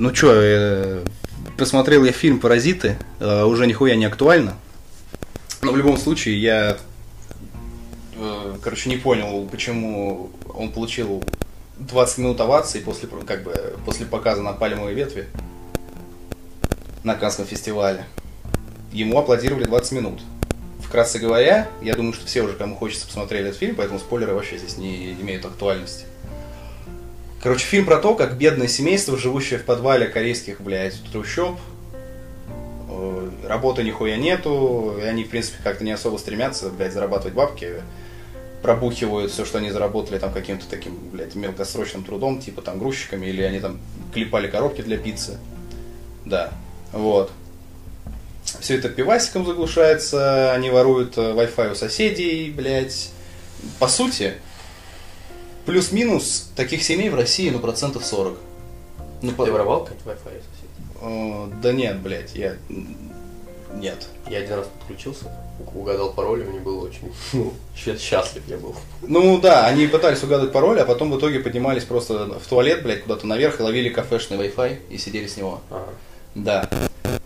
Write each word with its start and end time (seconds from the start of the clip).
Ну 0.00 0.12
чё, 0.12 0.32
э, 0.32 1.04
посмотрел 1.58 2.06
я 2.06 2.12
фильм 2.12 2.40
«Паразиты», 2.40 2.96
э, 3.18 3.44
уже 3.44 3.66
нихуя 3.66 3.96
не 3.96 4.06
актуально. 4.06 4.56
Но 5.60 5.72
в 5.72 5.76
любом 5.76 5.98
случае 5.98 6.40
я, 6.40 6.78
э, 8.16 8.56
короче, 8.62 8.88
не 8.88 8.96
понял, 8.96 9.46
почему 9.50 10.30
он 10.54 10.72
получил 10.72 11.22
20 11.76 12.16
минут 12.16 12.40
оваций 12.40 12.80
после, 12.80 13.10
как 13.26 13.42
бы, 13.42 13.76
после 13.84 14.06
показа 14.06 14.40
на 14.40 14.54
пальмовой 14.54 14.94
ветви 14.94 15.26
на 17.04 17.14
Канском 17.14 17.44
фестивале. 17.44 18.06
Ему 18.92 19.18
аплодировали 19.18 19.64
20 19.64 19.92
минут. 19.92 20.22
Вкратце 20.82 21.18
говоря, 21.18 21.68
я 21.82 21.94
думаю, 21.94 22.14
что 22.14 22.26
все 22.26 22.40
уже, 22.40 22.54
кому 22.54 22.74
хочется, 22.74 23.06
посмотрели 23.06 23.48
этот 23.48 23.58
фильм, 23.58 23.74
поэтому 23.74 23.98
спойлеры 23.98 24.32
вообще 24.32 24.56
здесь 24.56 24.78
не 24.78 25.12
имеют 25.12 25.44
актуальности. 25.44 26.06
Короче, 27.42 27.64
фильм 27.64 27.86
про 27.86 27.96
то, 27.96 28.14
как 28.14 28.36
бедное 28.36 28.68
семейство, 28.68 29.16
живущее 29.16 29.58
в 29.58 29.64
подвале 29.64 30.06
корейских, 30.06 30.60
блядь, 30.60 31.00
трущоб, 31.10 31.58
э, 32.90 33.30
работы 33.48 33.82
нихуя 33.82 34.18
нету, 34.18 34.98
и 35.00 35.04
они, 35.04 35.24
в 35.24 35.30
принципе, 35.30 35.56
как-то 35.64 35.82
не 35.82 35.92
особо 35.92 36.18
стремятся, 36.18 36.68
блядь, 36.68 36.92
зарабатывать 36.92 37.32
бабки, 37.32 37.82
пробухивают 38.60 39.32
все, 39.32 39.46
что 39.46 39.56
они 39.56 39.70
заработали 39.70 40.18
там 40.18 40.34
каким-то 40.34 40.66
таким, 40.68 40.98
блядь, 41.10 41.34
мелкосрочным 41.34 42.04
трудом, 42.04 42.42
типа 42.42 42.60
там 42.60 42.78
грузчиками, 42.78 43.26
или 43.26 43.40
они 43.40 43.58
там 43.60 43.80
клепали 44.12 44.46
коробки 44.46 44.82
для 44.82 44.98
пиццы. 44.98 45.38
Да, 46.26 46.52
вот. 46.92 47.32
Все 48.44 48.76
это 48.76 48.90
пивасиком 48.90 49.46
заглушается, 49.46 50.52
они 50.52 50.68
воруют 50.68 51.16
э, 51.16 51.22
Wi-Fi 51.22 51.72
у 51.72 51.74
соседей, 51.74 52.50
блядь. 52.50 53.12
По 53.78 53.88
сути, 53.88 54.34
плюс-минус 55.66 56.50
таких 56.56 56.82
семей 56.82 57.08
в 57.10 57.14
России, 57.14 57.50
ну, 57.50 57.58
процентов 57.58 58.04
40. 58.04 58.36
Ну, 59.22 59.30
Ты 59.30 59.34
по- 59.34 59.44
воровал 59.44 59.84
как 59.84 59.96
Wi-Fi 60.06 60.42
соседей? 60.42 60.70
Э, 61.02 61.48
Да 61.62 61.72
нет, 61.72 61.98
блядь, 62.00 62.34
я... 62.34 62.56
Нет. 63.74 64.08
Я 64.28 64.38
один 64.38 64.54
раз 64.54 64.66
подключился, 64.78 65.26
угадал 65.74 66.12
пароль, 66.12 66.40
и 66.40 66.44
мне 66.44 66.58
было 66.58 66.86
очень 66.86 67.12
ну, 67.32 67.52
счастлив 67.76 68.42
я 68.48 68.56
был. 68.56 68.74
Ну 69.02 69.38
да, 69.40 69.66
они 69.66 69.86
пытались 69.86 70.22
угадать 70.24 70.50
пароль, 70.52 70.80
а 70.80 70.84
потом 70.84 71.12
в 71.12 71.18
итоге 71.18 71.38
поднимались 71.38 71.84
просто 71.84 72.38
в 72.40 72.46
туалет, 72.48 72.82
блядь, 72.82 73.02
куда-то 73.04 73.26
наверх 73.28 73.60
и 73.60 73.62
ловили 73.62 73.88
кафешный 73.88 74.38
Wi-Fi 74.38 74.78
и 74.90 74.98
сидели 74.98 75.28
с 75.28 75.36
него. 75.36 75.60
Ага. 75.70 75.86
Да. 76.34 76.68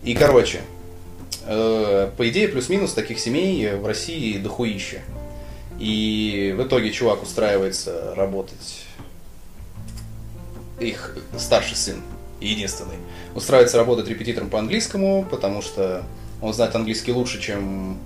И 0.03 0.15
короче, 0.15 0.61
э, 1.47 2.11
по 2.17 2.29
идее, 2.29 2.49
плюс-минус 2.49 2.93
таких 2.93 3.19
семей 3.19 3.73
в 3.77 3.87
России 3.87 4.37
дохуища. 4.37 5.01
И 5.79 6.55
в 6.57 6.63
итоге 6.63 6.93
чувак 6.93 7.23
устраивается 7.23 8.15
работать, 8.15 8.85
их 10.79 11.17
старший 11.37 11.77
сын, 11.77 11.97
единственный, 12.41 12.97
устраивается 13.35 13.79
работать 13.79 14.09
репетитором 14.09 14.51
по 14.51 14.59
английскому, 14.59 15.27
потому 15.31 15.63
что 15.63 16.05
он 16.41 16.53
знает 16.53 16.75
английский 16.75 17.13
лучше, 17.13 17.41
чем 17.41 17.99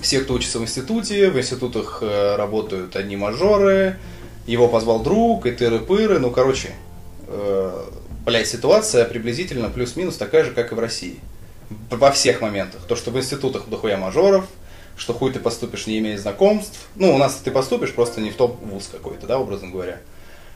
все, 0.00 0.20
кто 0.20 0.34
учится 0.34 0.58
в 0.58 0.62
институте. 0.62 1.30
В 1.30 1.38
институтах 1.38 1.98
э, 2.02 2.36
работают 2.36 2.94
одни 2.94 3.16
мажоры. 3.16 3.96
Его 4.46 4.68
позвал 4.68 5.02
друг, 5.02 5.46
и 5.46 5.50
тыры-пыры. 5.50 6.18
Ну, 6.18 6.30
короче, 6.30 6.72
э, 7.26 7.84
блядь, 8.26 8.46
ситуация 8.46 9.06
приблизительно 9.06 9.70
плюс-минус 9.70 10.16
такая 10.16 10.44
же, 10.44 10.50
как 10.50 10.72
и 10.72 10.74
в 10.74 10.78
России. 10.78 11.20
Во 11.90 12.10
всех 12.10 12.42
моментах. 12.42 12.82
То, 12.86 12.96
что 12.96 13.10
в 13.10 13.16
институтах 13.16 13.68
дохуя 13.68 13.96
мажоров, 13.96 14.44
что 14.96 15.12
хуй 15.14 15.32
ты 15.32 15.40
поступишь, 15.40 15.86
не 15.86 15.98
имея 15.98 16.18
знакомств. 16.18 16.88
Ну, 16.96 17.14
у 17.14 17.18
нас 17.18 17.40
ты 17.44 17.50
поступишь, 17.50 17.92
просто 17.92 18.20
не 18.20 18.30
в 18.30 18.36
топ 18.36 18.60
вуз 18.62 18.88
какой-то, 18.90 19.26
да, 19.26 19.38
образно 19.38 19.68
говоря. 19.68 20.00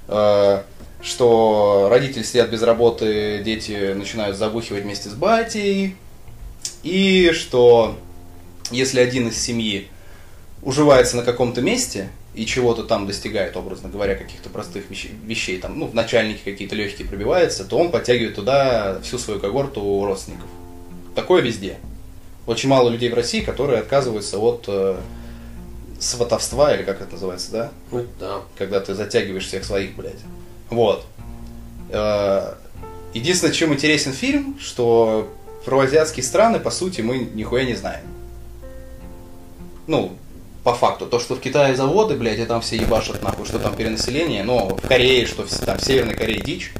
Э, 0.08 0.62
Что 1.02 1.88
родители 1.90 2.22
сидят 2.22 2.50
без 2.50 2.62
работы, 2.62 3.42
дети 3.44 3.92
начинают 3.92 4.36
забухивать 4.36 4.82
вместе 4.82 5.08
с 5.08 5.14
батей. 5.14 5.96
И 6.82 7.30
что 7.34 7.96
если 8.70 9.00
один 9.00 9.28
из 9.28 9.38
семьи 9.38 9.88
уживается 10.62 11.16
на 11.16 11.22
каком-то 11.22 11.60
месте 11.60 12.08
и 12.34 12.46
чего-то 12.46 12.82
там 12.82 13.06
достигает, 13.06 13.56
образно 13.56 13.88
говоря, 13.88 14.14
каких-то 14.14 14.48
простых 14.48 14.90
вещей, 14.90 15.12
вещей 15.24 15.58
там, 15.58 15.78
ну, 15.78 15.86
в 15.86 15.94
начальнике 15.94 16.40
какие-то 16.44 16.74
легкие 16.74 17.08
пробиваются, 17.08 17.64
то 17.64 17.78
он 17.78 17.90
подтягивает 17.90 18.34
туда 18.34 19.00
всю 19.02 19.18
свою 19.18 19.40
когорту 19.40 20.04
родственников. 20.04 20.48
Такое 21.14 21.42
везде. 21.42 21.78
Очень 22.48 22.68
мало 22.68 22.88
людей 22.88 23.10
в 23.10 23.14
России, 23.14 23.42
которые 23.42 23.78
отказываются 23.78 24.38
от 24.38 24.64
э, 24.66 24.96
сватовства, 26.00 26.74
или 26.74 26.82
как 26.82 27.00
это 27.00 27.12
называется, 27.12 27.52
да? 27.52 27.70
Ну 27.92 28.06
да. 28.18 28.40
когда 28.56 28.80
ты 28.80 28.94
затягиваешь 28.94 29.46
всех 29.46 29.64
своих, 29.64 29.94
блядь. 29.94 30.18
Вот. 30.70 31.04
Э, 31.90 32.54
Единственное, 33.14 33.54
чем 33.54 33.72
интересен 33.72 34.12
фильм, 34.12 34.58
что 34.60 35.28
про 35.64 35.80
азиатские 35.80 36.22
страны, 36.22 36.60
по 36.60 36.70
сути, 36.70 37.00
мы 37.00 37.18
нихуя 37.18 37.64
не 37.64 37.74
знаем. 37.74 38.04
Ну, 39.86 40.12
по 40.62 40.74
факту. 40.74 41.06
То, 41.06 41.18
что 41.18 41.34
в 41.34 41.40
Китае 41.40 41.74
заводы, 41.74 42.16
блядь, 42.16 42.38
и 42.38 42.44
там 42.44 42.60
все 42.60 42.76
ебашат 42.76 43.22
нахуй, 43.22 43.46
что 43.46 43.58
там 43.58 43.74
перенаселение, 43.74 44.44
но 44.44 44.68
в 44.76 44.86
Корее, 44.86 45.26
что 45.26 45.44
в, 45.46 45.50
там 45.50 45.78
в 45.78 45.84
Северной 45.84 46.14
Корее 46.14 46.40
дичь, 46.40 46.72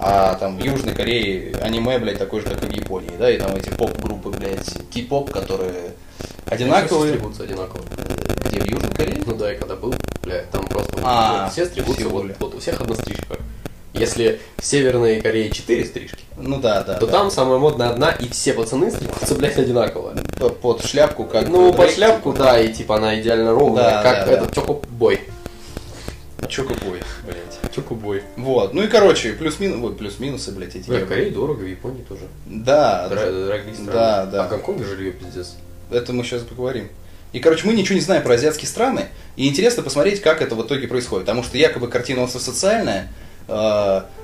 а 0.00 0.34
там 0.34 0.56
в 0.56 0.64
Южной 0.64 0.94
Корее 0.94 1.54
аниме, 1.60 1.98
блядь, 1.98 2.18
такой 2.18 2.40
же, 2.40 2.46
как 2.48 2.62
и 2.64 2.66
в 2.66 2.72
Японии, 2.72 3.12
да, 3.18 3.30
и 3.30 3.38
там 3.38 3.54
эти 3.56 3.68
поп-группы, 3.70 4.30
блядь, 4.30 4.66
кей-поп, 4.92 5.30
которые 5.32 5.92
одинаковые. 6.46 7.12
Все 7.12 7.16
стригутся 7.18 7.42
одинаково. 7.44 7.82
Где, 8.44 8.60
в 8.60 8.66
Южной 8.66 8.90
Корее? 8.92 9.22
Ну 9.26 9.34
да, 9.34 9.52
и 9.52 9.56
когда 9.58 9.76
был, 9.76 9.94
бля, 10.22 10.44
там 10.50 10.66
просто 10.66 11.00
А, 11.04 11.44
вот 11.44 11.52
все 11.52 11.66
стригутся, 11.66 12.08
вот, 12.08 12.26
вот 12.38 12.54
у 12.54 12.58
всех 12.60 12.80
одна 12.80 12.94
стрижка. 12.94 13.36
Если 13.94 14.38
в 14.58 14.64
Северной 14.64 15.20
Корее 15.20 15.50
4 15.50 15.84
стрижки, 15.84 16.18
Ну 16.36 16.60
да, 16.60 16.84
да. 16.84 16.94
то 16.94 17.06
да. 17.06 17.12
там 17.12 17.30
самая 17.30 17.58
модная 17.58 17.88
одна, 17.88 18.10
и 18.12 18.28
все 18.28 18.52
пацаны 18.52 18.90
стригутся, 18.92 19.34
блядь, 19.34 19.56
одинаково. 19.58 20.14
Под 20.62 20.84
шляпку, 20.84 21.24
как 21.24 21.48
Ну, 21.48 21.72
под 21.72 21.90
шляпку, 21.90 22.32
типа. 22.32 22.44
да, 22.44 22.60
и 22.60 22.72
типа 22.72 22.96
она 22.96 23.18
идеально 23.18 23.52
ровная, 23.52 23.84
Да, 23.84 24.02
как 24.02 24.26
да, 24.26 24.32
этот 24.32 24.48
да. 24.50 24.54
чокобой. 24.54 25.20
Чокобой, 26.46 27.02
блядь. 27.24 27.74
Чокобой. 27.74 28.22
Вот, 28.36 28.72
ну 28.72 28.82
и 28.82 28.86
короче, 28.86 29.32
плюс-минус, 29.32 29.80
ой, 29.82 29.96
плюс-минусы, 29.96 30.52
блядь, 30.52 30.76
эти. 30.76 30.88
Бля, 30.88 31.00
в 31.04 31.08
Корее 31.08 31.30
дорого, 31.30 31.60
в 31.62 31.66
Японии 31.66 32.04
тоже. 32.08 32.22
Да, 32.46 33.08
Дра- 33.10 33.46
Дорогие 33.46 33.74
страны. 33.74 33.92
да, 33.92 34.26
да. 34.26 34.44
А 34.44 34.48
Гонконге 34.48 34.84
жилье 34.84 35.12
пиздец. 35.12 35.56
это 35.90 36.12
мы 36.12 36.22
сейчас 36.22 36.42
поговорим. 36.42 36.88
И, 37.32 37.40
короче, 37.40 37.66
мы 37.66 37.74
ничего 37.74 37.96
не 37.96 38.00
знаем 38.00 38.22
про 38.22 38.34
азиатские 38.34 38.68
страны, 38.68 39.06
и 39.36 39.48
интересно 39.48 39.82
посмотреть, 39.82 40.22
как 40.22 40.40
это 40.40 40.54
в 40.54 40.64
итоге 40.64 40.86
происходит. 40.86 41.26
Потому 41.26 41.42
что 41.42 41.58
якобы 41.58 41.88
картина 41.88 42.22
очень 42.22 42.40
социальная, 42.40 43.12
э, 43.48 43.52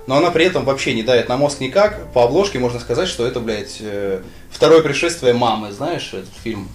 но 0.07 0.17
она 0.17 0.31
при 0.31 0.47
этом 0.47 0.65
вообще 0.65 0.95
не 0.95 1.03
давит 1.03 1.29
на 1.29 1.37
мозг 1.37 1.61
никак. 1.61 2.13
По 2.13 2.23
обложке 2.25 2.59
можно 2.61 2.79
сказать, 2.81 3.09
что 3.09 3.27
это, 3.27 3.41
блядь, 3.41 3.79
э, 3.81 4.23
второе 4.51 4.81
пришествие 4.83 5.35
мамы, 5.35 5.73
знаешь, 5.73 6.15
этот 6.15 6.33
фильм? 6.43 6.69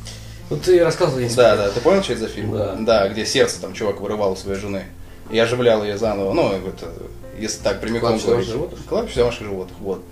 Ну 0.51 0.57
ты 0.57 0.83
рассказывал, 0.83 1.19
я 1.19 1.29
Да, 1.35 1.55
да, 1.55 1.69
ты 1.69 1.79
понял, 1.79 2.03
что 2.03 2.13
это 2.13 2.23
за 2.23 2.27
фильм? 2.27 2.85
Да. 2.85 3.07
где 3.07 3.25
сердце 3.25 3.61
там 3.61 3.73
чувак 3.73 4.01
вырывал 4.01 4.33
у 4.33 4.35
своей 4.35 4.59
жены 4.59 4.83
и 5.31 5.37
оживлял 5.39 5.83
ее 5.83 5.97
заново. 5.97 6.33
Ну, 6.33 6.51
это, 6.51 6.91
если 7.39 7.61
так 7.63 7.79
прямиком 7.81 8.09
Кладбище 8.09 8.27
говорить. 8.27 8.49
животных? 8.49 8.79
Кладбище 8.87 9.17
домашних 9.19 9.47
животных, 9.47 9.77
вот. 9.79 10.03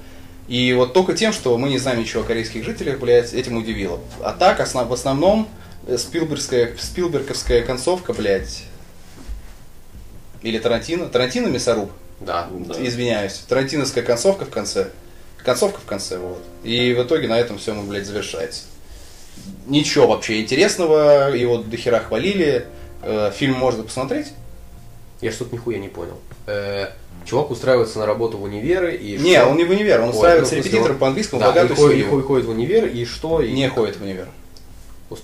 И 0.48 0.74
вот 0.74 0.94
только 0.94 1.14
тем, 1.14 1.34
что 1.34 1.58
мы 1.58 1.70
не 1.70 1.78
знаем 1.78 2.00
ничего 2.00 2.22
о 2.24 2.26
корейских 2.26 2.64
жителях, 2.64 3.00
блядь, 3.00 3.34
этим 3.34 3.58
удивило. 3.58 4.00
А 4.24 4.32
так, 4.34 4.60
основ- 4.62 4.88
в 4.88 4.94
основном, 4.94 5.48
э, 5.88 5.98
спилбергская, 5.98 6.74
спилберговская 6.80 7.64
концовка, 7.64 8.14
блядь, 8.14 8.64
или 10.42 10.58
Тарантино, 10.60 11.08
Тарантино 11.08 11.48
мясоруб, 11.48 11.92
Да, 12.22 12.48
да. 12.52 12.76
извиняюсь, 12.86 13.34
Тарантиновская 13.50 14.04
концовка 14.04 14.46
в 14.46 14.50
конце, 14.50 14.90
концовка 15.44 15.80
в 15.82 15.86
конце, 15.86 16.18
вот. 16.18 16.42
И 16.64 16.94
в 16.94 17.04
итоге 17.04 17.28
на 17.28 17.38
этом 17.38 17.58
все, 17.58 17.74
блядь, 17.82 18.06
завершается. 18.06 18.64
Ничего 19.66 20.08
вообще 20.08 20.42
интересного, 20.42 21.34
его 21.36 21.58
дохера 21.58 22.00
хвалили, 22.00 22.66
Э, 23.04 23.32
фильм 23.34 23.54
можно 23.54 23.84
посмотреть. 23.84 24.30
Я 25.22 25.32
что-то 25.32 25.54
нихуя 25.56 25.80
не 25.80 25.90
понял. 25.90 26.20
Э, 26.46 26.90
Чувак 27.26 27.50
устраивается 27.52 28.00
на 28.00 28.06
работу 28.06 28.38
в 28.38 28.44
универы 28.44 28.96
и 28.96 29.18
Не, 29.18 29.36
что? 29.38 29.48
он 29.48 29.58
не 29.58 29.66
в 29.66 29.72
универ, 29.72 30.00
он 30.02 30.10
Ой, 30.10 30.16
устраивается 30.16 30.56
ну, 30.56 30.60
репетитором 30.62 30.92
он- 30.92 30.98
по 31.00 31.08
английскому 31.08 31.40
Да, 31.42 31.48
и 31.48 31.50
богатую 31.50 31.76
ходит, 31.78 31.98
и 32.00 32.22
ходит- 32.22 32.46
в 32.46 32.50
универ, 32.52 32.86
и 32.86 33.06
что? 33.06 33.42
И 33.42 33.52
Не 33.52 33.68
ходит 33.70 33.98
в 33.98 34.04
универ. 34.04 34.28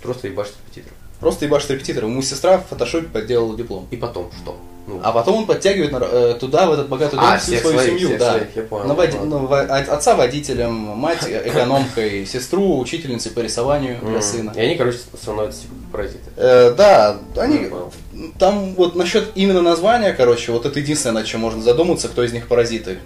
Просто 0.02 0.28
ебашит 0.28 0.56
репетитор. 0.66 0.94
Просто 1.24 1.46
ебашит 1.46 1.72
репетитором. 1.72 2.12
Ему 2.12 2.22
сестра 2.22 2.58
в 2.60 2.68
фотошопе 2.68 3.08
подделала 3.08 3.56
диплом. 3.58 3.88
И 3.92 3.98
потом 3.98 4.30
что? 4.44 4.58
Ну, 4.86 5.00
А 5.02 5.14
потом 5.14 5.38
он 5.38 5.46
подтягивает 5.46 5.94
на- 5.94 6.00
э, 6.02 6.36
туда, 6.38 6.68
в 6.68 6.74
этот 6.74 6.90
богатый 6.90 7.16
дом, 7.16 7.24
А, 7.26 7.38
всю 7.38 7.56
свою 7.56 7.78
своих, 7.78 7.90
семью. 7.92 8.08
всех 8.10 8.20
да. 8.20 8.32
своих, 8.34 8.48
я 8.58 8.64
понял, 8.64 8.86
На 8.88 8.92
води- 8.94 9.18
ну, 9.24 9.38
во- 9.48 9.62
от- 9.62 9.88
отца 9.88 10.14
водителем, 10.16 10.74
мать 10.74 11.26
экономкой, 11.26 12.26
сестру 12.32 12.78
учительницей 12.80 13.32
по 13.32 13.40
рисованию 13.40 14.00
для 14.02 14.22
сына. 14.22 14.52
И 14.54 14.60
они, 14.60 14.76
короче, 14.76 14.98
становятся 15.22 15.62
типа 15.62 15.74
паразиты. 15.94 16.30
Э, 16.36 16.74
да, 16.78 17.18
они, 17.38 17.60
понял. 17.60 17.94
там 18.38 18.76
вот 18.76 18.96
насчет 18.96 19.32
именно 19.36 19.62
названия, 19.62 20.12
короче, 20.12 20.52
вот 20.52 20.66
это 20.66 20.78
единственное, 20.78 21.14
над 21.22 21.28
чем 21.28 21.40
можно 21.40 21.62
задуматься, 21.62 22.10
кто 22.10 22.22
из 22.22 22.34
них 22.34 22.50
паразиты. 22.50 22.98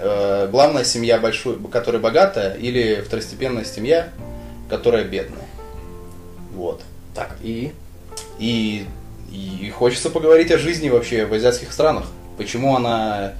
Э, 0.00 0.48
главная 0.50 0.84
семья 0.84 1.16
большой, 1.18 1.56
которая 1.72 2.02
богатая, 2.02 2.54
или 2.56 3.02
второстепенная 3.06 3.64
семья, 3.64 4.08
которая 4.68 5.04
бедная. 5.04 5.46
Вот. 6.54 6.82
Так, 7.14 7.36
и... 7.42 7.72
И, 8.38 8.86
и 9.30 9.70
хочется 9.70 10.10
поговорить 10.10 10.50
о 10.50 10.58
жизни 10.58 10.88
вообще 10.88 11.26
в 11.26 11.32
азиатских 11.32 11.72
странах. 11.72 12.06
Почему 12.36 12.76
она 12.76 13.34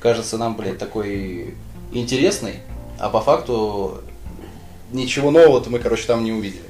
кажется 0.00 0.38
нам, 0.38 0.56
блядь, 0.56 0.78
такой 0.78 1.54
интересный, 1.92 2.60
а 2.98 3.08
по 3.08 3.20
факту 3.20 4.02
ничего 4.92 5.30
нового-то 5.30 5.70
мы, 5.70 5.78
короче, 5.78 6.06
там 6.06 6.24
не 6.24 6.32
увидели. 6.32 6.62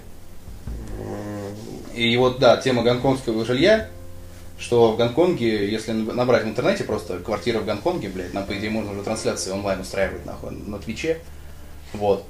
И 1.95 2.17
вот, 2.17 2.39
да, 2.39 2.57
тема 2.57 2.83
гонконгского 2.83 3.45
жилья, 3.45 3.89
что 4.59 4.93
в 4.93 4.97
Гонконге, 4.97 5.71
если 5.71 5.93
набрать 5.93 6.45
в 6.45 6.49
интернете 6.49 6.85
просто 6.85 7.19
квартира 7.19 7.61
в 7.61 7.67
Гонконге, 7.67 8.09
блядь, 8.09 8.35
нам, 8.35 8.45
по 8.47 8.57
идее, 8.57 8.71
можно 8.71 8.93
уже 8.93 9.03
трансляции 9.03 9.51
онлайн 9.51 9.81
устраивать, 9.81 10.25
нахуй, 10.27 10.51
на 10.51 10.79
Твиче, 10.79 11.19
вот. 11.93 12.25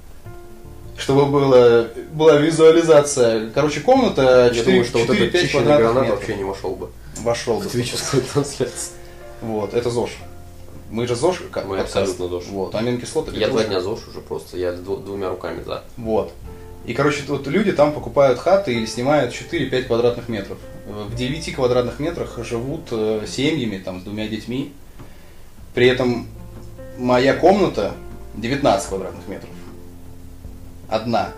Чтобы 0.97 1.27
было, 1.27 1.89
была 2.13 2.37
визуализация. 2.39 3.51
Короче, 3.51 3.81
комната 3.81 4.51
4, 4.55 4.57
Я 4.59 4.65
думаю, 4.65 4.85
что 4.85 4.99
вот 4.99 5.11
этот 5.11 5.35
4-5 5.35 5.41
чищенный 5.43 5.49
квадратных 5.65 5.79
гранат 5.93 6.03
метров. 6.05 6.19
вообще 6.21 6.37
не 6.37 6.45
вошел 6.45 6.71
бы 6.77 6.89
Вошел 7.19 7.59
бы. 7.59 7.65
в 7.65 7.67
твичевскую 7.69 8.23
трансляцию. 8.33 8.93
Вот, 9.43 9.75
это 9.75 9.91
ЗОЖ. 9.91 10.11
Мы 10.91 11.07
же 11.07 11.15
ЗОЖ, 11.17 11.43
как 11.51 11.65
Мы 11.67 11.77
подкаст. 11.77 11.97
абсолютно 11.97 12.29
ЗОЖ. 12.29 12.45
Вот, 12.49 12.75
аминокислоты. 12.75 13.37
Я 13.37 13.49
два 13.49 13.65
дня 13.65 13.81
ЗОЖ 13.81 14.09
уже 14.09 14.21
просто, 14.21 14.57
я 14.57 14.71
дву- 14.73 15.03
двумя 15.05 15.29
руками 15.29 15.63
за. 15.65 15.83
Вот. 15.97 16.33
И, 16.87 16.95
короче, 16.95 17.23
вот 17.27 17.47
люди 17.49 17.73
там 17.73 17.93
покупают 17.93 18.39
хаты 18.39 18.73
или 18.73 18.87
снимают 18.87 19.33
4-5 19.35 19.83
квадратных 19.89 20.29
метров. 20.29 20.57
В 20.87 21.15
9 21.17 21.53
квадратных 21.55 21.99
метрах 21.99 22.39
живут 22.45 22.83
э, 22.93 23.25
семьями, 23.27 23.79
там, 23.79 24.01
с 24.01 24.05
двумя 24.05 24.29
детьми. 24.29 24.73
При 25.75 25.89
этом 25.89 26.29
моя 26.97 27.35
комната 27.35 27.93
19 28.35 28.89
квадратных 28.89 29.27
метров. 29.29 29.51
Одна. 30.89 31.33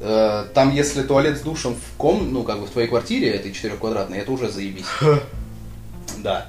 Э, 0.00 0.46
Там, 0.54 0.72
если 0.74 1.02
туалет 1.02 1.38
с 1.38 1.40
душем 1.40 1.74
в 1.74 1.96
ком, 1.96 2.32
ну, 2.32 2.42
как 2.42 2.60
бы 2.60 2.66
в 2.66 2.70
твоей 2.70 2.88
квартире, 2.88 3.30
этой 3.30 3.52
4 3.52 3.76
квадратной, 3.76 4.18
это 4.18 4.32
уже 4.32 4.50
заебись. 4.50 4.86
Да. 6.18 6.46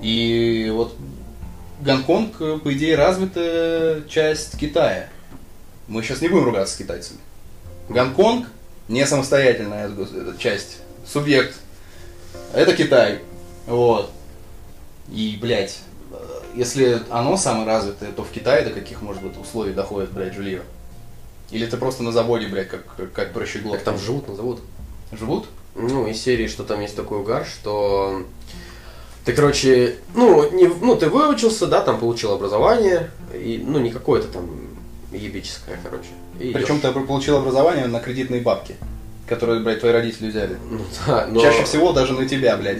И 0.00 0.70
вот 0.74 0.96
Гонконг, 1.80 2.62
по 2.62 2.72
идее, 2.72 2.96
развитая 2.96 4.02
часть 4.02 4.58
Китая. 4.58 5.08
Мы 5.88 6.02
сейчас 6.02 6.20
не 6.20 6.28
будем 6.28 6.44
ругаться 6.44 6.74
с 6.74 6.78
китайцами. 6.78 7.18
Гонконг 7.88 8.46
не 8.88 9.06
самостоятельная 9.06 9.90
э, 9.90 10.32
часть, 10.38 10.78
субъект. 11.06 11.54
Это 12.52 12.74
Китай. 12.74 13.20
Вот. 13.66 14.10
И, 15.10 15.38
блядь, 15.40 15.78
э, 16.12 16.16
если 16.54 17.02
оно 17.10 17.36
самое 17.36 17.66
развитое, 17.66 18.12
то 18.12 18.22
в 18.22 18.30
Китае 18.30 18.64
до 18.64 18.70
каких, 18.70 19.02
может 19.02 19.22
быть, 19.22 19.36
условий 19.36 19.72
доходит, 19.72 20.12
блядь, 20.12 20.34
жилье? 20.34 20.62
Или 21.52 21.66
ты 21.66 21.76
просто 21.76 22.02
на 22.02 22.12
заводе, 22.12 22.46
блядь, 22.46 22.68
как, 22.68 23.12
как, 23.12 23.32
прощеглот? 23.32 23.74
Как 23.74 23.84
там 23.84 23.98
живут 23.98 24.28
на 24.28 24.34
заводах? 24.34 24.64
живут? 25.12 25.46
Ну, 25.74 26.06
из 26.06 26.20
серии, 26.20 26.46
что 26.48 26.64
там 26.64 26.80
есть 26.80 26.96
такой 26.96 27.18
угар, 27.18 27.46
что 27.46 28.22
ты, 29.24 29.32
короче, 29.32 29.96
ну, 30.14 30.50
не, 30.52 30.66
ну, 30.66 30.96
ты 30.96 31.08
выучился, 31.08 31.66
да, 31.66 31.80
там 31.80 31.98
получил 31.98 32.32
образование, 32.32 33.10
и, 33.34 33.62
ну, 33.64 33.78
не 33.78 33.90
какое-то 33.90 34.28
там 34.28 34.48
ебическое, 35.12 35.78
короче. 35.82 36.08
Причем 36.38 36.80
ты 36.80 36.90
получил 36.92 37.36
образование 37.36 37.86
на 37.86 38.00
кредитные 38.00 38.40
бабки, 38.40 38.74
которые, 39.26 39.60
блядь, 39.60 39.80
твои 39.80 39.92
родители 39.92 40.28
взяли. 40.30 40.56
Ну, 40.70 40.80
да, 41.06 41.26
но- 41.26 41.40
Чаще 41.40 41.64
всего 41.64 41.92
даже 41.92 42.14
на 42.14 42.26
тебя, 42.28 42.56
блядь. 42.56 42.78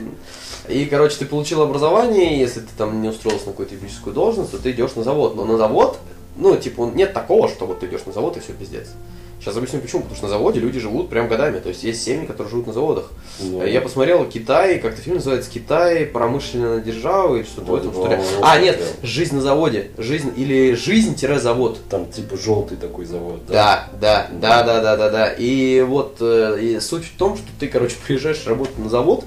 И, 0.69 0.85
короче, 0.87 1.17
ты 1.17 1.27
получил 1.27 1.61
образование, 1.63 2.37
и 2.37 2.39
если 2.41 2.61
ты 2.61 2.69
там 2.77 3.03
не 3.03 3.09
устроился 3.09 3.47
на 3.47 3.53
какую-то 3.53 3.75
ебическую 3.75 4.15
должность, 4.15 4.53
то 4.53 4.59
ты 4.59 4.71
идешь 4.71 4.95
на 4.95 5.03
завод. 5.03 5.35
Но 5.37 5.45
на 5.45 5.57
завод, 5.59 5.99
ну, 6.37 6.57
типа, 6.57 6.91
нет 6.95 7.13
такого, 7.13 7.49
что 7.49 7.67
вот 7.67 7.81
ты 7.81 7.87
идешь 7.87 8.07
на 8.07 8.13
завод 8.13 8.37
и 8.37 8.41
все 8.41 8.53
пиздец. 8.53 8.89
Сейчас 9.43 9.57
объясню 9.57 9.81
почему. 9.81 10.03
Потому 10.03 10.17
что 10.17 10.27
на 10.27 10.31
заводе 10.31 10.61
люди 10.61 10.79
живут 10.79 11.09
прям 11.09 11.27
годами. 11.27 11.59
То 11.59 11.69
есть 11.69 11.83
есть 11.83 12.05
семьи, 12.05 12.27
которые 12.27 12.49
живут 12.49 12.69
на 12.69 12.73
заводах. 12.73 13.11
Ну, 13.41 13.67
Я 13.67 13.81
посмотрел 13.81 14.25
Китай, 14.25 14.79
как-то 14.79 15.03
фильм 15.03 15.17
называется 15.17 15.51
Китай, 15.51 16.07
промышленная 16.07 16.81
держава 16.81 17.37
и 17.37 17.43
что-то 17.43 17.73
в 17.73 17.75
этом 17.75 17.93
что 17.93 18.07
ли. 18.07 18.17
Вот, 18.17 18.25
А, 18.41 18.55
вот, 18.55 18.63
нет, 18.63 18.79
да. 18.79 19.07
жизнь 19.07 19.35
на 19.35 19.41
заводе. 19.41 19.91
Жизнь 19.99 20.33
или 20.37 20.75
жизнь-завод. 20.75 21.81
Там 21.91 22.07
типа 22.09 22.37
желтый 22.37 22.77
такой 22.77 23.05
завод. 23.05 23.41
Да, 23.49 23.89
да, 24.01 24.29
да, 24.31 24.63
да, 24.63 24.81
да, 24.81 24.97
да, 24.97 25.11
да. 25.11 25.29
И 25.33 25.81
вот 25.81 26.19
э, 26.21 26.59
и 26.61 26.81
суть 26.81 27.05
в 27.07 27.17
том, 27.17 27.37
что 27.37 27.47
ты, 27.59 27.67
короче, 27.67 27.97
приезжаешь 28.07 28.47
работать 28.47 28.79
на 28.79 28.89
завод, 28.89 29.25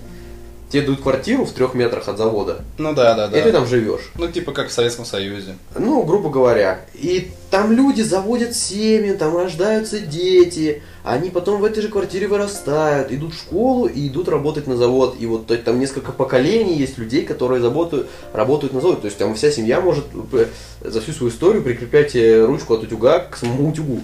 тебе 0.75 0.87
дают 0.87 1.01
квартиру 1.01 1.45
в 1.45 1.51
трех 1.51 1.73
метрах 1.73 2.07
от 2.07 2.17
завода, 2.17 2.61
Ну 2.77 2.93
да, 2.93 3.15
да, 3.15 3.27
да. 3.27 3.39
и 3.39 3.41
ты 3.41 3.51
там 3.51 3.65
живешь. 3.65 4.11
Ну, 4.17 4.27
типа 4.27 4.51
как 4.51 4.69
в 4.69 4.73
Советском 4.73 5.05
Союзе. 5.05 5.55
Ну, 5.77 6.03
грубо 6.03 6.29
говоря. 6.29 6.81
И 6.93 7.31
там 7.49 7.71
люди 7.71 8.01
заводят 8.01 8.55
семьи, 8.55 9.13
там 9.13 9.35
рождаются 9.37 9.99
дети, 9.99 10.81
они 11.03 11.29
потом 11.29 11.61
в 11.61 11.63
этой 11.63 11.81
же 11.81 11.87
квартире 11.87 12.27
вырастают, 12.27 13.11
идут 13.11 13.33
в 13.33 13.37
школу 13.37 13.85
и 13.85 14.07
идут 14.07 14.27
работать 14.27 14.67
на 14.67 14.75
завод. 14.75 15.15
И 15.19 15.25
вот 15.25 15.47
там 15.63 15.79
несколько 15.79 16.11
поколений 16.11 16.75
есть 16.75 16.97
людей, 16.97 17.25
которые 17.25 17.61
заботают, 17.61 18.09
работают 18.33 18.73
на 18.73 18.81
заводе. 18.81 19.01
То 19.01 19.05
есть 19.05 19.17
там 19.17 19.35
вся 19.35 19.51
семья 19.51 19.79
может 19.79 20.05
э, 20.33 20.47
за 20.81 20.99
всю 20.99 21.13
свою 21.13 21.31
историю 21.31 21.63
прикреплять 21.63 22.15
э, 22.15 22.43
ручку 22.43 22.73
от 22.73 22.83
утюга 22.83 23.19
к 23.19 23.37
самому 23.37 23.69
утюгу. 23.69 24.01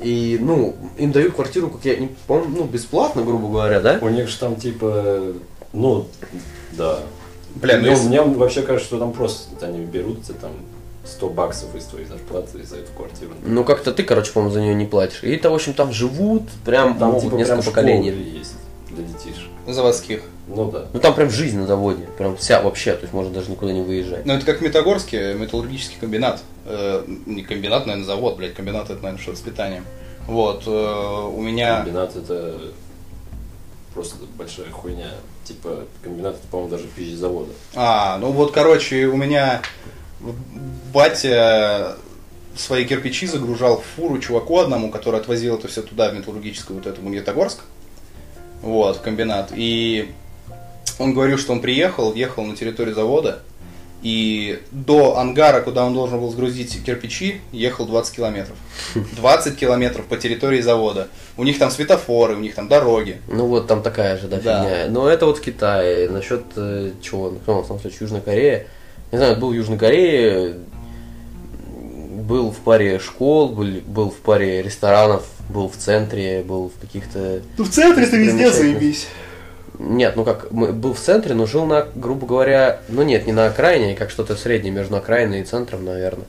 И, 0.00 0.38
ну, 0.40 0.76
им 0.96 1.12
дают 1.12 1.34
квартиру, 1.34 1.70
как 1.70 1.84
я 1.84 1.96
не 1.96 2.08
помню, 2.26 2.48
ну, 2.56 2.64
бесплатно, 2.64 3.22
грубо 3.22 3.48
говоря, 3.48 3.80
да? 3.80 3.98
У 4.00 4.08
них 4.08 4.28
же 4.28 4.38
там 4.38 4.56
типа, 4.56 5.34
ну, 5.72 6.06
да. 6.72 7.00
Бля, 7.56 7.76
ну 7.76 7.82
мне, 7.82 7.90
если- 7.90 8.08
мне 8.08 8.22
вообще 8.22 8.62
кажется, 8.62 8.86
что 8.88 8.98
там 8.98 9.12
просто 9.12 9.66
они 9.66 9.84
берут 9.84 10.22
тебе 10.24 10.38
там 10.40 10.52
100 11.04 11.28
баксов 11.30 11.74
из 11.74 11.84
твоей 11.84 12.06
зарплаты 12.06 12.62
за 12.64 12.76
эту 12.76 12.92
квартиру. 12.96 13.30
Ну, 13.44 13.64
как-то 13.64 13.92
ты, 13.92 14.02
короче, 14.04 14.30
по-моему, 14.32 14.54
за 14.54 14.60
нее 14.60 14.74
не 14.74 14.84
платишь. 14.84 15.22
И 15.24 15.30
это, 15.34 15.50
в 15.50 15.54
общем, 15.54 15.72
там 15.72 15.92
живут 15.92 16.42
прям 16.64 16.98
там 16.98 17.08
могут 17.12 17.24
типа 17.24 17.34
несколько 17.36 17.62
прям 17.62 17.74
поколений. 17.74 18.10
есть 18.10 18.54
для 18.90 19.04
детишек. 19.04 19.48
заводских. 19.66 20.22
Ну 20.48 20.70
да. 20.70 20.86
Ну 20.92 21.00
там 21.00 21.14
прям 21.14 21.30
жизнь 21.30 21.58
на 21.58 21.66
заводе, 21.66 22.08
прям 22.16 22.36
вся 22.36 22.62
вообще, 22.62 22.94
то 22.94 23.02
есть 23.02 23.12
можно 23.12 23.32
даже 23.32 23.50
никуда 23.50 23.72
не 23.72 23.82
выезжать. 23.82 24.24
Ну, 24.24 24.32
это 24.32 24.46
как 24.46 24.58
в 24.58 24.62
Метагорске, 24.62 25.34
металлургический 25.34 25.98
комбинат. 26.00 26.42
Э, 26.64 27.04
не 27.26 27.42
комбинат, 27.42 27.86
наверное, 27.86 28.06
завод, 28.06 28.36
блядь, 28.36 28.54
комбинат 28.54 28.84
это, 28.84 29.02
наверное, 29.02 29.20
что-то 29.20 29.38
с 29.38 29.42
питанием. 29.42 29.84
Вот, 30.26 30.64
э, 30.66 30.70
у 30.70 31.40
меня... 31.40 31.82
Комбинат 31.82 32.16
это 32.16 32.58
просто 33.92 34.16
большая 34.36 34.70
хуйня. 34.70 35.10
Типа 35.44 35.84
комбинат 36.02 36.36
это, 36.36 36.46
по-моему, 36.48 36.70
даже 36.70 36.86
пищи 36.88 37.14
завода. 37.14 37.52
А, 37.74 38.18
ну 38.18 38.30
вот, 38.32 38.52
короче, 38.52 39.06
у 39.06 39.16
меня 39.16 39.62
батя 40.92 41.96
свои 42.56 42.84
кирпичи 42.84 43.26
загружал 43.26 43.80
в 43.80 43.84
фуру 43.96 44.18
чуваку 44.18 44.58
одному, 44.58 44.90
который 44.90 45.20
отвозил 45.20 45.56
это 45.56 45.68
все 45.68 45.82
туда, 45.82 46.10
в 46.10 46.14
металлургическую 46.14 46.78
вот 46.78 46.86
эту 46.86 47.02
Магнитогорск. 47.02 47.60
Вот, 48.62 48.96
в 48.96 49.00
комбинат. 49.00 49.52
И 49.54 50.10
он 50.98 51.14
говорил, 51.14 51.38
что 51.38 51.52
он 51.52 51.60
приехал, 51.60 52.12
въехал 52.12 52.44
на 52.44 52.56
территорию 52.56 52.94
завода, 52.94 53.40
и 54.02 54.60
до 54.70 55.18
ангара, 55.18 55.60
куда 55.60 55.84
он 55.84 55.92
должен 55.92 56.20
был 56.20 56.30
сгрузить 56.30 56.84
кирпичи, 56.84 57.40
ехал 57.50 57.84
20 57.84 58.14
километров. 58.14 58.56
20 59.16 59.56
километров 59.56 60.04
по 60.06 60.16
территории 60.16 60.60
завода. 60.60 61.08
У 61.36 61.42
них 61.42 61.58
там 61.58 61.70
светофоры, 61.70 62.36
у 62.36 62.38
них 62.38 62.54
там 62.54 62.68
дороги. 62.68 63.20
Ну 63.26 63.46
вот 63.46 63.66
там 63.66 63.82
такая 63.82 64.16
же, 64.16 64.28
да, 64.28 64.38
Да. 64.38 64.62
фигня. 64.62 64.86
Но 64.88 65.08
это 65.08 65.26
вот 65.26 65.38
в 65.38 65.40
Китае. 65.40 66.08
Насчет 66.08 66.42
э, 66.54 66.92
чего? 67.02 67.30
Ну, 67.30 67.38
кто 67.40 67.56
у 67.56 67.58
нас 67.58 67.66
там, 67.66 67.78
кстати, 67.78 67.96
Южная 68.00 68.20
Корея. 68.20 68.66
Не 69.10 69.18
знаю, 69.18 69.36
был 69.36 69.50
в 69.50 69.54
Южной 69.54 69.78
Корее, 69.78 70.58
был 72.28 72.52
в 72.52 72.58
паре 72.58 72.98
школ, 73.00 73.48
был, 73.48 73.66
был 73.86 74.10
в 74.10 74.16
паре 74.16 74.62
ресторанов, 74.62 75.24
был 75.48 75.68
в 75.68 75.76
центре, 75.76 76.42
был 76.42 76.70
в 76.70 76.80
каких-то... 76.80 77.40
Ну 77.56 77.64
в 77.64 77.70
центре 77.70 78.06
ты 78.06 78.18
везде 78.18 78.50
заебись. 78.52 79.08
Нет, 79.78 80.14
ну 80.16 80.24
как, 80.24 80.50
мы, 80.50 80.72
был 80.72 80.92
в 80.94 80.98
центре, 80.98 81.34
но 81.34 81.46
жил 81.46 81.64
на, 81.64 81.86
грубо 81.94 82.26
говоря, 82.26 82.80
ну 82.88 83.02
нет, 83.02 83.26
не 83.26 83.32
на 83.32 83.46
окраине, 83.46 83.94
как 83.94 84.10
что-то 84.10 84.34
среднее 84.36 84.72
между 84.72 84.96
окраиной 84.96 85.40
и 85.40 85.44
центром, 85.44 85.84
наверное. 85.84 86.26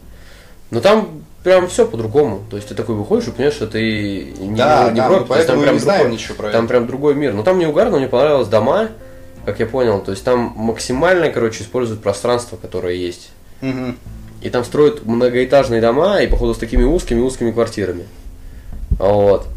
Но 0.69 0.81
там 0.81 1.23
прям 1.43 1.67
все 1.67 1.87
по-другому. 1.87 2.41
То 2.49 2.57
есть 2.57 2.69
ты 2.69 2.75
такой 2.75 2.93
выходишь 2.95 3.27
и 3.27 3.31
понимаешь, 3.31 3.55
что 3.55 3.65
ты 3.65 4.33
не, 4.37 4.55
Да, 4.55 4.91
не 4.91 4.99
Европе, 4.99 5.15
есть 5.19 5.27
поэтому 5.29 5.63
и 5.65 5.69
не 5.71 5.79
знаем 5.79 6.01
другой- 6.01 6.13
ничего 6.13 6.35
про 6.35 6.51
там 6.51 6.65
это. 6.65 6.69
прям 6.69 6.85
другой 6.87 7.15
мир. 7.15 7.33
Ну 7.33 7.43
там 7.43 7.57
не 7.57 7.65
угарно, 7.65 7.97
мне 7.97 8.07
понравилось 8.07 8.47
дома, 8.49 8.89
как 9.45 9.59
я 9.59 9.65
понял. 9.65 9.99
То 10.01 10.11
есть 10.11 10.23
там 10.23 10.53
максимально, 10.55 11.29
короче, 11.29 11.63
используют 11.63 12.03
пространство, 12.03 12.55
которое 12.55 12.93
есть. 12.93 13.31
Мгм. 13.61 13.97
И 14.43 14.49
там 14.51 14.63
строят 14.63 15.05
многоэтажные 15.05 15.81
дома, 15.81 16.21
и 16.21 16.27
походу 16.27 16.53
с 16.53 16.57
такими 16.59 16.83
узкими-узкими 16.83 17.51
квартирами. 17.51 18.05
Вот. 18.99 19.47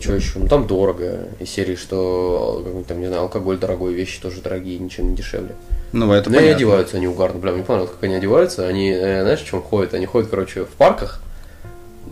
Что 0.00 0.14
еще? 0.14 0.38
Ну 0.38 0.48
там 0.48 0.66
дорого. 0.66 1.20
Из 1.40 1.48
серии, 1.50 1.76
что 1.76 2.84
там, 2.88 3.00
не 3.00 3.06
знаю, 3.06 3.22
алкоголь 3.22 3.58
дорогой, 3.58 3.94
вещи 3.94 4.20
тоже 4.20 4.40
дорогие, 4.40 4.78
ничем 4.78 5.10
не 5.10 5.16
дешевле. 5.16 5.54
Ну, 5.92 6.12
это 6.12 6.30
и 6.30 6.34
понятно. 6.34 6.56
одеваются 6.56 6.96
они 6.96 7.06
угарно, 7.06 7.38
бля, 7.38 7.52
мне 7.52 7.62
понравилось, 7.62 7.92
как 7.94 8.02
они 8.04 8.14
одеваются. 8.16 8.66
Они, 8.66 8.90
э, 8.90 9.22
знаешь, 9.22 9.40
в 9.40 9.46
чем 9.46 9.62
ходят? 9.62 9.94
Они 9.94 10.04
ходят, 10.06 10.28
короче, 10.30 10.64
в 10.64 10.70
парках, 10.70 11.20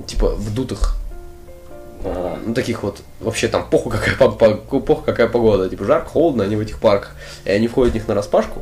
типа 0.06 0.30
в 0.30 0.54
дутых, 0.54 0.96
Ага. 2.04 2.38
ну 2.46 2.54
таких 2.54 2.82
вот, 2.82 3.00
вообще 3.20 3.48
там 3.48 3.66
похуй 3.68 3.92
какая, 3.92 4.16
по- 4.16 4.30
по- 4.30 4.80
похуй 4.80 5.04
какая 5.04 5.26
погода, 5.28 5.68
типа 5.68 5.84
жарко, 5.84 6.08
холодно, 6.08 6.44
они 6.44 6.56
в 6.56 6.60
этих 6.60 6.78
парках. 6.78 7.12
И 7.44 7.50
они 7.50 7.66
входят 7.68 7.92
в 7.92 7.94
них 7.96 8.06
на 8.08 8.14
распашку, 8.14 8.60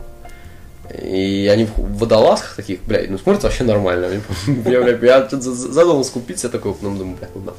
и 1.03 1.49
они 1.53 1.67
в 1.67 1.99
водолазках 1.99 2.57
таких, 2.57 2.83
блядь, 2.85 3.11
ну 3.11 3.19
смотрится 3.19 3.49
вообще 3.49 3.65
нормально. 3.65 4.07
Я, 4.67 4.81
я, 4.81 4.97
я 4.97 5.29
что-то 5.29 5.53
задумался 5.53 6.13
купить 6.13 6.39
себе 6.39 6.51
такой, 6.51 6.73
потом 6.75 6.99
думаю, 6.99 7.17
блядь, 7.19 7.35
ну 7.35 7.43
да. 7.43 7.53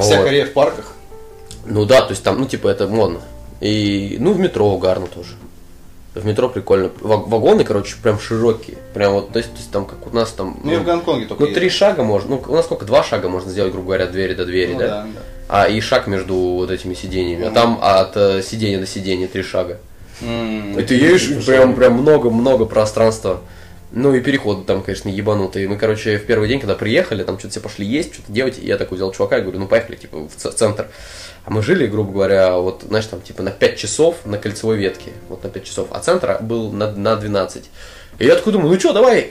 Вся 0.00 0.16
Вот. 0.16 0.24
Корея 0.24 0.46
в 0.46 0.52
парках. 0.52 0.92
Ну 1.66 1.84
да, 1.84 2.02
то 2.02 2.10
есть 2.10 2.22
там, 2.22 2.38
ну 2.38 2.46
типа 2.46 2.68
это 2.68 2.86
модно. 2.88 3.20
И, 3.60 4.16
ну 4.20 4.32
в 4.32 4.38
метро 4.38 4.68
угарно 4.68 5.06
тоже. 5.06 5.30
В 6.14 6.24
метро 6.24 6.48
прикольно. 6.48 6.90
Ва- 7.00 7.16
Вагоны, 7.16 7.64
короче, 7.64 7.96
прям 8.02 8.20
широкие. 8.20 8.76
Прям 8.92 9.14
вот, 9.14 9.32
то 9.32 9.38
есть, 9.38 9.50
то 9.50 9.56
есть 9.58 9.70
там, 9.72 9.84
как 9.84 10.06
у 10.06 10.14
нас 10.14 10.30
там... 10.30 10.60
Ну, 10.62 10.70
я 10.72 10.78
в 10.78 10.84
Гонконге 10.84 11.26
только 11.26 11.44
ну, 11.46 11.52
три 11.52 11.68
шага 11.68 12.04
можно, 12.04 12.36
ну, 12.36 12.42
у 12.46 12.54
нас 12.54 12.66
сколько, 12.66 12.84
два 12.84 13.02
шага 13.02 13.28
можно 13.28 13.50
сделать, 13.50 13.72
грубо 13.72 13.86
говоря, 13.88 14.04
от 14.04 14.12
двери 14.12 14.34
до 14.34 14.44
двери, 14.44 14.74
Ну, 14.74 14.78
да? 14.78 14.86
да, 14.88 15.02
да. 15.02 15.20
А 15.48 15.68
и 15.68 15.80
шаг 15.80 16.06
между 16.06 16.34
вот 16.36 16.70
этими 16.70 16.94
сиденьями. 16.94 17.42
А 17.44 17.46
Мгм. 17.46 17.54
там 17.54 17.78
от 17.82 18.16
э, 18.16 18.42
сиденья 18.42 18.78
до 18.78 18.86
сиденья 18.86 19.26
три 19.26 19.42
шага. 19.42 19.78
М, 20.22 20.78
И 20.78 20.82
ты 20.84 20.94
едешь, 20.94 21.28
и 21.28 21.34
прям, 21.40 21.74
прям 21.74 21.94
много-много 21.94 22.64
пространства. 22.64 23.40
Ну 23.96 24.12
и 24.12 24.20
переходы 24.20 24.64
там, 24.64 24.82
конечно, 24.82 25.08
ебанутые. 25.08 25.68
Мы, 25.68 25.76
короче, 25.76 26.18
в 26.18 26.26
первый 26.26 26.48
день, 26.48 26.58
когда 26.58 26.74
приехали, 26.74 27.22
там 27.22 27.38
что-то 27.38 27.52
все 27.52 27.60
пошли 27.60 27.86
есть, 27.86 28.12
что-то 28.12 28.32
делать, 28.32 28.58
и 28.58 28.66
я 28.66 28.76
такой 28.76 28.96
взял 28.96 29.12
чувака 29.12 29.38
и 29.38 29.42
говорю, 29.42 29.60
ну 29.60 29.68
поехали, 29.68 29.94
типа, 29.94 30.28
в 30.28 30.34
центр. 30.34 30.88
А 31.44 31.50
мы 31.52 31.62
жили, 31.62 31.86
грубо 31.86 32.10
говоря, 32.10 32.56
вот, 32.56 32.82
знаешь, 32.88 33.06
там, 33.06 33.20
типа, 33.20 33.44
на 33.44 33.52
5 33.52 33.76
часов 33.76 34.16
на 34.24 34.36
кольцевой 34.36 34.78
ветке, 34.78 35.12
вот 35.28 35.44
на 35.44 35.48
5 35.50 35.64
часов, 35.64 35.88
а 35.92 36.00
центр 36.00 36.38
был 36.40 36.72
на, 36.72 36.90
на 36.90 37.14
12. 37.14 37.70
И 38.18 38.26
я 38.26 38.34
такой 38.34 38.52
думаю, 38.52 38.72
ну 38.72 38.80
что, 38.80 38.92
давай, 38.92 39.30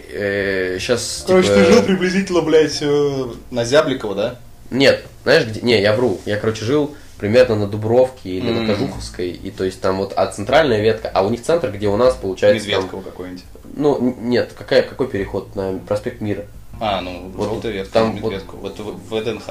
сейчас, 0.79 1.25
Короче, 1.27 1.49
ты 1.49 1.65
жил 1.65 1.83
приблизительно, 1.83 2.41
блядь, 2.41 2.81
э, 2.81 3.25
на 3.51 3.65
Зябликово, 3.65 4.15
да? 4.15 4.39
Нет, 4.71 5.03
знаешь, 5.23 5.45
где... 5.45 5.59
Не, 5.59 5.81
я 5.81 5.93
вру. 5.93 6.21
Я, 6.25 6.37
короче, 6.37 6.63
жил 6.63 6.95
примерно 7.17 7.55
на 7.55 7.67
Дубровке 7.67 8.29
или 8.29 8.49
М. 8.49 8.65
на 8.65 8.73
Кожуховской, 8.73 9.29
и 9.31 9.51
то 9.51 9.63
есть 9.63 9.81
там 9.81 9.97
вот 9.97 10.13
а 10.15 10.27
центральная 10.27 10.81
ветка, 10.81 11.09
а 11.13 11.25
у 11.25 11.29
них 11.29 11.41
центр, 11.43 11.71
где 11.71 11.87
у 11.87 11.97
нас 11.97 12.15
получается 12.15 12.65
там- 12.65 12.75
Медведково 12.75 13.01
какой-нибудь. 13.01 13.43
Ну, 13.75 14.15
нет, 14.19 14.53
какая, 14.57 14.83
какой 14.83 15.07
переход 15.07 15.55
на 15.55 15.79
проспект 15.87 16.21
Мира? 16.21 16.45
А, 16.79 17.01
ну, 17.01 17.31
Вот 17.35 17.49
желтая 17.49 17.71
ветка, 17.71 17.93
там 17.93 18.17
вот- 18.17 18.31
Медведково. 18.31 18.59
Вот 18.59 18.79
в 18.79 19.15
ВДНХ. 19.15 19.43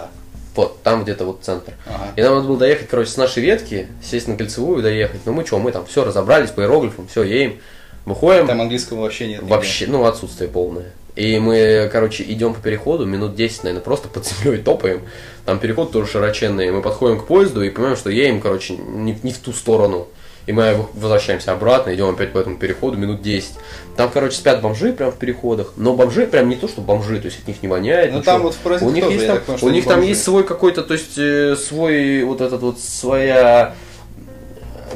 Вот, 0.55 0.83
там 0.83 1.03
где-то 1.03 1.25
вот 1.25 1.41
центр. 1.43 1.73
Ага. 1.87 2.13
И 2.17 2.21
нам 2.23 2.35
надо 2.35 2.49
было 2.49 2.59
доехать, 2.59 2.89
короче, 2.89 3.11
с 3.11 3.17
нашей 3.17 3.43
ветки, 3.43 3.89
сесть 4.03 4.29
на 4.29 4.37
кольцевую 4.37 4.81
и 4.81 4.83
доехать. 4.83 5.21
Ну 5.25 5.33
мы 5.33 5.47
что, 5.47 5.59
мы 5.59 5.73
там 5.73 5.87
все 5.87 6.05
разобрались 6.05 6.51
по 6.51 6.61
иероглифам, 6.61 7.07
все, 7.09 7.23
едем, 7.23 7.59
выходим. 8.05 8.47
Там 8.47 8.61
английского 8.61 9.01
вообще 9.01 9.29
нет. 9.29 9.41
нигде. 9.41 9.55
Вообще, 9.55 9.87
ну, 9.87 10.05
отсутствие 10.05 10.51
полное. 10.51 10.93
И 11.17 11.39
мы, 11.39 11.89
короче, 11.93 12.23
идем 12.25 12.55
по 12.55 12.61
переходу, 12.61 13.05
минут 13.07 13.35
10, 13.35 13.65
наверное, 13.65 13.83
просто 13.83 14.09
под 14.09 14.27
землей 14.27 14.59
топаем. 14.63 15.03
Там 15.47 15.59
переход 15.59 15.93
тоже 15.93 16.11
широченный. 16.11 16.71
Мы 16.71 16.83
подходим 16.83 17.21
к 17.21 17.27
поезду 17.27 17.63
и 17.63 17.71
понимаем, 17.71 17.97
что 17.97 18.11
едем, 18.11 18.41
короче, 18.41 18.77
не, 18.77 19.19
не 19.23 19.33
в 19.33 19.39
ту 19.39 19.53
сторону. 19.53 20.09
И 20.47 20.53
мы 20.53 20.87
возвращаемся 20.95 21.53
обратно, 21.53 21.95
идем 21.95 22.09
опять 22.09 22.33
по 22.33 22.39
этому 22.39 22.57
переходу 22.57 22.97
минут 22.97 23.23
10. 23.23 23.53
Там, 23.97 24.11
короче, 24.11 24.37
спят 24.37 24.61
бомжи 24.61 24.93
прям 24.93 25.13
в 25.13 25.17
переходах. 25.17 25.75
Но 25.77 25.95
бомжи 25.95 26.27
прям 26.27 26.49
не 26.49 26.57
то, 26.57 26.67
что 26.67 26.81
бомжи, 26.81 27.21
то 27.21 27.27
есть 27.27 27.41
от 27.41 27.49
них 27.49 27.63
не 27.63 27.69
воняет. 27.69 28.13
Ну, 28.13 28.23
там 28.23 28.43
вот 28.43 28.55
в 28.55 28.83
у 28.83 28.91
них 28.91 29.05
тоже, 29.05 29.17
есть 29.17 29.45
там, 29.47 29.57
что 29.57 29.67
у 29.67 29.71
них 29.71 29.85
там 29.85 29.97
бомжи. 29.97 30.09
есть 30.09 30.25
свой 30.25 30.45
какой-то, 30.45 30.83
то 30.83 30.95
есть 30.95 31.17
э, 31.17 31.55
свой 31.57 32.25
вот 32.25 32.41
этот 32.41 32.61
вот 32.61 32.81
своя 32.81 33.75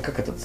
как 0.02 0.18
этот, 0.18 0.36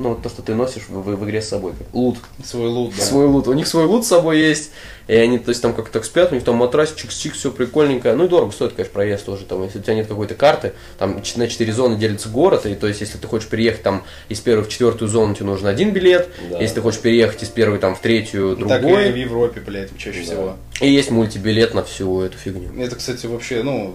ну 0.00 0.14
то, 0.14 0.28
что 0.28 0.42
ты 0.42 0.54
носишь 0.54 0.84
в, 0.88 0.94
в- 1.02 1.16
в 1.16 1.24
игре 1.24 1.40
с 1.42 1.48
собой, 1.48 1.72
как 1.78 1.92
лут. 1.94 2.16
Свой 2.44 2.68
лут, 2.68 2.94
да. 2.96 3.04
Свой 3.04 3.26
лут. 3.26 3.46
У 3.48 3.52
них 3.52 3.66
свой 3.66 3.84
лут 3.84 4.04
с 4.04 4.08
собой 4.08 4.38
есть. 4.40 4.70
И 5.08 5.14
они, 5.14 5.38
то 5.38 5.48
есть, 5.48 5.60
там 5.60 5.74
как-то 5.74 5.94
так 5.94 6.04
спят, 6.04 6.30
у 6.30 6.34
них 6.36 6.44
там 6.44 6.54
матрасик, 6.56 6.96
чик-чик, 6.96 7.32
все 7.32 7.50
прикольненько. 7.50 8.14
Ну 8.14 8.26
и 8.26 8.28
дорого 8.28 8.52
стоит, 8.52 8.74
конечно, 8.74 8.92
проезд 8.94 9.24
тоже. 9.26 9.44
Там, 9.44 9.62
если 9.64 9.80
у 9.80 9.82
тебя 9.82 9.94
нет 9.94 10.06
какой-то 10.06 10.34
карты, 10.36 10.72
там 10.98 11.20
на 11.36 11.48
4 11.48 11.72
зоны 11.72 11.96
делится 11.96 12.28
город, 12.28 12.64
и 12.66 12.74
то 12.76 12.86
есть, 12.86 13.00
если 13.00 13.18
ты 13.18 13.26
хочешь 13.26 13.48
переехать 13.48 13.82
там 13.82 14.04
из 14.28 14.38
первой 14.40 14.62
в 14.64 14.68
четвертую 14.68 15.08
зону, 15.08 15.34
тебе 15.34 15.46
нужен 15.46 15.66
один 15.66 15.90
билет. 15.92 16.28
Да. 16.50 16.58
Если 16.60 16.76
ты 16.76 16.80
хочешь 16.80 17.00
переехать 17.00 17.42
из 17.42 17.48
первой 17.48 17.78
там 17.78 17.96
в 17.96 18.00
третью, 18.00 18.56
Ну, 18.58 18.68
Так 18.68 18.78
и 18.80 18.82
другой. 18.82 19.10
в 19.10 19.16
Европе, 19.16 19.60
блядь, 19.60 19.96
чаще 19.98 20.20
Да. 20.20 20.24
всего. 20.24 20.56
И 20.80 20.88
есть 20.92 21.10
мультибилет 21.10 21.74
на 21.74 21.82
всю 21.82 22.20
эту 22.22 22.38
фигню. 22.38 22.70
Это, 22.80 22.94
кстати, 22.94 23.26
вообще, 23.26 23.62
ну, 23.64 23.94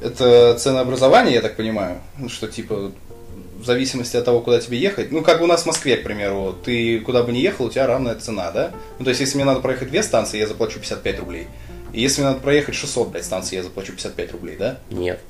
это 0.00 0.54
ценообразование, 0.58 1.34
я 1.34 1.40
так 1.42 1.56
понимаю, 1.56 1.98
что 2.28 2.48
типа 2.48 2.90
в 3.58 3.64
зависимости 3.64 4.16
от 4.16 4.24
того, 4.24 4.40
куда 4.40 4.60
тебе 4.60 4.78
ехать. 4.78 5.12
Ну, 5.12 5.22
как 5.22 5.40
у 5.40 5.46
нас 5.46 5.62
в 5.62 5.66
Москве, 5.66 5.96
к 5.96 6.04
примеру, 6.04 6.54
ты 6.64 7.00
куда 7.00 7.22
бы 7.22 7.32
ни 7.32 7.38
ехал, 7.38 7.66
у 7.66 7.70
тебя 7.70 7.86
равная 7.86 8.14
цена, 8.14 8.50
да? 8.50 8.70
Ну, 8.98 9.04
то 9.04 9.10
есть, 9.10 9.20
если 9.20 9.36
мне 9.36 9.44
надо 9.44 9.60
проехать 9.60 9.88
две 9.88 10.02
станции, 10.02 10.38
я 10.38 10.46
заплачу 10.46 10.78
55 10.78 11.20
рублей. 11.20 11.48
И 11.92 12.00
если 12.00 12.20
мне 12.20 12.30
надо 12.30 12.42
проехать 12.42 12.74
600, 12.74 13.08
блядь, 13.08 13.24
станций, 13.24 13.56
я 13.56 13.62
заплачу 13.62 13.92
55 13.92 14.32
рублей, 14.32 14.56
да? 14.58 14.78
Нет. 14.90 15.20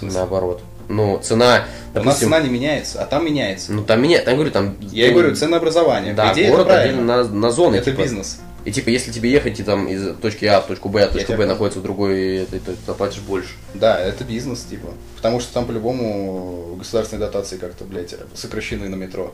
Наоборот. 0.00 0.62
Ну, 0.88 1.18
цена, 1.18 1.46
У 1.46 1.48
нас 1.48 1.64
допустим, 1.94 2.28
цена 2.28 2.40
не 2.40 2.48
меняется, 2.48 3.02
а 3.02 3.06
там 3.06 3.24
меняется. 3.24 3.72
ну 3.72 3.84
там 3.84 4.02
меня, 4.02 4.22
там 4.22 4.34
говорю, 4.34 4.50
там. 4.50 4.76
Я 4.80 5.06
и 5.06 5.10
ну, 5.10 5.18
говорю, 5.18 5.36
ценообразование. 5.36 6.14
Да, 6.14 6.28
По 6.28 6.32
идее, 6.34 6.50
город 6.50 6.66
это 6.66 6.74
правильно. 6.74 7.20
отдельно 7.20 7.34
на, 7.34 7.40
на 7.40 7.50
зоны. 7.50 7.76
Это 7.76 7.90
типа. 7.90 8.02
бизнес. 8.02 8.40
И 8.64 8.70
типа, 8.70 8.90
если 8.90 9.10
тебе 9.10 9.30
ехать 9.30 9.58
и 9.58 9.62
там 9.62 9.88
из 9.88 10.16
точки 10.16 10.44
А 10.44 10.60
в 10.60 10.66
точку 10.66 10.88
Б, 10.88 11.02
а 11.02 11.08
точка 11.08 11.34
Б 11.36 11.46
находится 11.46 11.80
в 11.80 11.82
другой 11.82 12.46
ты 12.50 12.60
заплатишь 12.86 13.20
больше. 13.20 13.54
Да, 13.74 13.98
это 13.98 14.24
бизнес, 14.24 14.62
типа. 14.62 14.88
Потому 15.16 15.40
что 15.40 15.52
там 15.52 15.66
по-любому 15.66 16.76
государственные 16.78 17.26
дотации 17.26 17.56
как-то, 17.56 17.84
блядь, 17.84 18.14
сокращены 18.34 18.88
на 18.88 18.94
метро. 18.94 19.32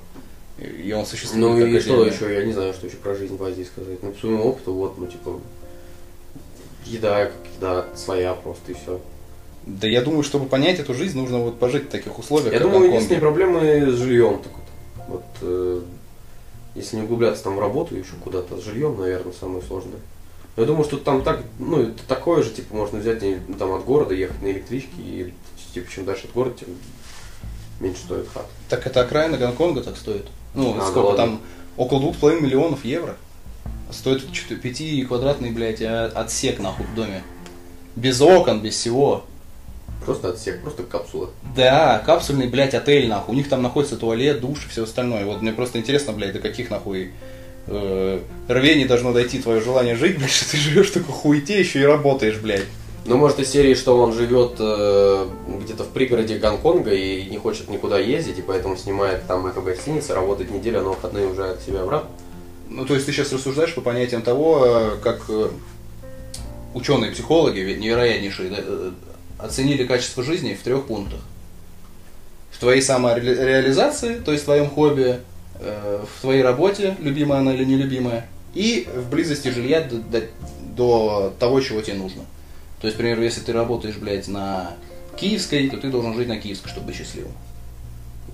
И- 0.59 0.93
он 0.93 1.07
существует. 1.07 1.45
Ну 1.45 1.57
и 1.59 1.81
что 1.81 2.03
отдельное. 2.03 2.13
еще, 2.15 2.35
я 2.35 2.45
не 2.45 2.53
знаю, 2.53 2.73
что 2.73 2.87
еще 2.87 2.97
про 2.97 3.15
жизнь 3.15 3.37
в 3.37 3.45
Азии 3.45 3.65
сказать. 3.65 4.03
Ну, 4.03 4.13
по 4.13 4.19
своему 4.19 4.45
опыту, 4.45 4.75
вот, 4.75 4.99
ну, 4.99 5.07
типа, 5.07 5.41
еда, 6.85 7.27
как 7.27 7.35
еда 7.57 7.87
своя 7.95 8.35
просто 8.35 8.73
и 8.73 8.75
все. 8.75 9.01
Да 9.67 9.87
я 9.87 10.01
думаю, 10.01 10.23
чтобы 10.23 10.47
понять 10.47 10.81
эту 10.81 10.95
жизнь, 10.95 11.19
нужно 11.19 11.39
вот 11.39 11.59
пожить 11.59 11.85
в 11.85 11.89
таких 11.89 12.19
условиях. 12.19 12.55
Я 12.55 12.61
думаю, 12.61 12.87
единственные 12.89 13.21
проблемы 13.21 13.93
с 13.93 13.97
жильем. 13.97 14.41
Так 14.43 14.53
вот, 14.53 15.09
вот 15.09 15.25
э, 15.43 15.81
если 16.75 16.97
не 16.97 17.03
углубляться 17.03 17.45
там 17.45 17.57
в 17.57 17.61
работу 17.61 17.97
еще 17.97 18.13
куда-то, 18.23 18.57
с 18.59 18.65
жильем, 18.65 18.99
наверное, 18.99 19.33
самое 19.33 19.63
сложное. 19.63 20.01
Но 20.57 20.63
я 20.63 20.67
думаю, 20.67 20.85
что 20.85 20.97
там 20.97 21.23
так, 21.23 21.43
ну, 21.59 21.83
это 21.83 22.03
такое 22.07 22.43
же, 22.43 22.51
типа, 22.51 22.75
можно 22.75 22.99
взять 22.99 23.23
ну, 23.23 23.55
там 23.55 23.73
от 23.73 23.85
города 23.85 24.15
ехать 24.15 24.43
на 24.43 24.49
электричке, 24.49 24.91
и 24.99 25.35
типа, 25.73 25.91
чем 25.91 26.05
дальше 26.05 26.27
от 26.27 26.33
города, 26.33 26.57
тем 26.59 26.69
меньше 27.81 28.01
стоит 28.01 28.29
хата. 28.29 28.49
Так 28.69 28.87
это 28.87 29.03
окраина 29.03 29.37
Гонконга 29.37 29.83
так 29.83 29.97
стоит. 29.97 30.27
Ну, 30.55 30.77
А, 30.79 30.87
сколько 30.87 31.17
там? 31.17 31.41
Около 31.77 32.01
двух 32.01 32.17
половиной 32.17 32.43
миллионов 32.47 32.85
евро. 32.85 33.17
Стоит 33.91 34.25
5 34.27 35.07
квадратный, 35.07 35.51
блядь, 35.51 35.81
а- 35.83 36.11
отсек 36.15 36.59
нахуй 36.59 36.87
в 36.87 36.95
доме. 36.95 37.23
Без 37.95 38.21
окон, 38.21 38.61
без 38.61 38.75
всего. 38.75 39.25
Просто 40.05 40.31
отсек, 40.31 40.61
просто 40.63 40.85
капсула. 40.85 41.31
Да, 41.57 42.03
капсульный, 42.05 42.49
блядь, 42.49 42.75
отель, 42.75 43.09
нахуй. 43.09 43.35
У 43.35 43.37
них 43.37 43.49
там 43.49 43.63
находится 43.63 43.97
туалет, 43.97 44.41
душ 44.41 44.67
и 44.67 44.69
все 44.69 44.85
остальное. 44.85 45.25
Вот 45.25 45.43
мне 45.43 45.53
просто 45.53 45.79
интересно, 45.79 46.13
блядь, 46.13 46.33
до 46.33 46.39
каких, 46.39 46.71
нахуй, 46.71 47.11
э, 47.67 48.21
рвений 48.49 48.87
должно 48.87 49.13
дойти 49.13 49.41
твое 49.41 49.61
желание 49.61 49.97
жить, 49.97 50.19
блядь, 50.19 50.31
что 50.31 50.51
ты 50.51 50.57
живешь 50.57 50.91
такой 50.91 51.15
хуете 51.15 51.59
еще 51.59 51.81
и 51.81 51.85
работаешь, 51.85 52.39
блядь. 52.39 52.65
Ну, 53.09 53.17
может, 53.17 53.39
из 53.39 53.51
серии, 53.51 53.75
что 53.75 53.99
он 53.99 54.13
живет 54.13 54.57
э, 54.59 55.27
где-то 55.63 55.85
в 55.85 55.89
пригороде 55.89 56.37
Гонконга 56.37 56.93
и 56.93 57.25
не 57.25 57.39
хочет 57.39 57.71
никуда 57.71 57.99
ездить, 57.99 58.39
и 58.39 58.43
поэтому 58.43 58.77
снимает 58.77 59.27
там 59.27 59.47
эту 59.47 59.63
гостиницу, 59.63 60.15
работает 60.15 60.51
неделю, 60.51 60.81
а 60.81 60.83
на 60.83 60.89
выходные 60.91 61.27
уезжает 61.27 61.59
к 61.59 61.63
себе 61.63 61.81
обратно. 61.81 62.11
Ну, 62.69 62.85
то 62.85 62.95
есть 62.95 63.07
ты 63.07 63.13
сейчас 63.13 63.33
рассуждаешь 63.33 63.75
по 63.75 63.81
понятиям 63.81 64.21
того, 64.21 64.63
э, 64.67 64.97
как 65.03 65.23
э, 65.31 65.49
ученые-психологи, 66.75 67.79
невероятнейшие, 67.79 68.53
э, 68.55 68.91
оценили 69.39 69.85
качество 69.87 70.23
жизни 70.23 70.55
в 70.55 70.63
трех 70.63 70.87
пунктах. 70.87 71.21
В 72.51 72.59
твоей 72.59 72.83
самореализации, 72.83 74.17
то 74.19 74.33
есть 74.33 74.43
в 74.43 74.47
твоем 74.47 74.69
хобби, 74.69 75.21
э, 75.61 76.05
в 76.17 76.21
твоей 76.21 76.43
работе, 76.43 76.97
любимая 77.01 77.41
она 77.41 77.55
или 77.55 77.65
нелюбимая, 77.65 78.27
и 78.55 78.89
в 78.95 79.11
близости 79.11 79.49
жилья 79.49 79.81
до, 79.81 79.97
до- 79.97 80.27
до 80.77 81.33
того, 81.39 81.61
чего 81.61 81.81
тебе 81.81 81.97
нужно. 81.97 82.23
То 82.81 82.87
есть, 82.87 82.97
к 82.97 82.99
примеру, 82.99 83.23
если 83.23 83.41
ты 83.41 83.53
работаешь, 83.53 83.97
блядь, 83.97 84.29
на 84.29 84.73
Киевской, 85.17 85.69
то 85.69 85.77
ты 85.77 85.91
должен 85.91 86.15
жить 86.15 86.29
на 86.29 86.39
Киевской, 86.39 86.69
чтобы 86.69 86.89
быть 86.89 86.97
счастливым. 86.97 87.33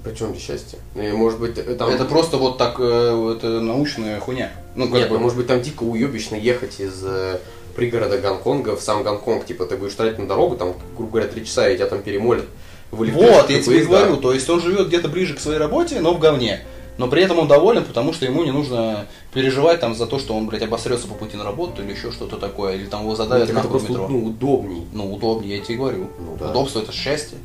Причем 0.02 0.30
здесь 0.34 0.42
счастье? 0.42 0.78
И, 0.94 1.12
может 1.12 1.40
быть, 1.40 1.56
э, 1.56 1.74
там... 1.76 1.88
Это 1.88 2.04
просто 2.04 2.36
вот 2.36 2.58
так, 2.58 2.76
э, 2.78 3.34
это 3.36 3.60
научная 3.60 4.20
хуйня. 4.20 4.52
Ну, 4.76 4.84
как 4.86 4.94
Нет, 4.94 5.08
бы, 5.08 5.18
может 5.18 5.38
быть, 5.38 5.46
там 5.46 5.62
дико 5.62 5.82
уебищно 5.82 6.36
ехать 6.36 6.78
из 6.78 7.02
э, 7.04 7.38
пригорода 7.74 8.18
Гонконга 8.18 8.76
в 8.76 8.80
сам 8.82 9.02
Гонконг. 9.02 9.46
Типа, 9.46 9.66
ты 9.66 9.76
будешь 9.76 9.94
тратить 9.94 10.18
на 10.18 10.26
дорогу, 10.26 10.56
там, 10.56 10.74
грубо 10.96 11.12
говоря, 11.12 11.28
три 11.28 11.44
часа, 11.44 11.68
и 11.68 11.76
тебя 11.76 11.86
там 11.86 12.02
перемолят 12.02 12.46
Вот, 12.90 13.50
я 13.50 13.62
тебе 13.62 13.84
говорю, 13.84 14.16
то 14.18 14.32
есть 14.32 14.48
он 14.48 14.60
живет 14.60 14.88
где-то 14.88 15.08
ближе 15.08 15.34
к 15.34 15.40
своей 15.40 15.58
работе, 15.58 16.00
но 16.00 16.14
в 16.14 16.18
говне. 16.18 16.60
Но 16.96 17.08
при 17.08 17.22
этом 17.24 17.40
он 17.40 17.48
доволен, 17.48 17.82
потому 17.84 18.12
что 18.12 18.24
ему 18.24 18.44
не 18.44 18.52
нужно 18.52 19.06
переживать 19.32 19.80
там 19.80 19.96
за 19.96 20.06
то, 20.06 20.20
что 20.20 20.34
он, 20.36 20.46
блядь, 20.46 20.62
обосрется 20.62 21.08
по 21.08 21.14
пути 21.14 21.36
на 21.36 21.42
работу 21.42 21.82
или 21.82 21.90
еще 21.90 22.12
что-то 22.12 22.36
такое, 22.36 22.76
или 22.76 22.86
там 22.86 23.00
его 23.00 23.10
Ну, 23.10 23.16
задавят 23.16 23.52
нахуй 23.52 23.68
в 23.68 23.70
просто 23.72 23.90
метро. 23.90 24.08
ну, 24.08 24.24
удобней. 24.26 24.86
Ну, 24.92 25.12
удобнее, 25.12 25.58
я 25.58 25.64
тебе 25.64 25.78
говорю. 25.78 26.06
Ну, 26.20 26.36
да. 26.38 26.50
Удобство 26.50 26.78
это 26.80 26.92
счастье. 26.92 27.36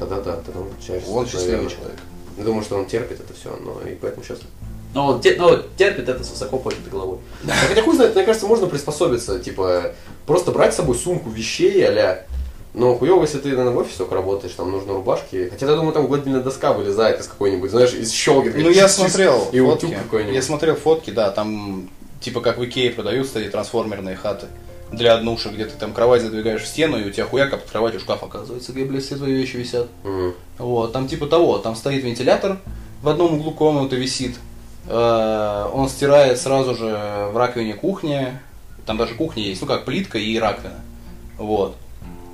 Да-да-да, 0.00 0.36
тогда 0.36 0.60
он 0.60 0.68
счастлив, 0.80 1.08
Он 1.10 1.26
счастливый 1.26 1.52
наверное. 1.56 1.76
человек. 1.76 1.96
Я 2.38 2.44
думаю, 2.44 2.62
что 2.64 2.76
он 2.76 2.86
терпит 2.86 3.20
это 3.20 3.34
все, 3.34 3.50
но 3.62 3.86
и 3.86 3.94
поэтому 3.96 4.24
счастлив. 4.24 4.48
Но 4.96 5.08
он 5.08 5.20
те- 5.20 5.36
но 5.38 5.58
терпит 5.76 6.08
это 6.08 6.24
с 6.24 6.30
высоко 6.30 6.58
поднятой 6.58 6.90
головой. 6.90 7.18
А 7.46 7.50
Хотя 7.68 7.82
хуй 7.82 7.94
знает, 7.94 8.14
мне 8.14 8.24
кажется, 8.24 8.46
можно 8.46 8.66
приспособиться, 8.66 9.38
типа, 9.38 9.92
просто 10.26 10.52
брать 10.52 10.72
с 10.72 10.76
собой 10.76 10.96
сумку 10.96 11.28
вещей, 11.28 11.84
а 11.86 12.24
но 12.72 12.94
хуёво, 12.94 13.22
если 13.22 13.38
ты, 13.38 13.48
наверное, 13.50 13.72
в 13.72 13.78
офисе 13.78 13.98
только 13.98 14.14
работаешь, 14.14 14.54
там 14.54 14.70
нужны 14.70 14.94
рубашки. 14.94 15.48
Хотя, 15.50 15.66
я 15.66 15.76
думаю, 15.76 15.92
там 15.92 16.06
гладильная 16.06 16.40
доска 16.42 16.72
вылезает 16.72 17.20
из 17.20 17.26
какой-нибудь, 17.26 17.70
знаешь, 17.70 17.92
из 17.92 18.10
щелки. 18.10 18.50
Ну, 18.54 18.70
я 18.70 18.88
смотрел 18.88 19.48
и 19.52 19.60
фотки. 19.60 19.94
какой-нибудь. 20.02 20.34
Я 20.34 20.42
смотрел 20.42 20.76
фотки, 20.76 21.10
да, 21.10 21.30
там 21.30 21.90
типа 22.20 22.40
как 22.40 22.56
в 22.58 22.64
Икее 22.64 22.90
продаются 22.90 23.38
эти 23.38 23.50
трансформерные 23.50 24.16
хаты 24.16 24.46
для 24.92 25.14
однушек, 25.14 25.52
где 25.52 25.66
ты 25.66 25.72
там 25.78 25.92
кровать 25.92 26.22
задвигаешь 26.22 26.62
в 26.62 26.66
стену, 26.66 26.98
и 26.98 27.08
у 27.08 27.10
тебя 27.10 27.24
хуяка 27.26 27.56
под 27.58 27.70
кроватью 27.70 28.00
шкаф 28.00 28.22
оказывается, 28.22 28.72
где, 28.72 28.84
блядь, 28.84 29.04
все 29.04 29.16
твои 29.16 29.32
вещи 29.34 29.56
висят. 29.56 29.88
Мгм. 30.04 30.34
Вот, 30.58 30.92
там 30.92 31.08
типа 31.08 31.26
того, 31.26 31.58
там 31.58 31.76
стоит 31.76 32.02
вентилятор, 32.04 32.58
в 33.02 33.08
одном 33.08 33.34
углу 33.34 33.52
комнаты 33.52 33.96
висит, 33.96 34.36
Он 34.88 35.88
стирает 35.88 36.38
сразу 36.38 36.74
же 36.74 37.28
в 37.32 37.36
раковине 37.36 37.74
кухни. 37.74 38.38
Там 38.86 38.96
даже 38.96 39.14
кухня 39.14 39.42
есть, 39.42 39.60
ну 39.60 39.66
как 39.66 39.84
плитка 39.84 40.18
и 40.18 40.38
раковина. 40.38 40.80
Вот. 41.38 41.76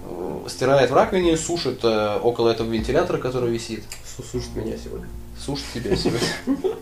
Э, 0.04 0.48
Стирает 0.48 0.90
в 0.90 0.94
раковине, 0.94 1.36
сушит 1.36 1.80
э, 1.82 2.18
около 2.22 2.50
этого 2.50 2.70
вентилятора, 2.70 3.18
который 3.18 3.50
висит. 3.50 3.84
Сушит 4.30 4.54
меня 4.54 4.76
сегодня. 4.76 5.08
Сушит 5.38 5.64
тебя 5.74 5.96
сегодня. 5.96 6.76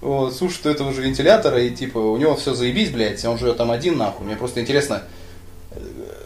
Вот, 0.00 0.34
сушит 0.34 0.66
этого 0.66 0.92
же 0.92 1.02
вентилятора, 1.02 1.62
и 1.62 1.70
типа 1.70 1.98
у 1.98 2.16
него 2.16 2.34
все 2.34 2.52
заебись, 2.54 2.90
блядь, 2.90 3.24
он 3.24 3.38
живет 3.38 3.58
там 3.58 3.70
один, 3.70 3.96
нахуй. 3.96 4.26
Мне 4.26 4.36
просто 4.36 4.60
интересно, 4.60 5.04
э, 5.70 5.78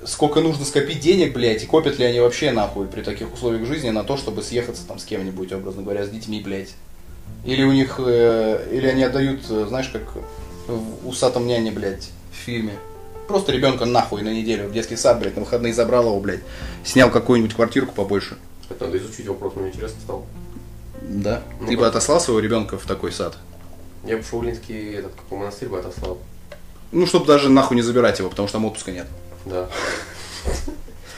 сколько 0.06 0.40
нужно 0.40 0.64
скопить 0.64 1.00
денег, 1.00 1.34
блядь, 1.34 1.62
и 1.62 1.66
копят 1.66 1.98
ли 1.98 2.04
они 2.04 2.20
вообще, 2.20 2.50
нахуй, 2.52 2.86
при 2.86 3.02
таких 3.02 3.32
условиях 3.34 3.66
жизни 3.66 3.90
на 3.90 4.04
то, 4.04 4.16
чтобы 4.16 4.42
съехаться 4.42 4.86
там 4.86 4.98
с 4.98 5.04
кем-нибудь, 5.04 5.52
образно 5.52 5.82
говоря, 5.82 6.04
с 6.04 6.08
детьми, 6.08 6.40
блядь. 6.40 6.70
Или 7.44 7.62
у 7.62 7.72
них, 7.72 7.96
э, 7.98 8.68
или 8.72 8.86
они 8.86 9.02
отдают, 9.02 9.40
э, 9.48 9.66
знаешь, 9.68 9.88
как 9.88 10.02
в 10.66 11.08
усатом 11.08 11.46
няне, 11.46 11.70
блядь, 11.70 12.10
в 12.32 12.36
фильме. 12.36 12.74
Просто 13.28 13.52
ребенка 13.52 13.84
нахуй 13.84 14.22
на 14.22 14.32
неделю 14.32 14.68
в 14.68 14.72
детский 14.72 14.96
сад, 14.96 15.20
блядь, 15.20 15.36
на 15.36 15.42
выходные 15.42 15.72
забрал 15.72 16.06
его, 16.06 16.20
блядь. 16.20 16.40
Снял 16.84 17.10
какую-нибудь 17.10 17.54
квартирку 17.54 17.94
побольше. 17.94 18.36
Это 18.68 18.86
надо 18.86 18.98
изучить 18.98 19.26
вопрос, 19.26 19.54
мне 19.56 19.68
интересно 19.68 20.00
стало. 20.02 20.24
Да. 21.02 21.42
Ну, 21.60 21.68
Ты 21.68 21.76
бы 21.76 21.86
отослал 21.86 22.20
своего 22.20 22.40
ребенка 22.40 22.78
в 22.78 22.86
такой 22.86 23.12
сад? 23.12 23.36
Я 24.04 24.16
бы 24.16 24.22
в 24.22 24.28
Шаулинский 24.28 24.94
этот, 24.94 25.14
какой 25.14 25.38
монастырь 25.38 25.68
бы 25.68 25.78
отослал. 25.78 26.18
Ну, 26.92 27.06
чтобы 27.06 27.26
даже 27.26 27.48
нахуй 27.50 27.76
не 27.76 27.82
забирать 27.82 28.18
его, 28.18 28.30
потому 28.30 28.48
что 28.48 28.58
там 28.58 28.64
отпуска 28.64 28.92
нет. 28.92 29.06
Да. 29.44 29.68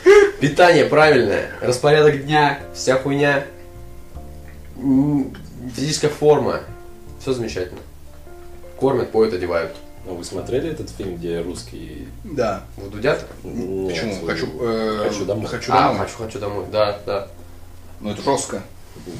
Питание 0.41 0.87
правильное, 0.87 1.51
распорядок 1.61 2.25
дня, 2.25 2.61
вся 2.75 2.99
хуйня, 2.99 3.45
физическая 5.75 6.11
форма, 6.11 6.61
все 7.21 7.33
замечательно. 7.33 7.81
Кормят, 8.79 9.11
поют, 9.13 9.33
одевают. 9.35 9.73
А 10.09 10.13
вы 10.13 10.25
смотрели 10.25 10.71
этот 10.71 10.91
фильм, 10.91 11.17
где 11.17 11.41
русский... 11.41 12.09
Да. 12.25 12.65
Вдудят? 12.77 13.25
Нет, 13.45 13.89
Почему? 13.89 14.13
э, 14.15 14.27
Хочу, 14.27 14.47
э, 14.61 15.05
хочу 15.09 15.25
домой. 15.25 15.47
Хочу 15.47 15.73
А, 15.73 15.89
домой. 15.89 15.99
хочу, 15.99 16.17
хочу 16.19 16.39
домой. 16.41 16.65
Да, 16.73 16.99
да. 17.07 17.29
Ну, 18.01 18.11
это 18.11 18.21
жестко. 18.23 18.63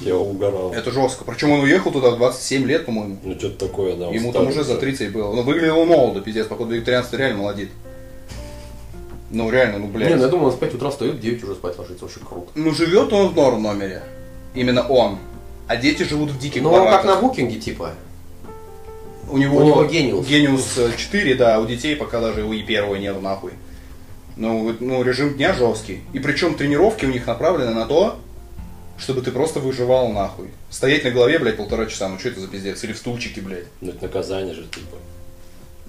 Я 0.01 0.17
угорал. 0.17 0.73
Это 0.73 0.91
жестко. 0.91 1.25
Причем 1.25 1.53
он 1.53 1.61
уехал 1.61 1.93
туда 1.93 2.11
в 2.11 2.17
27 2.19 2.65
лет, 2.67 2.85
по-моему. 2.87 3.17
Ну, 3.23 3.39
что-то 3.39 3.69
такое, 3.69 3.97
да. 3.97 4.09
Ему 4.09 4.33
там 4.33 4.49
уже 4.49 4.65
за 4.65 4.73
уже. 4.73 4.81
30 4.81 5.13
было. 5.13 5.33
Ну, 5.33 5.43
выглядел 5.43 5.79
он 5.79 5.89
молодо, 5.89 6.21
пиздец. 6.21 6.49
Походу, 6.49 6.75
вегетарианство 6.75 7.17
реально 7.17 7.39
молодит. 7.39 7.71
Ну, 9.31 9.49
реально, 9.51 9.79
ну, 9.79 9.87
блядь. 9.87 10.09
Не, 10.11 10.17
ну 10.17 10.23
я 10.23 10.29
думал, 10.29 10.47
он 10.47 10.53
в 10.53 10.59
5 10.59 10.75
утра 10.75 10.91
встает, 10.91 11.15
в 11.15 11.21
9 11.21 11.45
уже 11.45 11.55
спать 11.55 11.79
ложится. 11.79 12.05
Вообще 12.05 12.21
круто. 12.21 12.51
Ну, 12.57 12.73
живет 12.73 13.13
он 13.13 13.29
в 13.29 13.37
норм 13.37 13.63
номере. 13.63 14.03
Именно 14.55 14.87
он. 14.89 15.19
А 15.69 15.77
дети 15.77 16.03
живут 16.03 16.31
в 16.31 16.39
диких 16.39 16.63
Ну, 16.63 16.71
как 16.71 16.85
бараках. 16.85 17.05
на 17.07 17.17
букинге, 17.21 17.59
типа. 17.59 17.93
У 19.29 19.39
него, 19.39 19.57
У 19.59 19.65
него 19.65 19.85
Genius. 19.85 20.27
Genius 20.27 20.97
4, 20.97 21.35
да, 21.37 21.57
а 21.57 21.59
у 21.61 21.67
детей 21.67 21.97
пока 21.97 22.21
даже 22.21 22.45
у 22.45 22.53
и 22.53 22.63
первого 22.63 22.97
нету 22.97 23.21
нахуй. 23.21 23.53
Ну, 24.37 24.75
ну, 24.81 25.03
режим 25.03 25.35
дня 25.35 25.55
жесткий. 25.55 26.03
И 26.13 26.19
причем 26.19 26.55
тренировки 26.55 27.05
у 27.07 27.11
них 27.11 27.27
направлены 27.27 27.73
на 27.73 27.87
то, 27.87 28.19
чтобы 28.99 29.23
ты 29.23 29.31
просто 29.31 29.61
выживал 29.61 30.09
нахуй. 30.13 30.49
Стоять 30.71 31.05
на 31.05 31.11
голове, 31.11 31.39
блядь, 31.39 31.57
полтора 31.57 31.87
часа, 31.87 32.09
ну 32.09 32.19
что 32.19 32.29
это 32.29 32.41
за 32.41 32.49
пиздец? 32.49 32.83
Или 32.85 32.93
в 32.93 32.99
стульчике, 32.99 33.41
блядь. 33.41 33.67
Ну, 33.81 33.91
это 33.91 34.03
наказание 34.05 34.55
же, 34.55 34.63
типа. 34.65 34.97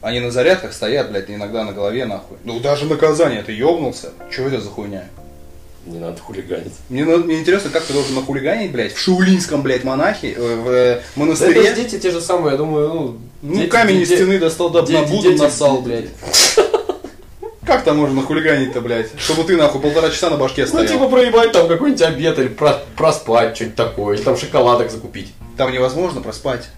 Они 0.01 0.19
на 0.19 0.31
зарядках 0.31 0.73
стоят, 0.73 1.09
блядь, 1.11 1.29
иногда 1.29 1.63
на 1.63 1.71
голове 1.71 2.05
нахуй. 2.05 2.37
Ну 2.43 2.59
даже 2.59 2.85
наказание, 2.85 3.41
ты 3.43 3.53
ёбнулся? 3.53 4.11
Чё 4.31 4.47
это 4.47 4.59
за 4.59 4.69
хуйня? 4.69 5.07
Не 5.85 5.99
надо 5.99 6.17
хулиганить. 6.21 6.71
Мне, 6.89 7.03
мне 7.03 7.39
интересно, 7.39 7.69
как 7.69 7.83
ты 7.83 7.91
должен 7.93 8.15
нахулиганить, 8.15 8.71
блядь, 8.71 8.93
в 8.93 8.99
шаулинском, 8.99 9.61
блядь, 9.63 9.83
монахе, 9.83 10.31
э, 10.31 10.55
в 10.55 10.69
э, 10.69 10.93
Да 10.95 10.99
это 10.99 11.19
монастыре. 11.19 11.73
дети 11.75 11.99
те 11.99 12.11
же 12.11 12.21
самые, 12.21 12.51
я 12.53 12.57
думаю, 12.57 12.87
ну... 12.87 13.17
Ну, 13.41 13.55
дети- 13.55 13.69
камень 13.69 13.99
из 14.01 14.07
стены 14.07 14.39
достал, 14.39 14.69
да 14.69 14.81
дети- 14.81 14.93
на 14.93 15.03
Будду 15.07 15.31
дети- 15.31 15.41
насал, 15.41 15.81
блядь. 15.81 16.05
Как 17.65 17.83
там 17.83 17.97
можно 17.97 18.21
хулиганить-то, 18.21 18.81
блядь? 18.81 19.09
Чтобы 19.17 19.43
ты, 19.43 19.55
нахуй, 19.57 19.81
полтора 19.81 20.09
часа 20.09 20.29
на 20.29 20.37
башке 20.37 20.61
Ну, 20.63 20.67
стоял. 20.67 20.87
типа 20.87 21.07
проебать 21.09 21.51
там 21.53 21.67
какой-нибудь 21.67 22.01
обед 22.01 22.37
или 22.39 22.47
про- 22.49 22.81
проспать, 22.95 23.55
что-нибудь 23.55 23.75
такое, 23.75 24.15
или 24.17 24.23
там 24.23 24.37
шоколадок 24.37 24.91
закупить. 24.91 25.33
Там 25.57 25.71
невозможно 25.71 26.21
проспать. 26.21 26.69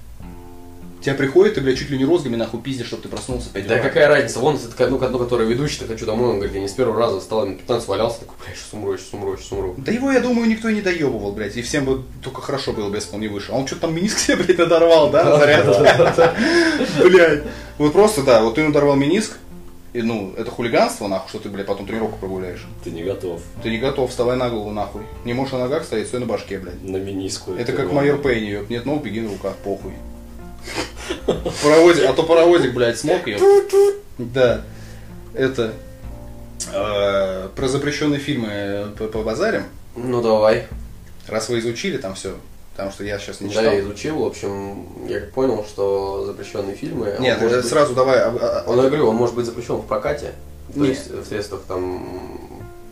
Тебя 1.05 1.13
приходит, 1.13 1.53
ты, 1.53 1.61
блядь, 1.61 1.77
чуть 1.77 1.91
ли 1.91 1.99
не 1.99 2.05
розгами, 2.05 2.35
нахуй, 2.35 2.59
пиздишь, 2.59 2.87
чтобы 2.87 3.03
ты 3.03 3.09
проснулся 3.09 3.49
в 3.49 3.51
5 3.51 3.67
Да 3.67 3.75
утра. 3.75 3.83
какая 3.89 4.07
разница, 4.07 4.39
вон, 4.39 4.55
это, 4.55 4.89
ну, 4.89 4.97
ну, 4.97 5.19
который 5.19 5.45
ведущий, 5.45 5.77
так 5.77 5.89
хочу 5.89 6.07
домой, 6.07 6.29
он 6.31 6.35
говорит, 6.37 6.55
я 6.55 6.61
не 6.61 6.67
с 6.67 6.71
первого 6.71 6.97
раза 6.97 7.19
встал, 7.19 7.45
минут 7.45 7.59
15 7.59 7.87
валялся, 7.87 8.21
такой, 8.21 8.33
бля, 8.43 8.55
сейчас 8.55 8.73
умру, 8.73 8.97
сейчас 8.97 9.13
умру, 9.13 9.37
сейчас 9.37 9.51
умру. 9.51 9.75
Да 9.77 9.91
его, 9.91 10.11
я 10.11 10.19
думаю, 10.19 10.49
никто 10.49 10.67
и 10.67 10.73
не 10.73 10.81
доебывал, 10.81 11.31
блядь, 11.31 11.55
и 11.57 11.61
всем 11.61 11.85
бы 11.85 12.01
только 12.23 12.41
хорошо 12.41 12.73
было 12.73 12.89
бы, 12.89 12.95
если 12.95 13.11
бы 13.11 13.15
он 13.17 13.21
не 13.21 13.27
вышел. 13.27 13.53
А 13.53 13.59
он 13.59 13.67
что-то 13.67 13.81
там 13.81 13.95
миниск 13.95 14.17
себе, 14.17 14.37
блядь, 14.37 14.57
надорвал, 14.57 15.11
да, 15.11 15.25
на 15.25 15.37
зарядке? 15.37 16.31
Блядь. 17.03 17.43
Вот 17.77 17.93
просто, 17.93 18.23
да, 18.23 18.41
вот 18.41 18.55
ты 18.55 18.63
надорвал 18.63 18.95
миниск, 18.95 19.37
и, 19.93 20.01
ну, 20.01 20.33
это 20.35 20.49
хулиганство, 20.49 21.07
нахуй, 21.07 21.29
что 21.29 21.37
ты, 21.37 21.49
блядь, 21.49 21.67
потом 21.67 21.85
тренировку 21.85 22.17
прогуляешь. 22.17 22.65
Ты 22.83 22.89
не 22.89 23.03
готов 23.03 23.43
Ты 23.61 23.69
не 23.69 23.77
готов, 23.77 24.09
вставай 24.09 24.37
на 24.37 24.49
голову, 24.49 24.71
нахуй. 24.71 25.03
Не 25.23 25.33
можешь 25.33 25.53
на 25.53 25.59
ногах 25.59 25.83
стоять, 25.83 26.07
стой 26.07 26.21
на 26.21 26.25
башке, 26.25 26.57
блядь. 26.57 26.81
на 26.83 26.97
миниску. 26.97 27.53
Это 27.53 27.73
как 27.73 27.91
майор 27.91 28.17
Пейни, 28.17 28.65
нет 28.69 28.87
ног, 28.87 29.03
беги 29.03 29.21
на 29.21 29.29
руках, 29.29 29.53
похуй. 29.63 29.93
Паровозик, 31.63 32.05
а 32.05 32.13
то 32.13 32.23
паровозик, 32.23 32.73
блядь, 32.73 32.97
смог 32.99 33.27
ее. 33.27 33.39
Да. 34.17 34.61
Это. 35.33 35.73
э, 36.73 37.49
Про 37.55 37.67
запрещенные 37.67 38.19
фильмы 38.19 38.87
по- 38.97 39.07
побазарим. 39.07 39.63
Ну, 39.95 40.21
давай. 40.21 40.67
Раз 41.27 41.49
вы 41.49 41.59
изучили 41.59 41.97
там 41.97 42.15
все, 42.15 42.35
потому 42.73 42.91
что 42.91 43.03
я 43.03 43.17
сейчас 43.19 43.41
не 43.41 43.47
Да, 43.49 43.53
читал. 43.55 43.73
я 43.73 43.79
изучил, 43.81 44.19
в 44.19 44.25
общем, 44.25 45.07
я 45.07 45.19
как 45.21 45.31
понял, 45.31 45.65
что 45.67 46.25
запрещенные 46.25 46.75
фильмы... 46.75 47.15
Нет, 47.19 47.39
быть- 47.39 47.65
сразу 47.65 47.93
давай. 47.93 48.19
а, 48.19 48.27
а, 48.29 48.63
а, 48.65 48.69
Он, 48.69 48.77
я 48.81 48.87
говорю, 48.87 49.07
он 49.09 49.15
может 49.15 49.35
быть 49.35 49.45
запрещен 49.45 49.75
в 49.77 49.85
прокате, 49.87 50.33
то 50.73 50.79
Нет. 50.79 50.89
есть 50.89 51.09
в 51.09 51.25
средствах 51.25 51.61
там... 51.67 52.39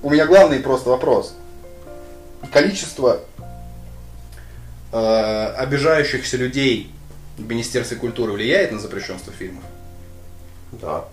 У 0.01 0.09
меня 0.09 0.25
главный 0.25 0.59
просто 0.59 0.89
вопрос. 0.89 1.33
Количество 2.51 3.19
э, 4.91 5.45
обижающихся 5.57 6.37
людей 6.37 6.91
в 7.37 7.47
Министерстве 7.47 7.97
культуры 7.97 8.33
влияет 8.33 8.71
на 8.71 8.79
запрещенство 8.79 9.33
фильмов? 9.33 9.63
Да. 10.71 11.05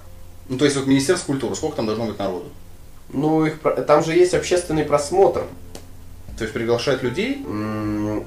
Ну, 0.48 0.58
то 0.58 0.64
есть, 0.64 0.76
вот 0.76 0.86
Министерство 0.86 1.26
культуры, 1.26 1.54
сколько 1.54 1.76
там 1.76 1.86
должно 1.86 2.06
быть 2.06 2.18
народу? 2.18 2.46
Ну, 3.12 3.44
их, 3.44 3.60
там 3.86 4.04
же 4.04 4.14
есть 4.14 4.34
общественный 4.34 4.84
просмотр. 4.84 5.44
То 6.36 6.44
есть, 6.44 6.54
приглашать 6.54 7.02
людей? 7.02 7.42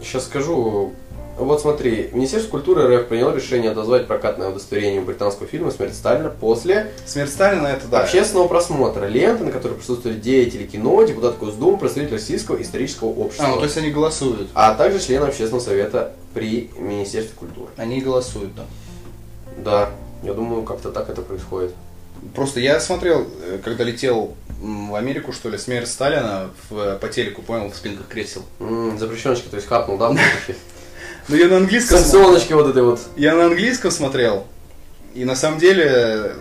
Сейчас 0.02 0.26
скажу. 0.26 0.94
Вот 1.38 1.62
смотри, 1.62 2.10
Министерство 2.13 2.52
культуры 2.52 2.96
РФ 2.96 3.08
приняло 3.08 3.34
решение 3.36 3.72
отозвать 3.72 4.06
прокатное 4.08 4.50
удостоверение 4.50 5.02
британского 5.02 5.48
фильма 5.48 5.72
«Смерть 5.72 5.96
Сталина» 5.96 6.30
после 6.30 6.91
Смерть 7.08 7.32
Сталина 7.32 7.65
это 7.67 7.88
да. 7.88 8.02
общественного 8.02 8.48
просмотра 8.48 9.06
ленты, 9.08 9.43
на 9.43 9.52
которой 9.52 9.74
присутствовали 9.74 10.17
деятели 10.19 10.63
кино, 10.65 11.02
депутат 11.04 11.39
Госдумы, 11.39 11.78
представитель 11.80 12.13
Российского 12.13 12.62
исторического 12.62 13.10
общества, 13.10 13.48
А, 13.48 13.50
ну 13.50 13.58
то 13.58 13.63
есть 13.63 13.76
они 13.78 13.89
голосуют. 13.89 14.48
а 14.54 14.76
также 14.76 15.00
члены 15.00 15.26
общественного 15.26 15.63
совета 15.63 16.13
при 16.36 16.69
Министерстве 16.78 17.34
культуры. 17.36 17.69
Они 17.78 18.00
голосуют, 18.00 18.52
да. 18.56 18.63
Да, 19.58 19.89
я 20.22 20.34
думаю, 20.36 20.62
как-то 20.62 20.91
так 20.91 21.10
это 21.10 21.24
происходит. 21.24 21.74
Просто 22.36 22.60
я 22.60 22.80
смотрел, 22.80 23.26
э, 23.43 23.60
когда 23.63 23.84
летел 23.84 24.36
в 24.62 24.93
Америку, 24.96 25.34
что 25.34 25.50
ли, 25.50 25.58
смерть 25.58 25.89
Сталина 25.89 26.52
в, 26.69 26.96
по 27.00 27.08
телеку, 27.10 27.41
понял, 27.41 27.72
в 27.72 27.76
спинках 27.76 28.08
кресел. 28.08 28.43
М, 28.60 28.98
Запрещеночка, 29.00 29.50
то 29.50 29.56
есть 29.58 29.67
хапнул, 29.67 29.98
да, 29.98 30.12
в? 30.12 30.17
Ну 31.30 31.36
я 31.36 31.48
на 31.48 31.58
английском, 31.58 31.98
Санкционочки 32.00 32.54
вот 32.54 32.68
этой 32.68 32.84
вот. 32.84 33.00
я 33.16 33.34
на 33.36 33.46
английском 33.46 33.92
смотрел, 33.92 34.46
и 35.16 35.24
на 35.26 35.36
самом 35.36 35.60
деле, 35.60 36.34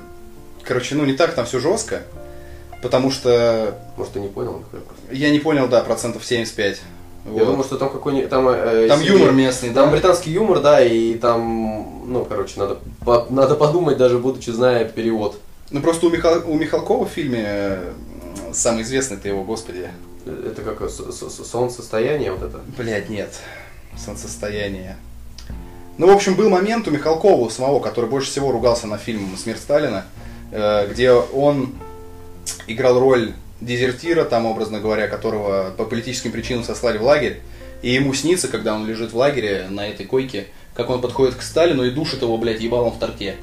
короче, 0.64 0.94
ну 0.96 1.04
не 1.04 1.12
так 1.14 1.34
там 1.34 1.46
все 1.46 1.60
жестко, 1.60 2.02
потому 2.82 3.10
что 3.10 3.78
Может, 3.96 4.14
ты 4.14 4.20
не 4.20 4.28
понял? 4.28 4.62
я 5.10 5.30
не 5.30 5.38
понял, 5.38 5.68
да, 5.68 5.82
процентов 5.82 6.24
75. 6.24 6.80
Я 7.24 7.30
Вот. 7.30 7.46
думаю, 7.46 7.62
что 7.62 7.76
там 7.78 7.88
какой-нибудь... 7.90 8.28
Там, 8.30 8.48
э, 8.48 8.88
Там 8.88 9.00
юмор 9.00 9.30
местный, 9.30 9.68
Там 9.70 9.86
да? 9.86 9.92
британский 9.92 10.32
юмор, 10.32 10.58
да, 10.60 10.84
и 10.84 11.14
там, 11.14 12.02
ну, 12.12 12.24
короче, 12.24 12.58
надо, 12.58 12.78
по- 13.04 13.26
надо 13.30 13.54
подумать, 13.54 13.96
даже 13.96 14.18
будучи 14.18 14.50
зная 14.50 14.84
перевод. 14.86 15.38
Ну 15.70 15.80
просто 15.80 16.06
у, 16.06 16.10
Михал- 16.10 16.42
у 16.44 16.54
Михалкова 16.54 17.06
в 17.06 17.08
фильме 17.10 17.44
э, 17.46 17.92
самый 18.52 18.82
известный-то 18.82 19.28
его, 19.28 19.44
господи. 19.44 19.88
Это 20.26 20.62
как 20.62 20.82
с- 20.90 21.44
солнцестояние 21.48 22.32
вот 22.32 22.42
это. 22.42 22.58
Блять, 22.76 23.08
нет. 23.08 23.32
Солнцестояние. 23.96 24.96
Ну, 25.98 26.06
в 26.06 26.10
общем, 26.10 26.34
был 26.34 26.48
момент 26.48 26.88
у 26.88 26.90
Михалкова 26.90 27.46
у 27.46 27.50
самого, 27.50 27.80
который 27.80 28.08
больше 28.08 28.30
всего 28.30 28.50
ругался 28.50 28.86
на 28.86 28.98
фильм 28.98 29.36
«Смерть 29.36 29.60
Сталина», 29.60 30.04
э, 30.50 30.88
где 30.90 31.12
он 31.12 31.74
играл 32.66 32.98
роль 32.98 33.34
дезертира, 33.60 34.24
там, 34.24 34.46
образно 34.46 34.80
говоря, 34.80 35.08
которого 35.08 35.72
по 35.76 35.84
политическим 35.84 36.32
причинам 36.32 36.64
сослали 36.64 36.98
в 36.98 37.02
лагерь. 37.02 37.40
И 37.82 37.90
ему 37.90 38.14
снится, 38.14 38.48
когда 38.48 38.74
он 38.74 38.86
лежит 38.86 39.12
в 39.12 39.16
лагере 39.16 39.66
на 39.68 39.88
этой 39.88 40.06
койке, 40.06 40.46
как 40.74 40.88
он 40.90 41.00
подходит 41.00 41.34
к 41.34 41.42
Сталину 41.42 41.84
и 41.84 41.90
душит 41.90 42.22
его, 42.22 42.38
блядь, 42.38 42.60
ебалом 42.60 42.92
в 42.92 42.98
торте. 42.98 43.36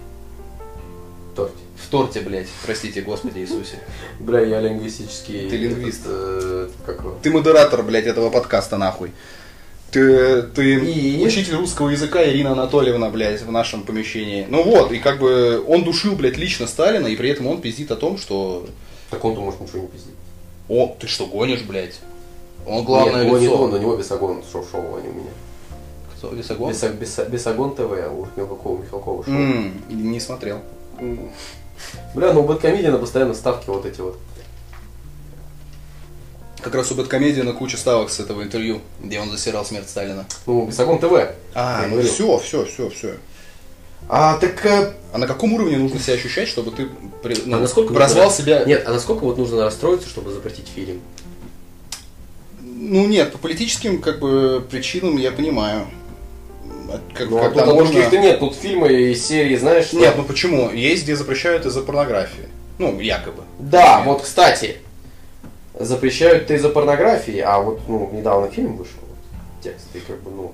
Торт. 1.35 1.53
В 1.77 1.89
торте, 1.89 2.21
блядь. 2.21 2.47
Простите, 2.65 3.01
Господи 3.01 3.39
Иисусе. 3.39 3.79
Бля, 4.19 4.41
я 4.41 4.61
лингвистический... 4.61 5.49
Ты 5.49 5.57
лингвист. 5.57 6.01
этот, 6.01 6.11
э, 6.11 6.69
как? 6.85 7.01
Ты 7.21 7.31
модератор, 7.31 7.83
блядь, 7.83 8.05
этого 8.05 8.29
подкаста, 8.29 8.77
нахуй. 8.77 9.11
Ты, 9.91 10.43
ты 10.43 10.75
И? 10.75 11.25
учитель 11.25 11.55
русского 11.55 11.89
языка 11.89 12.23
Ирина 12.23 12.51
Анатольевна, 12.51 13.09
блядь, 13.09 13.41
в 13.41 13.51
нашем 13.51 13.83
помещении. 13.83 14.45
Ну 14.47 14.63
вот, 14.63 14.91
и 14.91 14.99
как 14.99 15.19
бы 15.19 15.63
он 15.67 15.83
душил, 15.83 16.15
блядь, 16.15 16.37
лично 16.37 16.67
Сталина, 16.67 17.07
и 17.07 17.15
при 17.15 17.29
этом 17.29 17.47
он 17.47 17.59
пиздит 17.61 17.91
о 17.91 17.95
том, 17.95 18.17
что... 18.17 18.67
Так 19.09 19.23
он-то 19.25 19.41
может 19.41 19.59
ничего 19.61 19.79
не 19.81 19.87
пиздить. 19.87 20.13
О, 20.67 20.95
ты 20.99 21.07
что, 21.07 21.25
гонишь, 21.25 21.63
блядь? 21.63 21.99
Он 22.67 22.83
главное 22.83 23.23
Нет, 23.23 23.33
лицо. 23.33 23.39
не 23.41 23.47
он, 23.47 23.73
у 23.73 23.77
него 23.79 23.95
Бесогон 23.97 24.43
шоу, 24.51 24.63
шоу 24.71 24.97
они 24.97 25.07
у 25.09 25.13
меня. 25.13 25.31
Кто, 26.15 26.29
Весогон? 26.29 26.71
Беса- 26.71 26.93
Беса- 26.93 27.27
Бесогон 27.27 27.73
ТВ, 27.73 27.79
а 27.79 28.11
у 28.11 28.27
Михалкова, 28.39 28.83
Михалкова 28.83 29.25
шоу. 29.25 29.33
М, 29.33 29.81
не 29.89 30.19
смотрел. 30.19 30.59
М. 30.99 31.31
Бля, 32.13 32.33
ну 32.33 32.41
у 32.41 32.43
Бэткомедиана 32.43 32.99
постоянно 32.99 33.33
ставки 33.33 33.67
вот 33.69 33.85
эти 33.87 34.01
вот. 34.01 34.19
Как 36.61 36.75
раз 36.75 36.91
у 36.91 36.95
Бэткомедиана 36.95 37.53
куча 37.53 37.77
ставок 37.77 38.09
с 38.09 38.19
этого 38.19 38.43
интервью, 38.43 38.81
где 39.01 39.19
он 39.19 39.29
засирал 39.31 39.65
смерть 39.65 39.89
Сталина. 39.89 40.25
Ну, 40.45 40.65
Бесогон 40.67 40.99
ТВ. 40.99 41.13
А, 41.55 41.85
ну 41.87 42.01
все, 42.01 42.37
все, 42.39 42.65
все, 42.65 42.89
все. 42.89 43.13
А 44.09 44.37
так... 44.37 44.65
э, 44.65 44.93
А 45.13 45.17
на 45.17 45.27
каком 45.27 45.53
уровне 45.53 45.77
нужно 45.77 45.99
себя 45.99 46.15
ощущать, 46.15 46.47
чтобы 46.49 46.71
ты 46.71 46.89
ну, 47.45 47.57
а 47.57 47.59
насколько 47.59 47.93
прозвал 47.93 48.25
нужно- 48.29 48.43
себя... 48.43 48.63
Нет, 48.65 48.83
а 48.87 48.91
насколько 48.91 49.23
вот 49.23 49.37
нужно 49.37 49.63
расстроиться, 49.63 50.09
чтобы 50.09 50.31
запретить 50.31 50.67
фильм? 50.67 50.99
Ну 52.61 53.05
нет, 53.07 53.31
по 53.31 53.37
политическим 53.37 54.01
как 54.01 54.19
бы 54.19 54.65
причинам 54.69 55.17
я 55.17 55.31
понимаю. 55.31 55.87
А 56.91 56.99
Как, 57.13 57.29
Ну, 57.29 57.37
а 57.37 57.41
когда 57.43 57.65
тут 57.65 57.73
можно- 57.75 57.91
других-то 57.93 58.17
нет, 58.17 58.39
тут 58.39 58.55
фильмы 58.55 58.91
и 59.11 59.15
серии, 59.15 59.55
знаешь, 59.57 59.85
что... 59.85 59.97
Нет, 59.97 60.15
ну 60.17 60.23
почему? 60.23 60.71
Есть, 60.71 61.03
где 61.03 61.15
запрещают 61.15 61.65
из-за 61.65 61.81
порнографии. 61.81 62.49
Ну, 62.79 62.99
якобы. 62.99 63.43
Да, 63.59 64.01
вот, 64.05 64.23
кстати, 64.23 64.77
запрещают-то 65.79 66.53
из-за 66.53 66.69
порнографии, 66.69 67.39
а 67.39 67.59
вот, 67.59 67.81
ну, 67.87 68.09
недавно 68.11 68.49
фильм 68.49 68.75
вышел, 68.75 68.99
текст, 69.63 69.87
и 69.93 69.99
как 69.99 70.21
бы, 70.21 70.31
ну... 70.31 70.53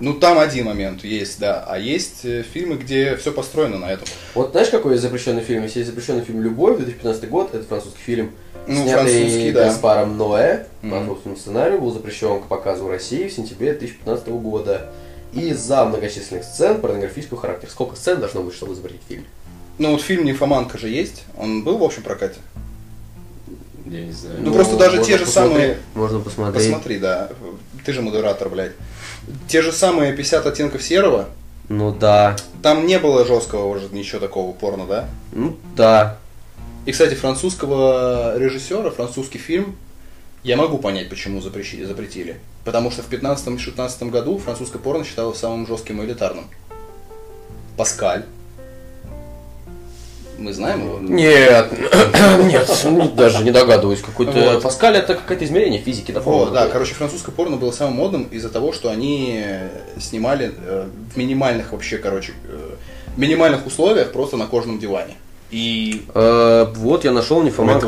Ну, 0.00 0.14
там 0.14 0.38
один 0.38 0.66
момент 0.66 1.02
есть, 1.02 1.40
да. 1.40 1.64
А 1.66 1.76
есть 1.76 2.24
э, 2.24 2.44
фильмы, 2.44 2.76
где 2.76 3.16
все 3.16 3.32
построено 3.32 3.78
на 3.78 3.90
этом. 3.90 4.06
Вот 4.34 4.52
знаешь, 4.52 4.68
какой 4.68 4.92
есть 4.92 5.02
запрещенный 5.02 5.42
фильм? 5.42 5.64
Если 5.64 5.80
есть 5.80 5.90
запрещенный 5.90 6.22
фильм 6.22 6.40
«Любовь», 6.40 6.76
2015 6.76 7.28
год, 7.28 7.52
это 7.52 7.64
французский 7.64 8.00
фильм, 8.00 8.30
Ну, 8.68 8.84
снятый 8.84 9.50
да. 9.50 9.64
Гаспаром 9.64 10.16
Ноэ, 10.16 10.66
по 10.82 10.88
французскому 10.88 11.36
сценарию, 11.36 11.80
был 11.80 11.90
запрещен 11.90 12.40
к 12.40 12.46
показу 12.46 12.84
в 12.84 12.90
России 12.90 13.26
в 13.26 13.32
сентябре 13.32 13.72
2015 13.72 14.28
года. 14.28 14.88
Из-за 15.32 15.84
многочисленных 15.84 16.44
сцен 16.44 16.80
порнографического 16.80 17.40
характера. 17.40 17.68
Сколько 17.68 17.96
сцен 17.96 18.20
должно 18.20 18.42
быть, 18.42 18.54
чтобы 18.54 18.76
запретить 18.76 19.02
фильм? 19.08 19.24
Ну, 19.78 19.92
вот 19.92 20.00
фильм 20.00 20.24
«Нимфоманка» 20.24 20.78
же 20.78 20.88
есть. 20.88 21.24
Он 21.36 21.64
был 21.64 21.76
в 21.76 21.82
общем 21.82 22.02
прокате. 22.02 22.36
Я 23.90 24.04
не 24.04 24.12
знаю. 24.12 24.36
Ну, 24.40 24.52
просто 24.52 24.76
даже 24.76 25.02
те 25.02 25.18
же 25.18 25.26
самые- 25.26 25.78
Можно 25.94 26.20
посмотреть. 26.20 26.66
Посмотри, 26.66 26.98
да. 26.98 27.30
Ты 27.84 27.92
же 27.92 28.02
модератор, 28.02 28.48
блядь. 28.48 28.72
Те 29.48 29.62
же 29.62 29.72
самые 29.72 30.12
50 30.12 30.46
оттенков 30.46 30.82
серого. 30.82 31.28
Ну 31.68 31.92
да. 31.92 32.36
Там 32.62 32.86
не 32.86 32.98
было 32.98 33.24
жесткого 33.26 33.66
уже 33.66 33.88
ничего 33.92 34.20
такого 34.20 34.52
порно, 34.52 34.86
да? 34.86 35.08
Ну 35.32 35.56
да. 35.76 36.18
И, 36.86 36.92
кстати, 36.92 37.14
французского 37.14 38.38
режиссера, 38.38 38.90
французский 38.90 39.38
фильм, 39.38 39.76
я 40.42 40.56
могу 40.56 40.78
понять, 40.78 41.10
почему 41.10 41.40
запрещи- 41.40 41.84
запретили. 41.84 42.38
Потому 42.64 42.90
что 42.90 43.02
в 43.02 43.08
15-16 43.10 44.10
году 44.10 44.38
французское 44.38 44.80
порно 44.80 45.04
считалось 45.04 45.38
самым 45.38 45.66
жестким 45.66 46.00
и 46.00 46.06
элитарным. 46.06 46.46
Паскаль. 47.76 48.24
Мы 50.38 50.52
знаем 50.52 50.84
его? 50.86 50.98
Нет, 51.00 51.66
нет, 52.44 53.14
даже 53.16 53.42
не 53.42 53.50
догадываюсь. 53.50 54.00
Какой-то 54.00 54.32
Вот. 54.32 54.62
Паскаль 54.62 54.96
это 54.96 55.14
какое-то 55.14 55.44
измерение 55.44 55.80
физики, 55.80 56.12
да, 56.12 56.20
Вот, 56.20 56.24
по-моему, 56.24 56.54
да, 56.54 56.68
короче, 56.68 56.94
французское 56.94 57.34
порно 57.34 57.56
было 57.56 57.72
самым 57.72 57.94
модным 57.94 58.24
из-за 58.30 58.48
того, 58.48 58.72
что 58.72 58.88
они 58.90 59.44
снимали 59.98 60.52
э, 60.56 60.86
в 61.12 61.16
минимальных 61.16 61.72
вообще, 61.72 61.98
короче, 61.98 62.32
э, 62.48 62.70
минимальных 63.16 63.66
условиях 63.66 64.12
просто 64.12 64.36
на 64.36 64.46
кожаном 64.46 64.78
диване. 64.78 65.14
И 65.50 66.04
Э, 66.14 66.66
вот 66.76 67.04
я 67.04 67.10
нашел 67.10 67.42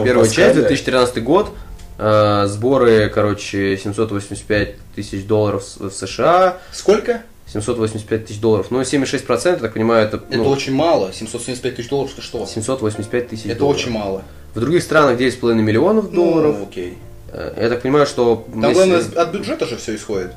первая 0.04 0.24
Паскаля? 0.26 0.46
часть, 0.46 0.54
2013 0.56 1.22
год. 1.22 1.50
Э, 1.98 2.46
сборы, 2.48 3.10
короче, 3.14 3.76
785 3.76 4.74
тысяч 4.96 5.24
долларов 5.24 5.62
в 5.78 5.90
США. 5.90 6.56
сколько? 6.72 7.22
785 7.52 8.26
тысяч 8.26 8.40
долларов. 8.40 8.66
Ну, 8.70 8.80
76%, 8.80 9.48
я 9.50 9.56
так 9.56 9.72
понимаю, 9.74 10.06
это, 10.06 10.18
Это 10.28 10.36
ну, 10.38 10.48
очень 10.48 10.72
мало. 10.74 11.12
775 11.12 11.76
тысяч 11.76 11.88
долларов, 11.88 12.12
это 12.12 12.22
что? 12.22 12.46
785 12.46 13.28
тысяч 13.28 13.46
Это 13.46 13.58
долларов. 13.60 13.80
очень 13.80 13.90
мало. 13.92 14.22
В 14.54 14.60
других 14.60 14.82
странах 14.82 15.18
9,5 15.18 15.54
миллионов 15.54 16.12
долларов. 16.12 16.56
Ну, 16.58 16.64
окей. 16.64 16.98
Э, 17.32 17.52
Я 17.60 17.68
так 17.68 17.82
понимаю, 17.82 18.06
что... 18.06 18.46
Там 18.50 18.62
если- 18.62 18.74
главное 18.74 19.00
от 19.00 19.32
бюджета 19.32 19.66
же 19.66 19.76
все 19.76 19.94
исходит. 19.96 20.32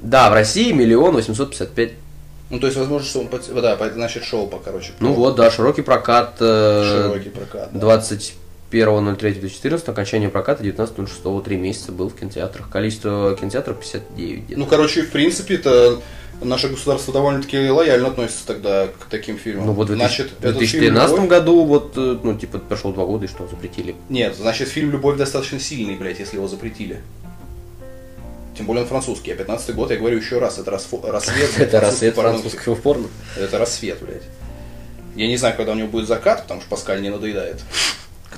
Да, 0.00 0.30
в 0.30 0.34
России 0.34 0.72
миллион 0.72 1.14
855. 1.14 1.92
Ну, 2.50 2.58
то 2.60 2.66
есть, 2.66 2.76
возможно, 2.78 3.08
что 3.08 3.20
он, 3.20 3.28
да, 3.62 3.78
значит, 3.94 4.24
шоу 4.24 4.46
по, 4.46 4.58
короче. 4.58 4.92
Ну 5.00 5.12
вот, 5.12 5.34
да, 5.36 5.50
широкий 5.50 5.82
прокат. 5.82 6.36
э, 6.40 6.84
Широкий 6.84 7.30
прокат. 7.30 7.70
да. 7.72 7.80
21.03.2014, 8.82 9.90
окончание 9.90 10.28
проката 10.28 10.62
19.06, 10.64 11.42
три 11.44 11.56
месяца 11.56 11.92
был 11.92 12.08
в 12.08 12.14
кинотеатрах. 12.16 12.68
Количество 12.70 13.36
кинотеатров 13.38 13.78
59 13.78 14.44
где-то. 14.44 14.60
Ну, 14.60 14.66
короче, 14.66 15.02
в 15.02 15.10
принципе, 15.10 15.54
это 15.54 16.00
наше 16.42 16.68
государство 16.68 17.12
довольно-таки 17.12 17.68
лояльно 17.70 18.08
относится 18.08 18.46
тогда 18.46 18.88
к 18.88 19.06
таким 19.08 19.38
фильмам. 19.38 19.66
Ну 19.66 19.72
вот 19.72 19.84
в 19.88 19.96
2000 19.96 20.06
значит, 20.16 20.32
в 20.38 20.44
этот 20.44 20.58
2013 20.58 21.08
фильм 21.10 21.22
«Любовь»- 21.24 21.30
году, 21.30 21.64
вот, 21.64 21.92
э, 21.96 22.18
ну, 22.22 22.36
типа, 22.36 22.58
прошло 22.58 22.92
два 22.92 23.04
года, 23.06 23.24
и 23.24 23.28
что, 23.28 23.46
запретили? 23.46 23.94
Нет, 24.08 24.34
значит, 24.36 24.68
фильм 24.68 24.90
«Любовь» 24.90 25.16
достаточно 25.16 25.60
сильный, 25.60 25.94
блядь, 25.96 26.18
если 26.18 26.36
его 26.36 26.48
запретили. 26.48 27.00
Тем 28.56 28.66
более 28.66 28.82
он 28.82 28.88
французский, 28.88 29.32
а 29.32 29.36
15 29.36 29.74
год, 29.74 29.90
я 29.90 29.96
говорю 29.96 30.18
еще 30.18 30.38
раз, 30.38 30.58
это 30.58 30.70
расфо- 30.70 31.08
рассвет. 31.10 31.50
Это 31.58 31.80
рассвет 31.80 32.14
французского 32.14 32.74
порно. 32.74 33.06
Это 33.36 33.58
рассвет, 33.58 33.98
блядь. 34.02 34.22
Я 35.16 35.28
не 35.28 35.36
знаю, 35.36 35.56
когда 35.56 35.72
у 35.72 35.74
него 35.76 35.88
будет 35.88 36.08
закат, 36.08 36.42
потому 36.42 36.60
что 36.60 36.70
Паскаль 36.70 37.00
не 37.00 37.10
надоедает. 37.10 37.60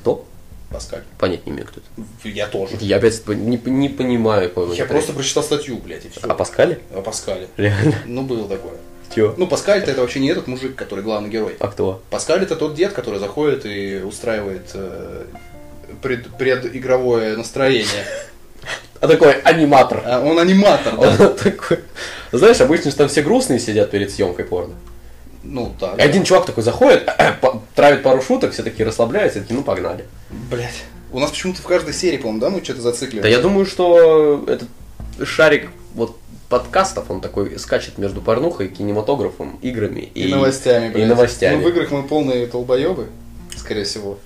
Кто? 0.07 0.25
Паскаль. 0.71 1.03
Понять 1.19 1.47
не 1.47 1.53
имею, 1.53 1.67
кто 1.67 1.81
это. 1.81 2.29
Я 2.29 2.47
тоже. 2.47 2.77
Я 2.79 2.99
опять 2.99 3.27
не, 3.27 3.57
не 3.57 3.89
понимаю, 3.89 4.51
по 4.51 4.73
Я 4.73 4.85
просто 4.85 5.13
прочитал 5.13 5.43
статью, 5.43 5.79
блядь, 5.79 6.05
и 6.05 6.09
все. 6.09 6.21
О 6.21 6.35
Паскале? 6.35 6.79
О 6.95 7.03
Паскале. 7.03 7.49
Реально? 7.57 7.97
Ну, 8.07 8.23
было 8.23 8.49
такое. 8.49 8.75
Чего? 9.13 9.35
Ну, 9.37 9.49
Паскаль 9.49 9.81
это 9.83 10.01
вообще 10.01 10.21
не 10.21 10.29
этот 10.29 10.47
мужик, 10.47 10.77
который 10.77 11.03
главный 11.03 11.29
герой. 11.29 11.57
А 11.59 11.67
кто? 11.67 12.03
Паскаль 12.11 12.45
это 12.45 12.55
тот 12.55 12.77
дед, 12.77 12.93
который 12.93 13.19
заходит 13.19 13.67
и 13.67 14.01
устраивает 14.05 14.71
э, 14.75 15.25
пред- 16.03 16.29
предигровое 16.37 17.37
настроение. 17.37 18.05
А 19.01 19.09
такой 19.09 19.33
аниматор. 19.43 20.03
А 20.07 20.21
он 20.21 20.39
аниматор, 20.39 20.97
да? 20.97 21.17
Он 21.29 21.37
такой. 21.37 21.81
Знаешь, 22.33 22.61
обычно 22.61 22.91
же 22.91 22.97
там 22.97 23.09
все 23.09 23.23
грустные 23.23 23.59
сидят 23.59 23.91
перед 23.91 24.11
съемкой 24.11 24.45
порно. 24.47 24.75
Ну, 25.49 25.75
так. 25.79 25.99
И 25.99 26.03
один 26.03 26.25
чувак 26.25 26.47
такой 26.47 26.63
заходит, 26.63 27.09
травит 27.75 28.03
пару 28.03 28.21
шуток, 28.21 28.53
все 28.53 28.63
такие 28.63 28.87
расслабляются, 28.87 29.39
и 29.39 29.43
такие, 29.43 29.57
ну 29.57 29.63
погнали. 29.63 30.05
Блять. 30.51 30.85
У 31.13 31.19
нас 31.21 31.31
почему-то 31.31 31.63
в 31.63 31.67
каждой 31.67 31.95
серии, 31.95 32.17
по-моему, 32.17 32.41
да, 32.41 32.51
мы 32.51 32.63
что-то 32.63 32.81
зацикливаем. 32.83 33.23
Да 33.23 33.29
я 33.29 33.39
думаю, 33.39 33.65
что 33.65 34.45
этот 34.49 34.69
шарик 35.27 35.69
вот 35.95 36.17
подкастов, 36.49 37.11
он 37.11 37.21
такой 37.21 37.59
скачет 37.59 37.99
между 37.99 38.21
порнухой, 38.21 38.69
кинематографом, 38.69 39.59
играми 39.63 40.11
и, 40.15 40.29
И, 40.29 40.35
новостями, 40.35 40.87
и 40.89 40.91
блядь. 40.91 41.09
новостями. 41.09 41.57
Ну, 41.57 41.65
в 41.65 41.69
играх 41.69 41.91
мы 41.91 42.03
полные 42.03 42.47
толбоебы, 42.47 43.07
скорее 43.57 43.85
всего. 43.85 44.19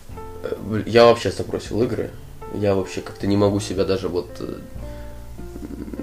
Э, 0.43 0.83
Я 0.87 1.05
вообще 1.05 1.31
забросил 1.31 1.83
игры. 1.83 2.11
Я 2.55 2.75
вообще 2.75 3.01
как-то 3.01 3.27
не 3.27 3.37
могу 3.37 3.61
себя 3.61 3.85
даже 3.85 4.09
вот... 4.09 4.29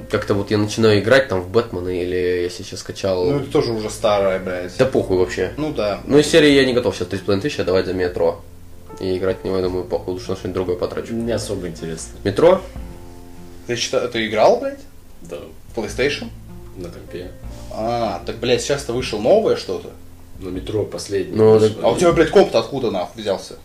Как-то 0.09 0.33
вот 0.35 0.51
я 0.51 0.57
начинаю 0.57 0.99
играть 1.01 1.27
там 1.27 1.41
в 1.41 1.49
Бэтмена 1.49 1.89
или 1.89 2.43
я 2.43 2.49
сейчас 2.49 2.79
скачал... 2.79 3.25
Ну, 3.25 3.39
это 3.39 3.51
тоже 3.51 3.73
уже 3.73 3.89
старая, 3.89 4.39
блядь. 4.39 4.77
Да 4.77 4.85
похуй 4.85 5.17
вообще. 5.17 5.51
Ну, 5.57 5.73
да. 5.73 5.99
Ну, 6.05 6.17
из 6.17 6.27
серии 6.27 6.51
я 6.51 6.65
не 6.65 6.73
готов 6.73 6.95
сейчас 6.95 7.07
30 7.09 7.41
тысяч 7.41 7.59
отдавать 7.59 7.85
за 7.85 7.93
метро. 7.93 8.41
И 9.01 9.17
играть 9.17 9.41
в 9.41 9.43
него, 9.43 9.57
я 9.57 9.63
думаю, 9.63 9.83
похуй, 9.83 10.13
лучше 10.13 10.29
на 10.29 10.35
что-нибудь 10.37 10.53
другое 10.55 10.77
потрачу. 10.77 11.13
Не 11.13 11.33
особо 11.33 11.67
интересно. 11.67 12.13
Метро? 12.23 12.61
Ты, 13.67 13.73
чита- 13.73 14.07
ты 14.07 14.25
играл, 14.27 14.61
блядь? 14.61 14.79
Да, 15.23 15.37
В 15.75 15.77
PlayStation? 15.79 16.27
на 16.77 16.89
компе. 16.89 17.31
А, 17.73 18.21
так, 18.25 18.37
блядь, 18.37 18.61
сейчас-то 18.61 18.93
вышло 18.93 19.19
новое 19.19 19.55
что-то. 19.57 19.89
Но 20.39 20.51
метро 20.51 20.83
последний. 20.85 21.35
Ну, 21.35 21.53
вышел. 21.57 21.75
так- 21.75 21.83
А 21.83 21.89
у 21.89 21.97
тебя, 21.97 22.11
блядь, 22.13 22.29
комп-то 22.29 22.59
откуда 22.59 22.91
нахуй 22.91 23.21
взялся? 23.23 23.55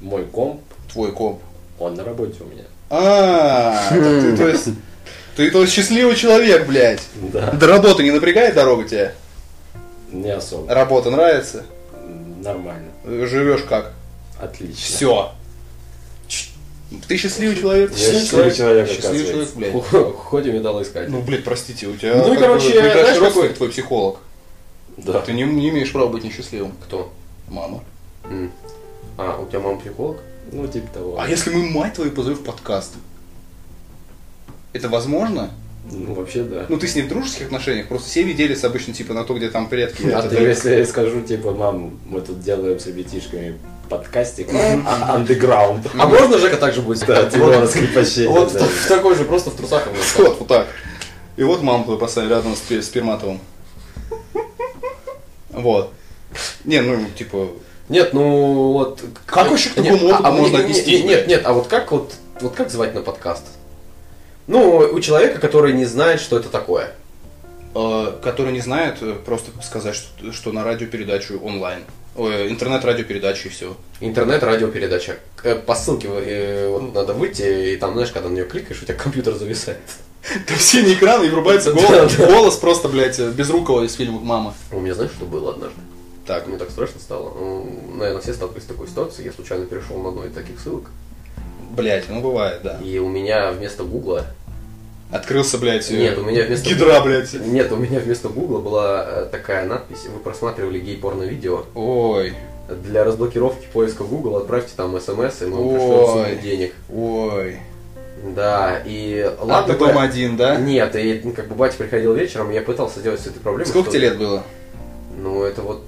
Мой 0.00 0.24
комп, 0.26 0.60
Твой 0.92 1.10
комп. 1.12 1.40
он 1.80 1.94
на 1.94 2.04
работе 2.04 2.34
у 2.40 2.44
меня. 2.44 2.64
А, 2.90 3.88
то 3.90 4.46
есть, 4.48 4.68
ты 5.36 5.50
то 5.50 5.62
есть 5.62 5.72
счастливый 5.72 6.14
человек, 6.16 6.66
блядь. 6.66 7.02
Да. 7.14 7.50
До 7.52 7.66
работы 7.66 8.02
не 8.02 8.10
напрягает 8.10 8.54
дорога 8.54 8.84
тебя? 8.84 9.12
Не 10.10 10.30
особо. 10.30 10.72
Работа 10.72 11.10
нравится? 11.10 11.64
Нормально. 12.42 12.90
Живешь 13.04 13.62
как? 13.62 13.92
Отлично. 14.40 14.74
Все. 14.76 15.32
Ты 17.08 17.16
счастливый 17.16 17.56
человек? 17.56 17.90
Я 17.92 18.12
счастливый 18.12 18.54
человек, 18.54 18.88
Счастливый 18.88 19.26
человек, 19.26 19.48
блядь. 19.54 20.16
Ходим 20.16 20.54
металлоискать. 20.56 21.08
Ну, 21.08 21.22
блядь, 21.22 21.44
простите, 21.44 21.86
у 21.86 21.96
тебя... 21.96 22.16
Ну 22.16 22.34
и, 22.34 22.36
короче, 22.36 22.68
бы, 22.74 22.90
знаешь, 22.90 23.18
какой- 23.18 23.48
твой 23.50 23.70
психолог. 23.70 24.18
Да. 24.98 25.20
Ты 25.20 25.32
не, 25.32 25.44
не 25.44 25.70
имеешь 25.70 25.90
права 25.90 26.08
быть 26.08 26.24
несчастливым. 26.24 26.72
Кто? 26.84 27.10
Мама. 27.48 27.82
М. 28.24 28.52
А, 29.16 29.38
у 29.40 29.46
тебя 29.48 29.60
мама 29.60 29.78
психолог? 29.78 30.18
Ну, 30.50 30.66
типа 30.66 30.92
того. 30.92 31.18
А 31.18 31.28
если 31.28 31.50
мы 31.50 31.70
мать 31.70 31.94
твою 31.94 32.10
позовем 32.10 32.36
в 32.36 32.44
подкаст? 32.44 32.92
Это 34.72 34.88
возможно? 34.88 35.50
Ну, 35.90 36.14
вообще, 36.14 36.44
да. 36.44 36.66
Ну, 36.68 36.78
ты 36.78 36.86
с 36.86 36.94
ней 36.94 37.02
в 37.02 37.08
дружеских 37.08 37.46
отношениях, 37.46 37.88
просто 37.88 38.08
семьи 38.08 38.32
делятся 38.32 38.68
обычно, 38.68 38.94
типа, 38.94 39.14
на 39.14 39.24
то, 39.24 39.34
где 39.34 39.48
там 39.50 39.68
предки. 39.68 40.06
А 40.10 40.22
ты, 40.22 40.36
если 40.36 40.76
я 40.76 40.86
скажу, 40.86 41.22
типа, 41.22 41.50
мам, 41.52 41.98
мы 42.06 42.20
тут 42.20 42.40
делаем 42.40 42.78
с 42.78 42.86
ребятишками 42.86 43.58
подкастик, 43.88 44.48
а- 44.54 45.14
андеграунд. 45.16 45.86
А 45.98 46.06
можно 46.06 46.38
Жека 46.38 46.56
также 46.56 46.80
будет 46.82 47.04
Да, 47.06 47.28
типа 47.28 47.44
Вот- 47.44 47.56
раскрепощение. 47.56 48.30
Вот 48.30 48.52
в 48.52 48.88
такой 48.88 49.16
же, 49.16 49.24
просто 49.24 49.50
в 49.50 49.54
трусах. 49.54 49.86
Вот, 50.16 50.38
вот 50.38 50.48
так. 50.48 50.68
И 51.36 51.42
вот 51.42 51.62
маму 51.62 51.84
твою 51.84 51.98
поставили 51.98 52.30
рядом 52.30 52.54
с, 52.54 52.60
Пе- 52.60 52.80
с 52.80 52.88
Перматовым. 52.88 53.40
Вот. 55.50 55.92
Не, 56.64 56.80
ну, 56.80 57.04
типа, 57.16 57.48
Нет, 57.88 58.14
ну 58.14 58.72
вот... 58.72 59.02
Как 59.26 59.50
вообще 59.50 59.70
к 59.70 59.74
такому 59.74 60.08
а- 60.08 60.14
опыту 60.14 60.26
а 60.26 60.30
можно 60.30 60.56
нет, 60.56 60.64
отнестись, 60.64 61.00
Нет, 61.00 61.04
нет, 61.04 61.28
нет, 61.28 61.42
а 61.44 61.52
вот 61.52 61.66
как 61.66 61.92
вот, 61.92 62.14
вот 62.40 62.54
как 62.54 62.70
звать 62.70 62.94
на 62.94 63.02
подкаст? 63.02 63.44
Ну, 64.46 64.78
у 64.92 65.00
человека, 65.00 65.38
который 65.40 65.72
не 65.72 65.84
знает, 65.84 66.20
что 66.20 66.36
это 66.38 66.48
такое. 66.48 66.92
э, 67.74 68.12
который 68.22 68.52
не 68.52 68.60
знает, 68.60 68.96
э, 69.00 69.14
просто 69.24 69.50
сказать, 69.62 69.94
что, 69.94 70.32
что 70.32 70.52
на 70.52 70.62
радиопередачу 70.64 71.40
онлайн. 71.42 71.80
Ой, 72.16 72.50
интернет-радиопередача 72.50 73.48
и 73.48 73.50
все. 73.50 73.74
Интернет-радиопередача. 74.00 75.16
По 75.66 75.74
ссылке 75.74 76.08
э, 76.10 76.68
вот 76.68 76.94
надо 76.94 77.14
выйти, 77.14 77.72
и 77.72 77.76
там, 77.76 77.94
знаешь, 77.94 78.10
когда 78.10 78.28
на 78.28 78.34
нее 78.34 78.44
кликаешь, 78.44 78.82
у 78.82 78.84
тебя 78.84 78.94
компьютер 78.94 79.34
зависает. 79.34 79.78
Там 80.46 80.58
синий 80.58 80.94
экран 80.94 81.24
и 81.24 81.28
врубается 81.30 81.72
голос, 81.72 82.14
голос 82.16 82.56
просто, 82.56 82.88
блядь, 82.88 83.18
безрукого 83.18 83.84
из 83.84 83.94
фильма 83.94 84.20
«Мама». 84.20 84.54
У 84.70 84.78
меня 84.78 84.94
знаешь, 84.94 85.10
что 85.16 85.24
было 85.24 85.52
однажды? 85.52 85.80
Так, 86.26 86.46
Мне 86.46 86.58
так 86.58 86.70
страшно 86.70 87.00
стало. 87.00 87.32
Ну, 87.34 87.66
Наверное, 87.96 88.22
все 88.22 88.32
сталкивались 88.34 88.64
с 88.64 88.66
такой 88.66 88.86
ситуацией. 88.86 89.26
Я 89.26 89.32
случайно 89.32 89.66
перешел 89.66 89.96
на 89.98 90.10
одну 90.10 90.24
из 90.24 90.32
таких 90.32 90.60
ссылок. 90.60 90.84
Блядь, 91.76 92.08
ну 92.08 92.20
бывает, 92.20 92.60
да. 92.62 92.78
И 92.84 92.98
у 92.98 93.08
меня 93.08 93.50
вместо 93.52 93.82
Гугла... 93.84 94.26
Открылся, 95.10 95.58
блядь, 95.58 95.90
э, 95.90 95.94
Нет, 95.96 96.16
у 96.16 96.22
меня 96.22 96.44
вместо... 96.44 96.66
гидра, 96.66 97.00
блядь. 97.02 97.34
Нет, 97.34 97.70
у 97.70 97.76
меня 97.76 97.98
вместо 98.00 98.28
Гугла 98.30 98.60
была 98.60 99.04
э, 99.06 99.26
такая 99.30 99.66
надпись. 99.66 100.06
Вы 100.06 100.18
просматривали 100.20 100.78
гей-порно-видео. 100.78 101.64
Ой, 101.74 102.32
Для 102.82 103.04
разблокировки 103.04 103.66
поиска 103.74 104.04
Google 104.04 104.38
отправьте 104.38 104.72
там 104.74 104.98
смс, 104.98 105.42
и 105.42 105.46
мы 105.46 105.56
вам 105.56 105.74
пришлем 105.74 106.06
сумму 106.06 106.42
денег. 106.42 106.74
ой. 106.94 107.58
Да, 108.36 108.80
и 108.86 109.20
А 109.38 109.44
ладно 109.44 109.74
ты 109.74 109.78
бы- 109.78 109.86
дома 109.88 110.02
один, 110.02 110.36
да? 110.36 110.56
Нет, 110.56 110.94
и 110.96 111.20
ну, 111.24 111.32
как 111.32 111.48
бы 111.48 111.56
батя 111.56 111.76
приходил 111.76 112.14
вечером, 112.14 112.50
и 112.50 112.54
я 112.54 112.62
пытался 112.62 113.00
сделать 113.00 113.20
с 113.20 113.26
этой 113.26 113.40
проблемой. 113.40 113.66
Сколько 113.68 113.90
что- 113.90 113.98
тебе 113.98 114.08
лет 114.08 114.18
было? 114.18 114.44
Ну, 115.18 115.42
это 115.42 115.60
вот, 115.60 115.82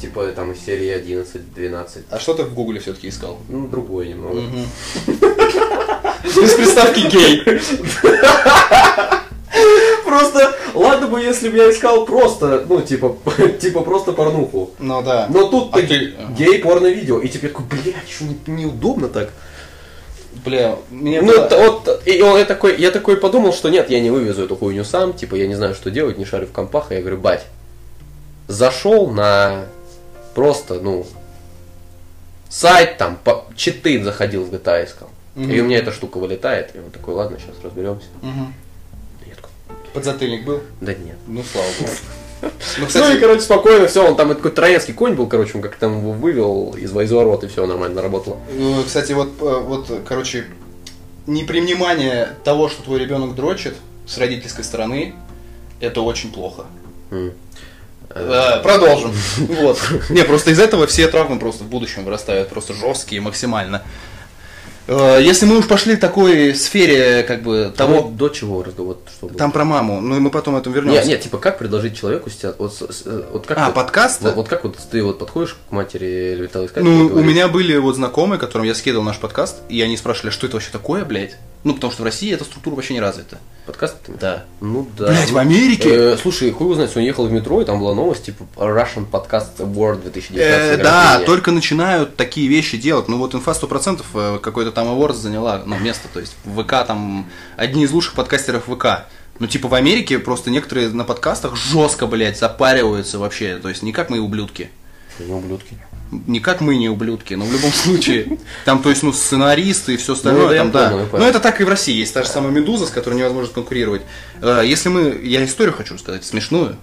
типа, 0.00 0.26
там 0.34 0.52
из 0.52 0.64
серии 0.64 0.94
11-12. 0.96 2.02
А 2.10 2.18
что 2.18 2.34
ты 2.34 2.42
в 2.44 2.54
гугле 2.54 2.80
все-таки 2.80 3.08
искал? 3.08 3.38
Ну, 3.48 3.66
другое 3.68 4.08
немного. 4.08 4.42
Без 6.24 6.54
приставки 6.54 7.00
гей. 7.08 7.42
Просто, 10.04 10.54
ладно 10.74 11.06
бы, 11.08 11.20
если 11.20 11.48
бы 11.48 11.56
я 11.56 11.70
искал 11.70 12.04
просто, 12.04 12.64
ну, 12.68 12.80
типа, 12.80 13.16
типа 13.60 13.80
просто 13.82 14.12
порнуху. 14.12 14.70
Ну 14.78 15.02
да. 15.02 15.26
Но 15.30 15.48
тут 15.48 15.74
А 15.74 15.80
ты- 15.82 16.14
гей 16.36 16.58
порно-видео, 16.60 17.18
и 17.20 17.28
теперь 17.28 17.50
такой, 17.50 17.66
блядь, 17.66 18.08
что 18.08 18.24
не, 18.24 18.36
неудобно 18.62 19.08
так. 19.08 19.30
Бля, 20.44 20.76
мне 20.90 21.20
Ну, 21.20 21.32
было- 21.32 21.48
вот, 21.50 22.02
и 22.06 22.22
он- 22.22 22.38
я 22.38 22.44
такой, 22.44 22.76
я 22.78 22.90
такой 22.90 23.16
подумал, 23.16 23.52
что 23.52 23.68
нет, 23.70 23.90
я 23.90 24.00
не 24.00 24.10
вывезу 24.10 24.44
эту 24.44 24.56
хуйню 24.56 24.84
сам, 24.84 25.12
типа, 25.12 25.34
я 25.34 25.46
не 25.46 25.54
знаю, 25.56 25.74
что 25.74 25.90
делать, 25.90 26.16
не 26.18 26.24
шарю 26.24 26.46
в 26.46 26.52
компах, 26.52 26.90
и 26.90 26.94
я 26.94 27.00
говорю, 27.00 27.18
бать, 27.18 27.44
зашел 28.46 29.08
на 29.08 29.66
просто, 30.38 30.74
ну, 30.74 31.04
сайт 32.48 32.96
там, 32.96 33.18
по, 33.24 33.44
читы 33.56 34.00
заходил 34.04 34.44
в 34.44 34.54
GTA 34.54 34.84
искал, 34.84 35.08
Мгм. 35.34 35.50
и 35.50 35.60
у 35.60 35.64
меня 35.64 35.78
эта 35.78 35.90
штука 35.90 36.18
вылетает, 36.18 36.76
и 36.76 36.78
он 36.78 36.92
такой, 36.92 37.14
ладно, 37.14 37.38
сейчас 37.40 37.56
разберемся. 37.64 38.06
Такой, 38.20 39.50
Подзатыльник 39.92 40.44
был? 40.44 40.60
да 40.80 40.94
нет. 40.94 41.16
Ну, 41.26 41.42
слава 41.42 41.66
богу. 41.80 41.90
Ну, 42.40 42.50
Ну 42.78 42.84
и, 42.84 42.86
кстати, 42.86 43.18
короче, 43.18 43.40
спокойно, 43.40 43.88
все, 43.88 44.06
он 44.06 44.14
там 44.14 44.28
такой 44.28 44.52
троянский 44.52 44.94
конь 44.94 45.14
был, 45.14 45.26
короче, 45.26 45.54
он 45.56 45.60
как 45.62 45.74
там 45.74 45.98
его 45.98 46.12
вывел 46.12 46.72
из 46.78 46.92
изворот, 46.92 47.42
и 47.42 47.48
все 47.48 47.66
нормально 47.66 48.00
работало. 48.00 48.38
э, 48.48 48.82
кстати, 48.86 49.10
вот, 49.10 49.30
э, 49.40 49.60
вот, 49.66 49.90
короче, 50.06 50.44
непринимание 51.26 52.28
того, 52.44 52.68
что 52.68 52.84
твой 52.84 53.00
ребенок 53.00 53.34
дрочит 53.34 53.74
с 54.06 54.16
родительской 54.18 54.62
стороны, 54.62 55.14
это 55.80 56.00
очень 56.02 56.30
плохо. 56.32 56.66
М. 57.10 57.32
Э, 58.10 58.60
Продолжим. 58.62 59.12
Вот. 59.48 59.78
Не, 60.10 60.22
просто 60.24 60.50
из 60.50 60.58
этого 60.58 60.86
все 60.86 61.08
травмы 61.08 61.38
просто 61.38 61.64
в 61.64 61.68
будущем 61.68 62.04
вырастают, 62.04 62.48
просто 62.48 62.72
жесткие 62.74 63.20
максимально. 63.20 63.82
Э, 64.86 65.18
Если 65.20 65.44
мы 65.44 65.58
уж 65.58 65.66
пошли 65.68 65.96
в 65.96 66.00
такой 66.00 66.54
сфере, 66.54 67.22
как 67.22 67.42
бы, 67.42 67.72
Того, 67.76 68.08
до 68.10 68.30
чего 68.30 68.62
разговор, 68.62 68.96
там 69.36 69.52
про 69.52 69.64
маму, 69.66 70.00
ну 70.00 70.16
и 70.16 70.20
мы 70.20 70.30
потом 70.30 70.56
этому 70.56 70.74
Нет, 70.74 70.84
вернемся. 70.84 71.08
нет, 71.08 71.20
типа 71.20 71.36
как 71.38 71.58
предложить 71.58 71.98
человеку 71.98 72.30
сейчас, 72.30 72.54
вот, 72.58 72.72
э, 73.04 73.22
вот 73.32 73.46
как 73.46 73.58
А, 73.58 73.66
вот- 73.66 73.74
подкаст? 73.74 74.22
Вот, 74.22 74.34
вот 74.36 74.48
как 74.48 74.64
вот 74.64 74.76
ты 74.90 75.02
вот 75.02 75.18
подходишь 75.18 75.56
к 75.68 75.72
матери 75.72 76.32
или 76.32 76.42
металлоискателю 76.42 76.90
Ну, 76.90 77.06
у 77.08 77.22
меня 77.22 77.48
были 77.48 77.76
вот 77.76 77.96
знакомые, 77.96 78.38
которым 78.40 78.66
я 78.66 78.74
скидывал 78.74 79.04
наш 79.04 79.18
подкаст, 79.18 79.56
и 79.68 79.82
они 79.82 79.96
спрашивали, 79.98 80.30
что 80.30 80.46
это 80.46 80.56
вообще 80.56 80.70
такое, 80.72 81.04
блядь? 81.04 81.36
Ну, 81.64 81.74
потому 81.74 81.92
что 81.92 82.02
в 82.02 82.04
России 82.04 82.32
эта 82.32 82.44
структура 82.44 82.74
вообще 82.74 82.94
не 82.94 83.00
развита. 83.00 83.38
подкаст? 83.66 83.96
Да. 84.08 84.44
Ну 84.60 84.88
да. 84.96 85.08
Блядь, 85.08 85.28
в 85.28 85.32
Ну, 85.32 85.38
Америке? 85.38 85.88
э, 85.90 86.16
слушай, 86.16 86.50
хуй 86.52 86.74
знает, 86.74 86.90
он 86.96 87.02
ехал 87.02 87.26
в 87.26 87.32
метро, 87.32 87.60
и 87.60 87.64
там 87.64 87.80
была 87.80 87.94
новость, 87.94 88.24
типа 88.24 88.44
Russian 88.56 89.06
Podcast 89.10 89.56
Award 89.58 90.02
2019. 90.02 90.38
Э, 90.38 90.82
да, 90.82 91.20
только 91.26 91.50
начинают 91.50 92.16
такие 92.16 92.48
вещи 92.48 92.78
делать. 92.78 93.08
Ну 93.08 93.18
вот 93.18 93.34
инфа 93.34 93.52
100% 93.52 94.02
э, 94.14 94.38
какой-то 94.40 94.72
там 94.72 94.86
awards 94.86 95.14
заняла 95.14 95.62
ну, 95.66 95.78
место. 95.78 96.08
То 96.14 96.20
есть 96.20 96.36
в 96.44 96.62
ВК 96.62 96.86
там 96.86 97.28
одни 97.56 97.84
из 97.84 97.90
лучших 97.90 98.14
подкастеров 98.14 98.64
ВК. 98.64 99.06
Ну 99.38 99.46
типа 99.46 99.68
в 99.68 99.74
Америке 99.74 100.18
просто 100.18 100.50
некоторые 100.50 100.88
на 100.88 101.04
подкастах 101.04 101.54
жестко, 101.56 102.06
блядь, 102.06 102.38
запариваются 102.38 103.18
вообще. 103.18 103.56
То 103.56 103.68
есть 103.68 103.82
не 103.82 103.92
как 103.92 104.08
мы 104.08 104.18
ублюдки. 104.18 104.70
Ну, 105.26 105.38
ублюдки. 105.38 105.76
Не 106.26 106.40
как 106.40 106.60
мы 106.60 106.76
не 106.76 106.88
ублюдки, 106.88 107.34
но 107.34 107.44
в 107.44 107.52
любом 107.52 107.70
случае. 107.72 108.38
Там, 108.64 108.82
то 108.82 108.90
есть, 108.90 109.02
ну, 109.02 109.12
сценаристы 109.12 109.94
и 109.94 109.96
все 109.96 110.14
остальное, 110.14 110.64
Ну, 110.64 110.70
там, 110.70 110.70
да. 110.70 111.06
Но 111.12 111.26
это 111.26 111.40
так 111.40 111.60
и 111.60 111.64
в 111.64 111.68
России. 111.68 111.94
Есть 111.94 112.14
та 112.14 112.22
же 112.22 112.28
самая 112.28 112.50
Медуза, 112.50 112.86
с 112.86 112.90
которой 112.90 113.14
невозможно 113.14 113.52
конкурировать. 113.52 114.02
Э, 114.40 114.62
Если 114.64 114.88
мы... 114.88 115.20
Я 115.22 115.44
историю 115.44 115.74
хочу 115.74 115.94
рассказать, 115.94 116.24
смешную. 116.24 116.76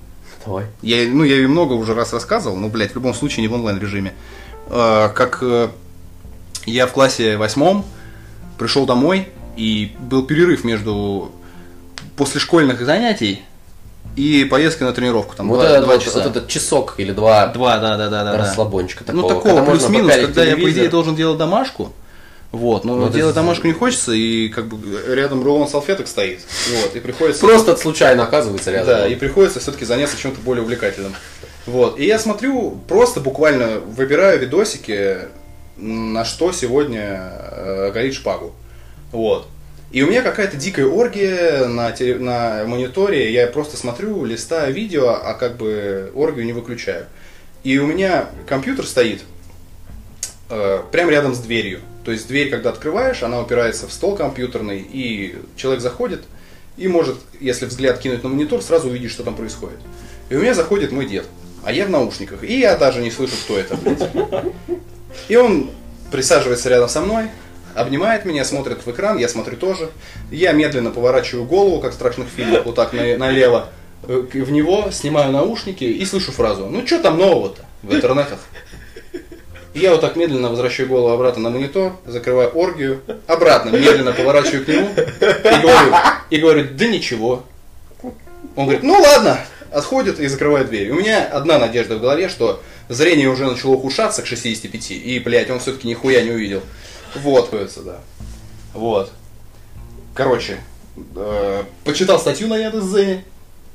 Давай. 0.46 0.66
Я, 0.82 1.08
ну, 1.08 1.24
я 1.24 1.36
ее 1.38 1.48
много 1.48 1.74
уже 1.74 1.94
раз 1.96 2.14
рассказывал, 2.14 2.56
но, 2.58 2.70
блядь, 2.70 2.92
в 2.92 2.96
любом 2.96 3.14
случае 3.14 3.42
не 3.42 3.48
в 3.48 3.54
онлайн-режиме. 3.54 4.14
Э, 4.70 5.10
Как 5.16 5.40
э, 5.42 5.70
я 6.66 6.86
в 6.86 6.92
классе 6.92 7.38
восьмом 7.38 7.86
пришел 8.58 8.86
домой, 8.86 9.30
и 9.58 9.96
был 10.00 10.24
перерыв 10.24 10.64
между 10.64 11.32
после 12.16 12.40
школьных 12.40 12.82
занятий 12.82 13.42
и 14.16 14.46
поездкой 14.46 14.88
на 14.88 14.94
тренировку. 14.94 15.36
Там 15.36 15.50
вот, 15.50 15.56
два, 15.60 15.70
этот, 15.70 15.84
два 15.86 15.94
вот, 15.96 16.04
часа. 16.04 16.20
вот 16.20 16.28
этот 16.28 16.48
часок 16.48 16.96
или 16.98 17.12
два 17.12 17.48
Два, 17.48 17.78
да, 17.80 17.98
да, 17.98 18.10
да, 18.10 18.24
да. 18.24 18.32
да. 18.34 18.38
расслабончика 18.38 19.04
такого. 19.04 19.22
Ну, 19.22 19.28
такого 19.30 19.66
плюс-минус, 19.66 20.12
когда 20.14 20.44
я, 20.44 20.52
по 20.52 20.58
телевизор. 20.58 20.80
идее, 20.84 20.90
должен 20.90 21.16
делать 21.16 21.38
домашку. 21.38 21.92
Вот, 22.52 22.86
но 22.86 22.96
Ну, 22.96 23.08
это 23.08 23.16
делать 23.18 23.34
з- 23.34 23.36
домашку 23.36 23.68
не 23.68 23.74
хочется, 23.74 24.14
и 24.14 24.48
как 24.48 24.68
бы 24.68 24.78
рядом 25.14 25.44
рулон 25.44 25.68
салфеток 25.68 26.08
стоит. 26.08 26.40
Вот, 26.72 26.96
и 26.96 27.00
приходится. 27.02 27.42
Просто 27.42 27.76
случайно 27.76 28.24
оказывается 28.24 28.72
рядом. 28.72 28.88
Да, 28.88 29.08
и 29.08 29.16
приходится 29.16 29.60
все-таки 29.60 29.84
заняться 29.84 30.18
чем-то 30.18 30.40
более 30.40 30.64
увлекательным. 30.64 31.14
Вот. 31.66 32.00
И 32.00 32.06
я 32.06 32.18
смотрю, 32.18 32.80
просто 32.88 33.20
буквально 33.20 33.80
выбираю 33.80 34.40
видосики, 34.40 35.18
на 35.76 36.24
что 36.24 36.54
сегодня 36.54 37.34
э, 37.52 37.92
горит 37.92 38.14
шпагу. 38.14 38.54
Вот. 39.12 39.48
И 39.96 40.04
у 40.04 40.10
меня 40.10 40.22
какая-то 40.24 40.58
дикая 40.58 40.88
оргия 40.88 41.70
на, 41.70 41.90
теле- 41.94 42.20
на 42.20 42.66
мониторе, 42.66 43.32
я 43.32 43.48
просто 43.48 43.78
смотрю, 43.78 44.26
листаю 44.26 44.74
видео, 44.74 45.12
а 45.12 45.34
как 45.36 45.56
бы 45.56 46.12
оргию 46.14 46.46
не 46.46 46.52
выключаю. 46.52 47.06
И 47.64 47.78
у 47.78 47.88
меня 47.88 48.28
компьютер 48.46 48.86
стоит 48.86 49.22
э, 50.50 50.82
прямо 50.92 51.12
рядом 51.12 51.34
с 51.34 51.40
дверью. 51.40 51.80
То 52.04 52.12
есть 52.12 52.28
дверь, 52.28 52.50
когда 52.50 52.72
открываешь, 52.72 53.24
она 53.24 53.40
упирается 53.40 53.88
в 53.88 53.94
стол 53.94 54.18
компьютерный, 54.18 54.80
и 54.80 55.38
человек 55.56 55.82
заходит 55.82 56.24
и 56.76 56.90
может, 56.90 57.16
если 57.40 57.66
взгляд 57.66 57.98
кинуть 58.00 58.22
на 58.22 58.28
монитор, 58.28 58.62
сразу 58.62 58.90
увидеть, 58.90 59.12
что 59.12 59.24
там 59.24 59.34
происходит. 59.34 59.80
И 60.30 60.36
у 60.36 60.42
меня 60.42 60.54
заходит 60.54 60.92
мой 60.92 61.06
дед, 61.06 61.26
а 61.64 61.72
я 61.72 61.86
в 61.86 61.90
наушниках, 61.90 62.44
и 62.44 62.60
я 62.60 62.76
даже 62.76 63.02
не 63.02 63.12
слышу, 63.12 63.36
кто 63.46 63.58
это, 63.58 63.78
блядь. 63.78 64.10
И 65.30 65.38
он 65.38 65.72
присаживается 66.12 66.68
рядом 66.68 66.90
со 66.90 67.00
мной, 67.00 67.30
обнимает 67.76 68.26
меня, 68.26 68.44
смотрит 68.46 68.86
в 68.86 68.92
экран, 68.92 69.18
я 69.18 69.28
смотрю 69.28 69.58
тоже. 69.58 69.90
Я 70.32 70.52
медленно 70.54 70.92
поворачиваю 70.92 71.46
голову, 71.46 71.80
как 71.80 71.92
в 71.92 71.96
страшных 71.96 72.28
фильмах, 72.28 72.66
вот 72.66 72.76
так 72.76 72.94
на- 72.94 73.18
налево, 73.18 73.70
э, 74.08 74.24
в 74.34 74.52
него, 74.52 74.90
снимаю 74.92 75.32
наушники 75.32 75.84
и 75.84 76.06
слышу 76.06 76.32
фразу 76.32 76.68
«Ну 76.68 76.86
что 76.86 77.00
там 77.00 77.18
нового-то 77.18 77.62
в 77.84 77.94
интернетах?» 77.94 78.40
Я 79.74 79.92
вот 79.92 80.00
так 80.02 80.16
медленно 80.16 80.50
возвращаю 80.50 80.88
голову 80.88 81.10
обратно 81.10 81.44
на 81.44 81.50
монитор, 81.50 81.98
закрываю 82.06 82.50
оргию, 82.52 83.02
обратно 83.28 83.72
медленно 83.72 84.14
поворачиваю 84.14 84.64
к 84.64 84.68
нему 84.70 84.90
и 84.98 85.62
говорю, 85.62 85.96
и 86.30 86.38
говорю 86.38 86.68
«Да 86.72 86.88
ничего». 86.88 87.44
Он 88.56 88.64
говорит 88.66 88.84
«Ну 88.84 88.94
ладно», 88.94 89.38
отходит 89.72 90.22
и 90.22 90.28
закрывает 90.28 90.70
дверь. 90.70 90.92
У 90.92 90.96
меня 90.96 91.26
одна 91.26 91.60
надежда 91.60 91.98
в 91.98 92.02
голове, 92.02 92.30
что 92.30 92.62
зрение 92.88 93.28
уже 93.28 93.46
начало 93.46 93.74
ухудшаться 93.74 94.22
к 94.22 94.26
65, 94.26 94.92
и, 94.92 95.20
блядь, 95.20 95.50
он 95.50 95.60
все-таки 95.60 95.90
нихуя 95.90 96.22
не 96.22 96.32
увидел. 96.32 96.62
Вот, 97.16 97.50
да. 97.84 98.00
Вот. 98.74 99.12
Короче, 100.14 100.60
э, 101.16 101.64
почитал 101.84 102.20
статью 102.20 102.48
на 102.48 102.58
Яндекс.Дзене 102.58 103.24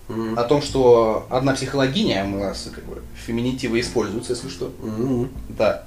Мгм. 0.08 0.38
о 0.38 0.44
том, 0.44 0.60
что 0.60 1.26
одна 1.30 1.54
психологиня, 1.54 2.24
у 2.24 2.38
нас 2.40 2.68
как 2.74 2.84
бы 2.84 3.02
феминитивы 3.14 3.80
используются, 3.80 4.32
если 4.32 4.48
что, 4.48 4.72
да, 5.48 5.84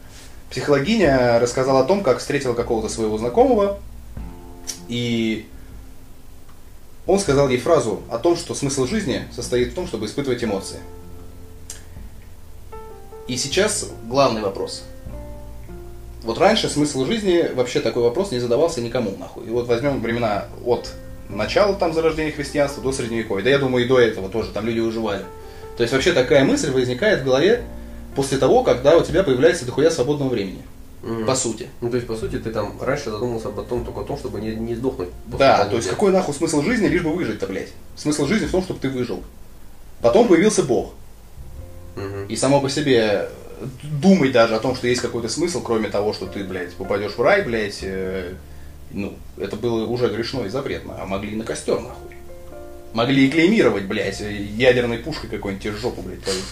психологиня 0.49 1.39
рассказала 1.39 1.81
о 1.81 1.83
том, 1.83 2.03
как 2.03 2.19
встретила 2.19 2.53
какого-то 2.53 2.87
своего 2.87 3.17
знакомого, 3.17 3.79
и 4.87 5.47
он 7.05 7.19
сказал 7.19 7.49
ей 7.49 7.59
фразу 7.59 8.01
о 8.09 8.17
том, 8.17 8.37
что 8.37 8.55
смысл 8.55 8.85
жизни 8.85 9.27
состоит 9.35 9.71
в 9.71 9.75
том, 9.75 9.87
чтобы 9.87 10.05
испытывать 10.05 10.43
эмоции. 10.43 10.79
И 13.27 13.35
сейчас 13.35 13.89
главный 14.05 14.41
вопрос. 14.41 14.83
Вот 16.23 16.37
раньше 16.37 16.69
смысл 16.69 17.05
жизни, 17.05 17.51
вообще 17.53 17.81
такой 17.81 18.03
вопрос 18.03 18.31
не 18.31 18.39
задавался 18.39 18.81
никому, 18.81 19.13
нахуй. 19.19 19.45
И 19.45 19.49
вот 19.49 19.67
возьмем 19.67 20.01
времена 20.01 20.45
от 20.65 20.89
начала 21.29 21.75
там 21.75 21.93
зарождения 21.93 22.31
христианства 22.31 22.81
до 22.81 22.91
средневековья. 22.91 23.43
Да 23.43 23.49
я 23.49 23.59
думаю 23.59 23.85
и 23.85 23.87
до 23.87 23.99
этого 23.99 24.29
тоже, 24.29 24.51
там 24.51 24.65
люди 24.65 24.79
выживали. 24.79 25.23
То 25.75 25.83
есть 25.83 25.91
вообще 25.93 26.13
такая 26.13 26.45
мысль 26.45 26.71
возникает 26.71 27.21
в 27.21 27.25
голове 27.25 27.63
после 28.15 28.37
того, 28.37 28.63
когда 28.63 28.97
у 28.97 29.03
тебя 29.03 29.23
появляется 29.23 29.65
дохуя 29.65 29.89
свободного 29.89 30.29
времени. 30.29 30.61
Мгм. 31.01 31.25
По 31.25 31.35
сути. 31.35 31.67
Ну, 31.81 31.89
то 31.89 31.97
есть, 31.97 32.07
по 32.07 32.15
сути, 32.15 32.37
ты 32.37 32.49
там 32.49 32.77
раньше 32.81 33.11
задумался 33.11 33.49
об 33.49 33.61
том, 33.67 33.83
только 33.83 34.01
о 34.01 34.03
том, 34.05 34.17
чтобы 34.17 34.39
не, 34.39 34.55
не 34.55 34.73
сдохнуть. 34.73 35.09
Да, 35.25 35.65
то 35.65 35.75
есть 35.75 35.89
какой 35.89 36.13
нахуй 36.13 36.33
смысл 36.33 36.61
жизни, 36.61 36.87
лишь 36.87 37.01
бы 37.01 37.13
выжить-то, 37.13 37.47
блядь. 37.47 37.73
Смысл 37.97 38.25
жизни 38.25 38.45
в 38.45 38.51
том, 38.51 38.63
чтобы 38.63 38.79
ты 38.79 38.89
выжил. 38.89 39.21
Потом 40.01 40.29
появился 40.29 40.63
Бог. 40.63 40.93
Мгм. 41.97 42.27
И 42.27 42.35
само 42.37 42.61
по 42.61 42.69
себе 42.69 43.27
думать 43.83 44.31
даже 44.31 44.55
о 44.55 44.59
том, 44.59 44.75
что 44.75 44.87
есть 44.87 45.01
какой-то 45.01 45.29
смысл, 45.29 45.61
кроме 45.61 45.89
того, 45.89 46.13
что 46.13 46.25
ты, 46.25 46.43
блядь, 46.43 46.73
попадешь 46.73 47.13
в 47.13 47.21
рай, 47.21 47.43
блядь, 47.43 47.79
э, 47.81 48.33
ну, 48.91 49.15
это 49.37 49.55
было 49.55 49.85
уже 49.85 50.07
грешно 50.09 50.43
и 50.45 50.49
запретно. 50.49 50.95
А 51.01 51.05
могли 51.05 51.31
и 51.31 51.35
на 51.35 51.43
костер, 51.43 51.79
нахуй. 51.79 52.15
Могли 52.93 53.27
и 53.27 53.31
клеймировать, 53.31 53.85
блядь, 53.85 54.21
э, 54.21 54.31
ядерной 54.31 54.99
пушкой 54.99 55.29
какой-нибудь 55.29 55.63
тебе 55.63 55.73
жопу, 55.73 56.01
блядь, 56.01 56.21
повесить. 56.21 56.43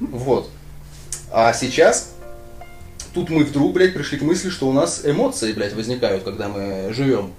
Вот. 0.00 0.50
А 1.30 1.52
сейчас 1.52 2.14
тут 3.14 3.30
мы 3.30 3.44
вдруг, 3.44 3.72
блядь, 3.72 3.94
пришли 3.94 4.18
к 4.18 4.22
мысли, 4.22 4.50
что 4.50 4.68
у 4.68 4.72
нас 4.72 5.02
эмоции, 5.04 5.52
блядь, 5.52 5.74
возникают, 5.74 6.24
когда 6.24 6.48
мы 6.48 6.92
живем. 6.92 7.32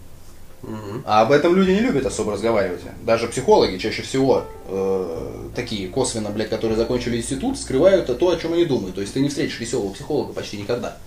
А 1.06 1.22
об 1.22 1.32
этом 1.32 1.56
люди 1.56 1.72
не 1.72 1.80
любят 1.80 2.06
особо 2.06 2.34
разговаривать. 2.34 2.82
Даже 3.04 3.28
психологи 3.28 3.78
чаще 3.78 4.02
всего 4.02 4.43
э, 4.67 5.50
такие 5.56 5.88
косвенно, 5.88 6.30
блядь, 6.30 6.50
которые 6.50 6.78
закончили 6.78 7.17
институт, 7.17 7.58
скрывают 7.60 8.06
то, 8.17 8.30
о 8.30 8.36
чем 8.38 8.54
они 8.54 8.65
думают. 8.65 8.96
То 8.96 9.02
есть 9.02 9.13
ты 9.13 9.20
не 9.22 9.30
встретишь 9.30 9.60
веселого 9.60 9.93
психолога 9.93 10.34
почти 10.34 10.58
никогда. 10.58 10.98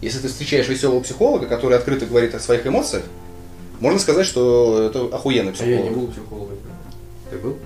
Если 0.00 0.18
ты 0.20 0.28
встречаешь 0.28 0.68
веселого 0.68 1.00
психолога, 1.00 1.46
который 1.46 1.76
открыто 1.76 2.06
говорит 2.06 2.34
о 2.34 2.40
своих 2.40 2.66
эмоциях, 2.66 3.04
можно 3.80 3.98
сказать, 3.98 4.26
что 4.26 4.84
это 4.86 5.14
охуенный 5.14 5.52
А 5.58 5.64
я 5.64 5.76
не 5.82 5.88
психолог. 5.88 5.98
был 5.98 6.12
психологом. 6.12 6.58
Ты 7.30 7.38
был? 7.38 7.56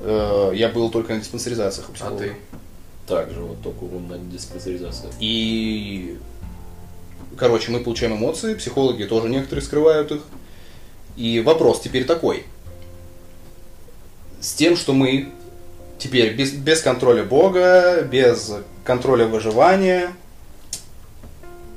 Э, 0.00 0.52
я 0.54 0.68
был 0.68 0.90
только 0.90 1.14
на 1.14 1.20
диспансеризациях 1.20 1.88
у 1.88 1.92
А 1.92 1.94
психолога. 1.94 2.24
ты? 2.24 2.32
Также 3.06 3.40
вот 3.40 3.62
только 3.62 3.84
на 3.84 4.18
диспансеризации. 4.18 5.08
И, 5.20 6.18
короче, 7.36 7.70
мы 7.70 7.80
получаем 7.80 8.14
эмоции, 8.16 8.54
психологи 8.54 9.04
тоже 9.04 9.28
некоторые 9.28 9.64
скрывают 9.64 10.12
их. 10.12 10.22
И 11.16 11.40
вопрос 11.40 11.80
теперь 11.80 12.04
такой. 12.04 12.44
С 14.40 14.54
тем, 14.54 14.76
что 14.76 14.92
мы 14.92 15.28
теперь 15.98 16.34
без, 16.34 16.52
без 16.52 16.80
контроля 16.80 17.22
Бога, 17.22 18.02
без 18.02 18.52
контроля 18.84 19.26
выживания, 19.26 20.12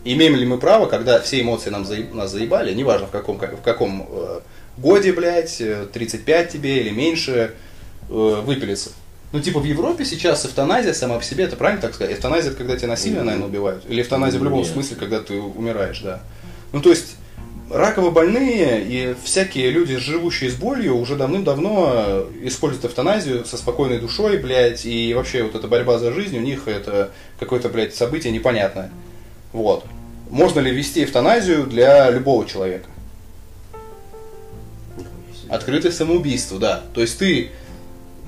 имеем 0.03 0.35
ли 0.35 0.45
мы 0.45 0.57
право, 0.57 0.85
когда 0.87 1.19
все 1.19 1.41
эмоции 1.41 1.69
нам 1.69 1.83
заеб- 1.83 2.13
нас 2.13 2.31
заебали, 2.31 2.73
неважно 2.73 3.07
в 3.07 3.11
каком, 3.11 3.37
как- 3.37 3.59
в 3.59 3.61
каком 3.61 4.07
э, 4.09 4.39
годе, 4.77 5.13
блядь, 5.13 5.59
э, 5.61 5.85
35 5.91 6.51
тебе 6.51 6.79
или 6.81 6.89
меньше, 6.89 7.53
э, 8.09 8.41
выпилиться. 8.45 8.91
Ну, 9.31 9.41
типа, 9.41 9.59
в 9.59 9.65
Европе 9.65 10.05
сейчас 10.05 10.45
эвтаназия 10.45 10.93
сама 10.93 11.17
по 11.17 11.23
себе, 11.23 11.43
это 11.43 11.55
правильно 11.55 11.81
так 11.81 11.93
сказать? 11.93 12.15
Эвтаназия, 12.15 12.51
это 12.51 12.57
когда 12.57 12.77
тебя 12.77 12.89
насильно, 12.89 13.23
наверное, 13.23 13.47
убивают? 13.47 13.83
Или 13.89 14.01
эвтаназия 14.01 14.39
в 14.39 14.43
любом 14.43 14.59
Нет. 14.59 14.69
смысле, 14.69 14.95
когда 14.95 15.19
ты 15.19 15.35
умираешь, 15.39 15.99
да? 15.99 16.21
Ну, 16.71 16.81
то 16.81 16.89
есть, 16.89 17.15
раково 17.69 18.11
больные 18.11 18.83
и 18.85 19.15
всякие 19.23 19.71
люди, 19.71 19.97
живущие 19.97 20.49
с 20.49 20.55
болью, 20.55 20.97
уже 20.97 21.15
давным-давно 21.15 21.91
э, 21.95 22.25
используют 22.43 22.85
эвтаназию 22.85 23.45
со 23.45 23.57
спокойной 23.57 23.99
душой, 23.99 24.37
блядь, 24.37 24.85
и 24.85 25.13
вообще 25.13 25.43
вот 25.43 25.55
эта 25.55 25.67
борьба 25.67 25.97
за 25.97 26.13
жизнь 26.13 26.37
у 26.37 26.41
них 26.41 26.67
это 26.67 27.11
какое-то, 27.39 27.69
блядь, 27.69 27.95
событие 27.95 28.31
непонятное. 28.31 28.91
Вот. 29.51 29.85
Можно 30.29 30.59
ли 30.59 30.71
ввести 30.71 31.03
эвтаназию 31.03 31.65
для 31.65 32.09
любого 32.09 32.45
человека? 32.45 32.89
Открытое 35.49 35.91
самоубийство, 35.91 36.59
да. 36.59 36.83
То 36.93 37.01
есть 37.01 37.19
ты, 37.19 37.51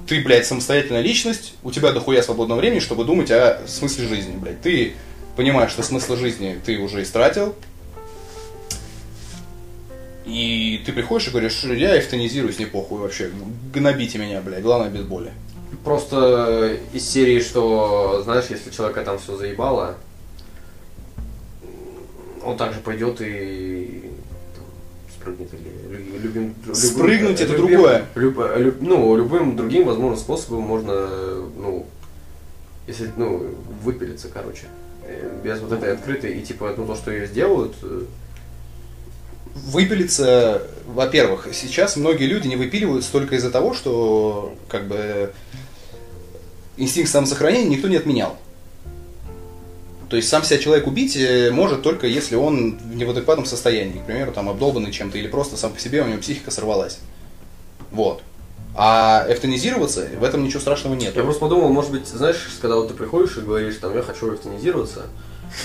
ты, 0.08 0.22
блядь, 0.22 0.46
самостоятельная 0.46 1.02
личность, 1.02 1.54
у 1.64 1.72
тебя 1.72 1.92
дохуя 1.92 2.22
свободного 2.22 2.60
времени, 2.60 2.80
чтобы 2.80 3.04
думать 3.04 3.30
о 3.30 3.62
смысле 3.68 4.08
жизни, 4.08 4.36
блядь. 4.38 4.62
Ты 4.62 4.94
понимаешь, 5.36 5.72
что 5.72 5.84
смысл 5.84 6.16
жизни 6.16 6.60
ты 6.66 6.78
уже 6.80 7.04
истратил, 7.04 7.56
и 10.26 10.82
ты 10.86 10.94
приходишь 10.94 11.28
и 11.28 11.32
говоришь, 11.32 11.64
я 11.64 11.98
эвтанизируюсь, 12.00 12.60
не 12.60 12.66
похуй 12.66 13.00
вообще, 13.00 13.32
гнобите 13.74 14.18
меня, 14.18 14.42
блядь, 14.42 14.64
главное 14.64 14.90
без 14.90 15.04
боли. 15.04 15.32
Просто 15.84 16.78
из 16.94 17.08
серии, 17.08 17.40
что, 17.42 18.22
знаешь, 18.24 18.46
если 18.50 18.72
человека 18.72 19.04
там 19.04 19.20
все 19.20 19.36
заебало, 19.36 19.98
он 22.44 22.58
также 22.58 22.80
пойдет 22.80 23.22
и 23.22 24.12
спрыгнет 25.28 25.54
или 25.54 25.98
лю- 25.98 26.20
любим, 26.22 26.56
любым- 26.66 26.76
Спрыгнуть 26.76 27.42
это 27.42 27.54
любим- 27.54 27.68
другое. 27.68 28.06
люб- 28.16 28.40
люб- 28.58 28.82
ну, 28.82 29.16
любым 29.18 29.56
другим 29.56 29.86
возможным 29.86 30.18
способом 30.18 30.62
можно, 30.64 30.94
ну, 31.58 31.86
если, 32.88 33.12
ну, 33.18 33.56
выпилиться, 33.84 34.30
короче. 34.34 34.66
Э, 35.04 35.40
Без 35.44 35.60
вот 35.60 35.72
этой 35.74 35.94
открытой, 35.94 36.38
и 36.38 36.42
типа, 36.42 36.74
ну, 36.78 36.86
то, 36.86 36.96
что 36.96 37.12
ее 37.12 37.28
сделают, 37.28 37.74
э, 37.82 38.06
Выпилиться, 39.72 40.62
во-первых, 40.86 41.48
сейчас 41.52 41.96
многие 41.98 42.26
люди 42.26 42.48
не 42.48 42.56
выпиливаются 42.56 43.12
только 43.12 43.36
из-за 43.38 43.50
того, 43.50 43.74
что 43.74 44.54
как 44.70 44.88
бы 44.88 45.32
инстинкт 46.78 47.10
самосохранения 47.10 47.68
никто 47.68 47.88
не 47.88 47.96
отменял. 47.96 48.38
То 50.10 50.16
есть 50.16 50.30
сам 50.30 50.44
себя 50.44 50.58
человек 50.58 50.88
убить 50.88 51.18
э, 51.18 51.52
может 51.52 51.82
только 51.82 52.08
если 52.08 52.36
он 52.36 52.78
в 52.78 52.96
неадекватном 52.96 53.46
состоянии, 53.46 54.00
к 54.00 54.06
примеру, 54.06 54.32
там 54.32 54.48
обдолбанный 54.48 54.92
чем-то 54.92 55.18
или 55.18 55.28
просто 55.28 55.58
сам 55.58 55.74
по 55.74 55.80
себе 55.80 56.02
у 56.02 56.08
него 56.08 56.20
психика 56.20 56.50
сорвалась. 56.50 57.00
Вот. 57.92 58.22
А 58.76 59.26
эвтанизироваться, 59.28 60.08
в 60.20 60.24
этом 60.24 60.44
ничего 60.44 60.60
страшного 60.60 60.94
нет. 60.94 61.16
Я 61.16 61.24
просто 61.24 61.42
подумал, 61.42 61.70
может 61.70 61.92
быть, 61.92 62.08
знаешь, 62.08 62.48
когда 62.62 62.76
вот 62.76 62.90
ты 62.90 62.94
приходишь 62.94 63.38
и 63.38 63.42
говоришь, 63.42 63.76
там, 63.82 63.96
я 63.96 64.02
хочу 64.02 64.34
эвтанизироваться, 64.34 65.08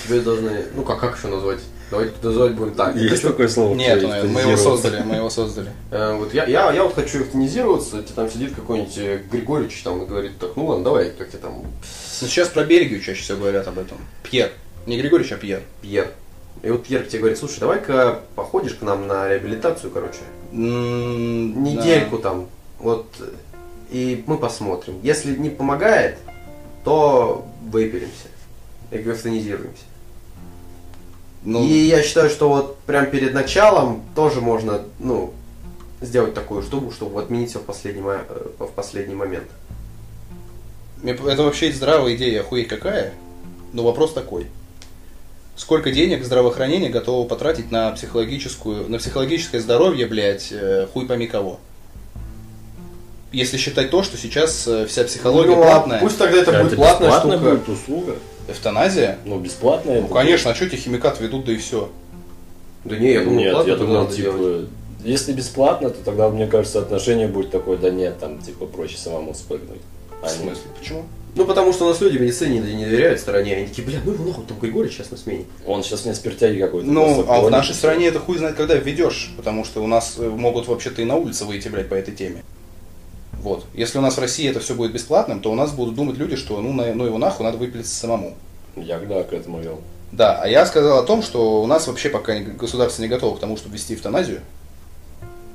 тебе 0.07 0.19
должны, 0.19 0.65
ну 0.75 0.83
как, 0.83 0.99
как 0.99 1.17
еще 1.17 1.27
назвать? 1.27 1.59
Давайте 1.93 2.15
называть 2.23 2.53
будем 2.53 2.73
так. 2.73 2.95
Есть 2.95 3.09
хочу- 3.09 3.27
такое 3.27 3.47
слово? 3.47 3.75
Нет, 3.75 4.01
мы 4.01 4.41
его 4.41 4.57
создали, 4.57 5.03
мы 5.03 5.17
его 5.17 5.29
создали. 5.29 5.69
Э, 5.91 6.15
вот 6.15 6.33
я, 6.33 6.45
я, 6.45 6.71
я 6.71 6.83
вот 6.83 6.95
хочу 6.95 7.21
эвтанизироваться, 7.21 8.01
тебе 8.01 8.15
там 8.15 8.31
сидит 8.31 8.55
какой-нибудь 8.55 8.97
э, 8.97 9.21
Григорьевич 9.31 9.79
там 9.83 10.01
и 10.01 10.07
говорит, 10.07 10.39
так, 10.39 10.55
ну 10.55 10.65
ладно, 10.65 10.85
давай, 10.85 11.11
как 11.11 11.29
тебе 11.29 11.37
там, 11.37 11.61
Но 11.61 12.27
сейчас 12.27 12.47
про 12.47 12.63
Бельгию 12.63 12.99
чаще 12.99 13.21
всего 13.21 13.37
говорят 13.37 13.67
об 13.67 13.77
этом. 13.77 13.97
Пьер. 14.23 14.49
Не 14.87 14.97
Григорьевич, 14.97 15.33
а 15.33 15.37
Пьер. 15.37 15.61
Пьер. 15.83 16.09
И 16.63 16.71
вот 16.71 16.83
Пьер 16.83 17.03
тебе 17.03 17.19
говорит, 17.19 17.37
слушай, 17.37 17.59
давай-ка 17.59 18.21
походишь 18.35 18.73
к 18.73 18.81
нам 18.81 19.05
на 19.05 19.29
реабилитацию, 19.29 19.91
короче, 19.91 20.21
недельку 20.51 22.17
там, 22.17 22.49
вот, 22.79 23.05
э, 23.19 23.25
и 23.91 24.23
мы 24.25 24.39
посмотрим. 24.39 24.95
Если 25.03 25.35
не 25.35 25.51
помогает, 25.51 26.17
то 26.83 27.45
выпилимся, 27.71 28.29
и 28.89 28.97
эвтанизируемся. 28.97 29.83
Ну, 31.45 31.63
И 31.65 31.73
я 31.73 32.01
считаю, 32.01 32.29
что 32.29 32.47
вот 32.49 32.77
прям 32.79 33.07
перед 33.07 33.33
началом 33.33 34.01
тоже 34.15 34.39
можно, 34.39 34.81
ну, 34.99 35.33
сделать 35.99 36.33
такую 36.33 36.61
штуку, 36.61 36.91
чтобы 36.91 37.21
отменить 37.21 37.49
все 37.49 37.59
в 37.59 37.63
последний, 37.63 38.01
э, 38.01 38.47
в 38.59 38.67
последний 38.67 39.15
момент. 39.15 39.47
это 41.03 41.43
вообще 41.43 41.71
здравая 41.71 42.15
идея, 42.15 42.41
охуеть 42.41 42.67
какая. 42.67 43.13
Но 43.73 43.83
вопрос 43.83 44.13
такой. 44.13 44.47
Сколько 45.55 45.91
денег 45.91 46.23
здравоохранение 46.23 46.89
готово 46.89 47.27
потратить 47.27 47.71
на 47.71 47.91
психологическую, 47.91 48.89
на 48.89 48.97
психологическое 48.97 49.59
здоровье, 49.59 50.07
блядь, 50.07 50.49
э, 50.51 50.87
хуй 50.93 51.05
пойми 51.05 51.27
кого? 51.27 51.59
Если 53.31 53.57
считать 53.57 53.89
то, 53.89 54.03
что 54.03 54.17
сейчас 54.17 54.67
э, 54.67 54.85
вся 54.85 55.03
психология 55.03 55.55
Ну, 55.55 55.63
а 55.63 55.65
платная, 55.65 55.99
Пусть 55.99 56.17
тогда 56.17 56.37
это, 56.37 56.51
Это 56.51 56.63
будет 56.63 56.75
платная 56.75 57.19
штука. 57.19 57.37
будет 57.37 57.69
услуга. 57.69 58.15
Эвтаназия, 58.47 59.17
Ну, 59.25 59.39
бесплатная. 59.39 60.01
ну 60.01 60.07
конечно, 60.07 60.51
а 60.51 60.55
что 60.55 60.67
тебе 60.67 60.77
химикат 60.77 61.19
ведут, 61.19 61.45
да 61.45 61.51
и 61.53 61.57
все. 61.57 61.89
Да 62.85 62.97
не, 62.97 63.13
я 63.13 63.21
думаю, 63.21 63.39
Нет, 63.39 63.53
платно 63.53 63.69
я 63.71 63.75
думал, 63.77 63.93
надо 64.03 64.15
типа, 64.15 64.31
делать. 64.37 64.65
если 65.03 65.31
бесплатно, 65.33 65.89
то 65.89 66.03
тогда, 66.03 66.29
мне 66.29 66.47
кажется, 66.47 66.79
отношение 66.79 67.27
будет 67.27 67.51
такое, 67.51 67.77
да 67.77 67.89
нет, 67.89 68.19
там, 68.19 68.39
типа, 68.41 68.65
проще 68.65 68.97
самому 68.97 69.33
спрыгнуть. 69.33 69.79
В 70.21 70.25
А 70.25 70.27
не- 70.27 70.33
смысле? 70.33 70.63
Почему? 70.79 71.03
Ну, 71.35 71.45
потому 71.45 71.73
что 71.73 71.85
у 71.85 71.87
нас 71.89 71.99
люди 71.99 72.17
в 72.17 72.21
медицине 72.21 72.59
не 72.59 72.85
доверяют 72.85 73.19
стороне, 73.19 73.55
они 73.55 73.65
такие, 73.67 73.83
бля, 73.87 73.99
ну 74.05 74.11
его 74.13 74.23
нахуй, 74.25 74.45
там 74.45 74.59
Григорий 74.59 74.89
сейчас 74.91 75.09
на 75.09 75.17
смене. 75.17 75.45
Он 75.65 75.81
сейчас 75.81 76.05
мне 76.05 76.13
спиртяги 76.13 76.59
какой-то. 76.59 76.85
Ну, 76.87 77.25
а 77.27 77.41
в 77.41 77.49
нашей 77.49 77.73
стране 77.73 78.07
это 78.07 78.19
хуй 78.19 78.37
знает, 78.37 78.55
когда 78.55 78.75
введешь, 78.75 79.31
потому 79.35 79.65
что 79.65 79.83
у 79.83 79.87
нас 79.87 80.15
э, 80.19 80.29
могут 80.29 80.67
вообще-то 80.67 81.01
и 81.01 81.05
на 81.05 81.15
улице 81.15 81.45
выйти, 81.45 81.69
блядь, 81.69 81.89
по 81.89 81.95
этой 81.95 82.13
теме. 82.13 82.43
Вот. 83.41 83.65
Если 83.73 83.97
у 83.97 84.01
нас 84.01 84.15
в 84.15 84.19
России 84.19 84.49
это 84.49 84.59
все 84.59 84.73
будет 84.73 84.93
бесплатным, 84.93 85.39
то 85.41 85.51
у 85.51 85.55
нас 85.55 85.71
будут 85.71 85.95
думать 85.95 86.17
люди, 86.17 86.35
что 86.35 86.61
ну, 86.61 86.71
на- 86.73 86.93
ну 86.93 87.05
его 87.05 87.17
нахуй 87.17 87.45
надо 87.45 87.57
выпилиться 87.57 87.93
самому. 87.93 88.35
Я, 88.75 88.99
да, 88.99 89.23
к 89.23 89.33
этому 89.33 89.59
вел. 89.59 89.81
Да, 90.11 90.39
а 90.41 90.47
я 90.47 90.65
сказал 90.65 90.99
о 90.99 91.03
том, 91.03 91.21
что 91.23 91.61
у 91.61 91.67
нас 91.67 91.87
вообще 91.87 92.09
пока 92.09 92.35
государство 92.39 93.01
не 93.01 93.07
готово 93.07 93.35
к 93.35 93.39
тому, 93.39 93.57
чтобы 93.57 93.75
ввести 93.75 93.95
эвтаназию. 93.95 94.41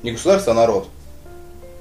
Не 0.02 0.12
государство, 0.12 0.52
а 0.52 0.56
народ. 0.56 0.88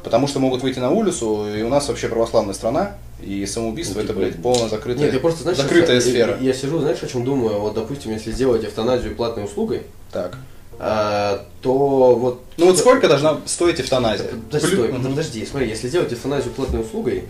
Потому 0.03 0.27
что 0.27 0.39
могут 0.39 0.61
выйти 0.61 0.79
на 0.79 0.91
улицу, 0.91 1.47
и 1.53 1.61
у 1.63 1.69
нас 1.69 1.87
вообще 1.89 2.07
православная 2.07 2.53
страна, 2.53 2.95
и 3.21 3.45
самоубийство 3.45 3.95
Ну, 3.95 4.01
это, 4.01 4.13
типа, 4.13 4.19
блядь, 4.19 4.41
полная 4.41 4.69
закрытая, 4.69 5.05
Нет, 5.05 5.13
я 5.15 5.19
просто, 5.19 5.41
знаешь, 5.41 5.57
закрытая 5.57 5.95
я- 5.95 6.01
сфера. 6.01 6.37
Я, 6.39 6.47
я 6.47 6.53
сижу, 6.53 6.79
знаешь, 6.79 7.01
о 7.03 7.07
чем 7.07 7.23
думаю? 7.25 7.59
Вот, 7.59 7.73
допустим, 7.73 8.11
если 8.11 8.31
сделать 8.31 8.63
эвтаназию 8.63 9.15
платной 9.15 9.45
услугой, 9.45 9.81
Так. 10.11 10.37
А, 10.79 11.45
то 11.61 12.15
вот... 12.15 12.41
Ну 12.57 12.67
вот 12.67 12.77
сколько 12.77 13.07
должна 13.07 13.39
стоить 13.45 13.79
эвтаназия? 13.79 14.27
Подожди, 14.27 14.75
Плю- 14.75 14.87
стой, 14.87 14.99
подожди, 15.09 15.45
смотри, 15.45 15.69
если 15.69 15.89
делать 15.89 16.13
эвтаназию 16.13 16.53
платной 16.53 16.81
услугой, 16.81 17.23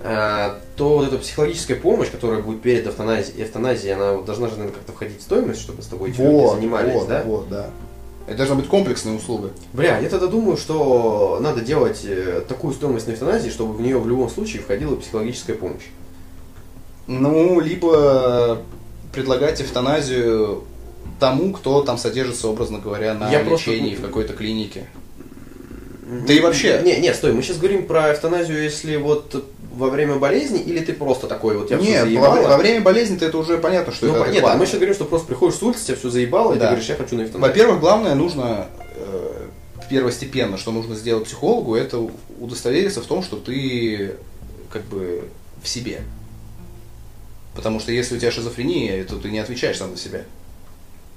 а, 0.00 0.58
то 0.76 0.98
вот 0.98 1.08
эта 1.08 1.18
психологическая 1.18 1.76
помощь, 1.76 2.10
которая 2.10 2.40
будет 2.42 2.62
перед 2.62 2.86
эвтаназией, 2.86 3.42
эвтаназией, 3.42 3.94
она 3.94 4.22
должна 4.22 4.46
же, 4.46 4.52
наверное, 4.52 4.74
как-то 4.74 4.92
входить 4.92 5.18
в 5.18 5.22
стоимость, 5.22 5.60
чтобы 5.60 5.82
с 5.82 5.86
тобой 5.86 6.10
эти 6.10 6.18
люди 6.18 6.30
Вот, 6.30 6.54
занимались, 6.56 6.94
вот, 6.94 7.08
да? 7.08 7.22
вот, 7.24 7.48
да. 7.48 7.70
Это 8.26 8.38
должна 8.38 8.56
быть 8.56 8.66
комплексная 8.68 9.14
услуга. 9.14 9.50
Бля, 9.72 9.98
я 9.98 10.08
тогда 10.08 10.26
думаю, 10.26 10.56
что 10.56 11.38
надо 11.40 11.60
делать 11.60 12.00
э, 12.04 12.42
такую 12.48 12.74
стоимость 12.74 13.06
на 13.06 13.12
эвтаназии, 13.12 13.50
чтобы 13.50 13.72
в 13.72 13.80
нее 13.80 13.98
в 13.98 14.08
любом 14.08 14.28
случае 14.28 14.62
входила 14.62 14.96
психологическая 14.96 15.56
помощь. 15.56 15.84
Ну, 17.06 17.60
либо 17.60 18.58
предлагать 19.12 19.60
эвтаназию 19.62 20.64
тому, 21.18 21.52
кто 21.52 21.82
там 21.82 21.98
содержится, 21.98 22.48
образно 22.48 22.78
говоря, 22.78 23.14
на 23.14 23.30
Я 23.30 23.40
просто- 23.40 23.70
лечении 23.70 23.94
в 23.94 24.00
какой-то 24.02 24.32
клинике. 24.34 24.86
Да 26.26 26.32
и 26.32 26.40
вообще- 26.40 26.82
Не, 26.84 26.98
не, 26.98 27.12
стой, 27.14 27.32
мы 27.32 27.42
сейчас 27.42 27.58
говорим 27.58 27.86
про 27.86 28.12
эвтаназию, 28.12 28.62
если 28.62 28.96
вот 28.96 29.44
во 29.74 29.90
время 29.90 30.16
болезни, 30.16 30.58
или 30.60 30.78
ты 30.80 30.92
просто 30.92 31.26
такой 31.26 31.58
вот, 31.58 31.70
я 31.70 31.78
все 31.78 31.86
Нет, 31.86 32.00
во, 32.04 32.06
заебало. 32.08 32.48
во 32.48 32.56
время 32.58 32.80
болезни-то 32.80 33.24
это 33.26 33.36
уже 33.38 33.58
понятно, 33.58 33.92
что 33.92 34.06
Ну, 34.06 34.12
это 34.12 34.20
нет, 34.20 34.30
адекватно. 34.30 34.58
мы 34.60 34.66
сейчас 34.66 34.76
говорим, 34.76 34.94
что 34.94 35.04
просто 35.04 35.26
приходишь 35.26 35.58
с 35.58 35.62
улицы, 35.62 35.84
тебя 35.86 35.96
все 35.96 36.08
заебало, 36.10 36.52
и 36.52 36.54
ты 36.54 36.60
Да. 36.60 36.66
говоришь, 36.68 36.88
я 36.88 36.94
хочу 36.96 37.16
на 37.16 37.22
эвтаназию. 37.24 37.40
Во-первых, 37.40 37.80
главное 37.80 38.14
нужно 38.14 38.68
э, 38.98 39.46
первостепенно, 39.90 40.56
что 40.58 40.72
нужно 40.72 40.94
сделать 40.94 41.24
психологу, 41.26 41.74
это 41.74 42.08
удостовериться 42.40 43.02
в 43.02 43.06
том, 43.06 43.22
что 43.22 43.36
ты 43.36 44.14
как 44.70 44.84
бы 44.84 45.24
в 45.62 45.68
себе. 45.68 46.00
Потому 47.54 47.80
что 47.80 47.92
если 47.92 48.16
у 48.16 48.18
тебя 48.18 48.30
шизофрения, 48.30 49.02
то 49.04 49.16
ты 49.16 49.30
не 49.30 49.38
отвечаешь 49.38 49.76
сам 49.78 49.94
за 49.94 50.02
себя. 50.02 50.22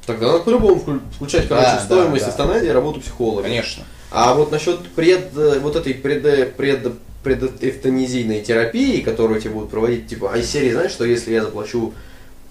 Тогда 0.09 0.31
надо 0.31 0.39
по-любому 0.39 0.81
вклю- 0.81 1.01
включать, 1.15 1.47
короче, 1.47 1.67
Да, 1.67 1.79
стоимость 1.81 2.25
да, 2.25 2.31
да. 2.31 2.43
эвтаназии 2.43 2.69
работу 2.69 2.99
психолога. 2.99 3.43
Конечно. 3.43 3.83
А 4.09 4.33
вот 4.33 4.51
насчет 4.51 4.79
пред, 4.89 5.37
э, 5.37 5.59
вот 5.59 5.75
этой 5.75 5.93
пред, 5.93 6.55
пред, 6.55 6.93
предэвтанизийной 7.23 8.41
терапии, 8.41 9.01
которую 9.01 9.39
тебе 9.39 9.51
будут 9.51 9.69
проводить, 9.69 10.07
типа, 10.07 10.31
а 10.33 10.37
из 10.39 10.49
серии, 10.49 10.71
знаешь, 10.71 10.89
что 10.89 11.05
если 11.05 11.31
я 11.31 11.43
заплачу 11.43 11.93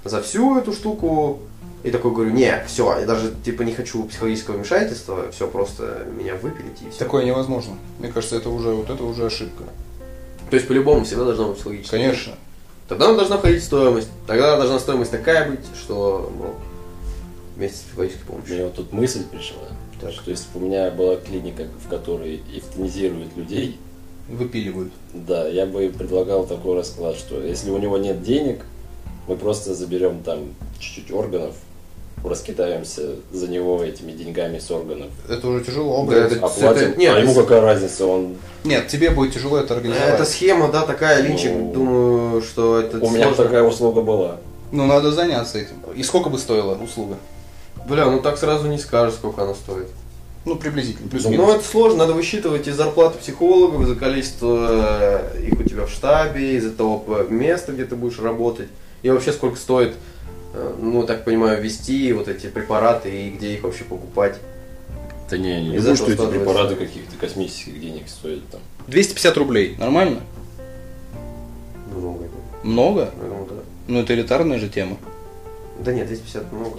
за 0.04 0.22
всю 0.22 0.56
эту 0.56 0.72
штуку, 0.72 1.40
и 1.82 1.90
такой 1.90 2.12
говорю, 2.12 2.30
не, 2.30 2.62
все, 2.68 3.00
я 3.00 3.06
даже 3.06 3.34
типа 3.44 3.62
не 3.62 3.72
хочу 3.72 4.04
психологического 4.04 4.54
вмешательства, 4.54 5.32
все, 5.32 5.48
просто 5.48 6.06
меня 6.16 6.36
выпилить 6.36 6.80
и 6.86 6.90
все. 6.90 6.98
Такое 7.00 7.24
невозможно. 7.24 7.74
Мне 7.98 8.12
кажется, 8.12 8.36
это 8.36 8.50
уже 8.50 8.68
вот 8.68 8.88
это 8.88 9.02
уже 9.02 9.26
ошибка. 9.26 9.64
То 10.48 10.54
есть 10.54 10.68
по-любому 10.68 11.04
всегда 11.04 11.24
должна 11.24 11.46
быть 11.48 11.56
психологическая. 11.56 12.00
Конечно. 12.00 12.34
Тогда 12.88 13.06
она 13.06 13.16
должна 13.16 13.38
входить 13.38 13.62
в 13.62 13.66
стоимость. 13.66 14.08
Тогда 14.28 14.56
должна 14.56 14.78
стоимость 14.78 15.10
такая 15.10 15.50
быть, 15.50 15.66
что 15.76 16.32
ну, 16.38 16.54
вместе 17.58 17.78
с 17.78 17.80
психологической 17.82 18.26
помощью. 18.26 18.54
Мне 18.54 18.64
вот 18.64 18.74
тут 18.74 18.92
мысль 18.92 19.24
пришла, 19.30 19.64
Так. 20.00 20.12
что 20.12 20.30
если 20.30 20.46
бы 20.54 20.64
у 20.64 20.68
меня 20.68 20.90
была 20.90 21.16
клиника, 21.16 21.64
в 21.84 21.88
которой 21.90 22.40
эвтанизируют 22.54 23.36
людей, 23.36 23.78
Выпиливают. 24.28 24.92
да, 25.12 25.46
я 25.48 25.66
бы 25.66 25.88
предлагал 25.96 26.46
такой 26.46 26.76
расклад, 26.76 27.16
что 27.16 27.42
если 27.42 27.70
у 27.70 27.78
него 27.78 27.98
нет 27.98 28.22
денег, 28.22 28.60
мы 29.26 29.36
просто 29.36 29.74
заберем 29.74 30.22
там 30.22 30.54
чуть-чуть 30.78 31.10
органов, 31.12 31.56
раскидаемся 32.24 33.16
за 33.32 33.48
него 33.48 33.82
этими 33.82 34.12
деньгами 34.12 34.58
с 34.58 34.70
органов, 34.70 35.08
Это 35.28 35.48
уже 35.48 35.64
тяжело, 35.64 36.04
Да, 36.06 36.16
это- 36.16 36.36
оплатим, 36.44 36.90
это- 36.90 36.98
нет, 36.98 37.14
а 37.16 37.20
ему 37.20 37.32
это- 37.32 37.42
какая 37.42 37.60
разница, 37.60 38.06
он 38.06 38.36
Нет, 38.64 38.88
тебе 38.88 39.10
будет 39.10 39.34
тяжело 39.34 39.58
это 39.58 39.74
организовать. 39.74 40.14
Это 40.14 40.24
схема, 40.24 40.70
да, 40.70 40.82
такая, 40.84 41.22
Линчик, 41.22 41.52
Ну, 41.52 41.72
думаю, 41.72 42.42
что 42.42 42.80
это 42.80 42.98
у 42.98 43.10
меня 43.10 43.26
сложно. 43.26 43.44
такая 43.44 43.62
услуга 43.62 44.00
была. 44.02 44.38
Ну, 44.72 44.86
надо 44.86 45.12
заняться 45.12 45.58
этим. 45.58 45.76
И 45.96 46.02
сколько 46.02 46.28
бы 46.28 46.38
стоила 46.38 46.74
услуга? 46.74 47.16
Бля, 47.88 48.06
ну 48.10 48.20
так 48.20 48.36
сразу 48.38 48.68
не 48.68 48.78
скажешь, 48.78 49.14
сколько 49.14 49.42
она 49.42 49.54
стоит. 49.54 49.86
Ну, 50.44 50.56
приблизительно, 50.56 51.04
Ну, 51.04 51.10
плюс-минус. 51.10 51.54
это 51.56 51.64
сложно, 51.64 51.98
надо 51.98 52.12
высчитывать 52.14 52.66
из 52.68 52.76
зарплаты 52.76 53.18
психологов, 53.18 53.82
из-за 53.82 53.96
количества 53.96 55.30
э, 55.34 55.46
их 55.46 55.58
у 55.60 55.62
тебя 55.62 55.84
в 55.86 55.90
штабе, 55.90 56.56
из-за 56.56 56.70
того 56.70 57.04
места, 57.28 57.72
где 57.72 57.84
ты 57.84 57.96
будешь 57.96 58.18
работать. 58.18 58.68
И 59.02 59.10
вообще 59.10 59.32
сколько 59.32 59.56
стоит, 59.56 59.94
э, 60.54 60.74
ну, 60.80 61.02
так 61.04 61.24
понимаю, 61.24 61.60
ввести 61.62 62.12
вот 62.12 62.28
эти 62.28 62.46
препараты 62.46 63.10
и 63.10 63.30
где 63.30 63.54
их 63.54 63.62
вообще 63.62 63.84
покупать. 63.84 64.36
Да 65.30 65.36
не, 65.36 65.68
не 65.68 65.78
думаю, 65.78 65.96
что 65.96 66.10
эти 66.12 66.26
препараты 66.26 66.76
каких-то 66.76 67.16
космических 67.20 67.78
денег 67.80 68.08
стоят 68.08 68.48
там. 68.50 68.60
250 68.86 69.36
рублей. 69.36 69.76
Нормально? 69.78 70.20
Много. 71.94 72.24
Много? 72.62 73.10
Ну, 73.20 73.46
да. 73.50 73.56
Ну, 73.88 74.00
это 74.00 74.14
элитарная 74.14 74.58
же 74.58 74.68
тема. 74.68 74.96
Да 75.80 75.92
нет, 75.92 76.06
250 76.06 76.52
много. 76.52 76.78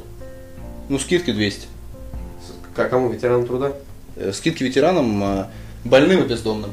Ну, 0.90 1.00
скидки 1.00 1.32
200. 1.32 1.62
С- 1.62 2.76
к- 2.76 2.90
Кому, 2.90 3.10
ветеранам 3.10 3.46
труда? 3.46 3.74
Э, 4.16 4.32
Скидки 4.34 4.64
ветеранам, 4.64 5.24
э, 5.24 5.46
больным 5.84 6.24
и 6.24 6.28
бездомным. 6.28 6.72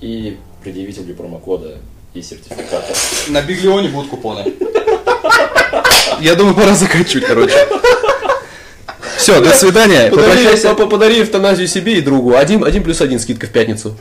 И 0.00 0.36
предъявителю 0.62 1.14
промокода 1.14 1.76
и 2.14 2.22
сертификата. 2.22 2.94
На 3.28 3.42
Биглионе 3.42 3.88
будут 3.88 4.10
купоны. 4.10 4.52
Я 6.20 6.34
думаю, 6.34 6.54
пора 6.54 6.74
заканчивать, 6.74 7.26
короче. 7.26 7.54
Все, 9.16 9.40
до 9.40 9.50
свидания. 9.52 10.10
Попрощайся. 10.10 10.74
подари 10.74 11.22
эвтаназию 11.22 11.68
себе 11.68 11.98
и 11.98 12.00
другу. 12.00 12.34
Один, 12.36 12.64
один 12.64 12.82
плюс 12.82 13.00
один 13.00 13.20
скидка 13.20 13.46
в 13.46 13.50
пятницу. 13.50 13.96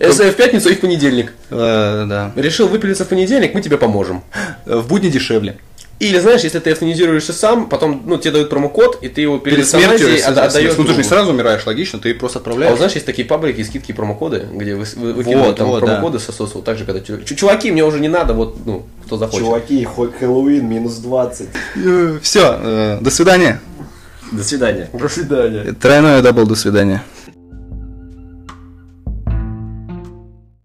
Если 0.00 0.30
в 0.30 0.36
пятницу 0.36 0.68
и 0.70 0.74
в 0.74 0.80
понедельник. 0.80 1.32
Э, 1.50 2.04
Да. 2.08 2.32
Решил 2.34 2.66
выпилиться 2.68 3.04
в 3.04 3.08
понедельник, 3.08 3.54
мы 3.54 3.62
тебе 3.62 3.76
поможем. 3.78 4.22
В 4.64 4.86
будни 4.88 5.08
дешевле. 5.08 5.58
Или 5.98 6.18
знаешь, 6.18 6.42
если 6.42 6.58
ты 6.58 6.72
эвтанизируешься 6.72 7.32
сам, 7.32 7.68
потом 7.70 8.02
ну, 8.04 8.18
тебе 8.18 8.32
дают 8.32 8.50
промокод, 8.50 8.98
и 9.02 9.08
ты 9.08 9.22
его 9.22 9.38
перед, 9.38 9.56
Перед 9.56 9.68
смертью, 9.68 10.08
отда- 10.26 10.44
отдаешь 10.44 10.74
ну 10.76 10.84
ты 10.84 10.90
же 10.92 10.98
не 10.98 11.02
сразу 11.04 11.30
умираешь, 11.30 11.64
логично, 11.64 11.98
ты 11.98 12.12
просто 12.14 12.38
А 12.38 12.40
вот 12.40 12.46
отправляешь. 12.48 12.76
знаешь, 12.76 12.92
есть 12.92 13.06
такие 13.06 13.26
паблики, 13.26 13.62
скидки 13.62 13.92
и 13.92 13.94
промокоды, 13.94 14.46
где 14.52 14.74
вы, 14.74 14.84
вы, 14.96 15.12
выкидывают 15.14 15.48
Вот, 15.48 15.56
там 15.56 15.68
вот, 15.68 15.80
промокоды 15.80 16.18
сососу. 16.18 16.60
Так 16.60 16.76
же, 16.76 16.84
когда 16.84 17.00
чу- 17.00 17.22
чу- 17.22 17.34
чуваки, 17.34 17.70
мне 17.72 17.82
уже 17.82 17.98
не 17.98 18.08
надо, 18.08 18.34
вот, 18.34 18.58
ну, 18.66 18.84
кто 19.06 19.16
захочет. 19.16 19.46
Чуваки, 19.46 19.84
хоть 19.84 20.18
Хэллоуин 20.18 20.68
минус 20.68 20.96
20. 20.96 21.48
Все, 22.20 22.98
до 23.00 23.10
свидания. 23.10 23.60
До 24.32 24.42
свидания. 24.44 24.90
До 24.92 25.08
свидания. 25.08 25.72
Тройное 25.72 26.20
double, 26.20 26.46
до 26.46 26.56
свидания. 26.56 27.02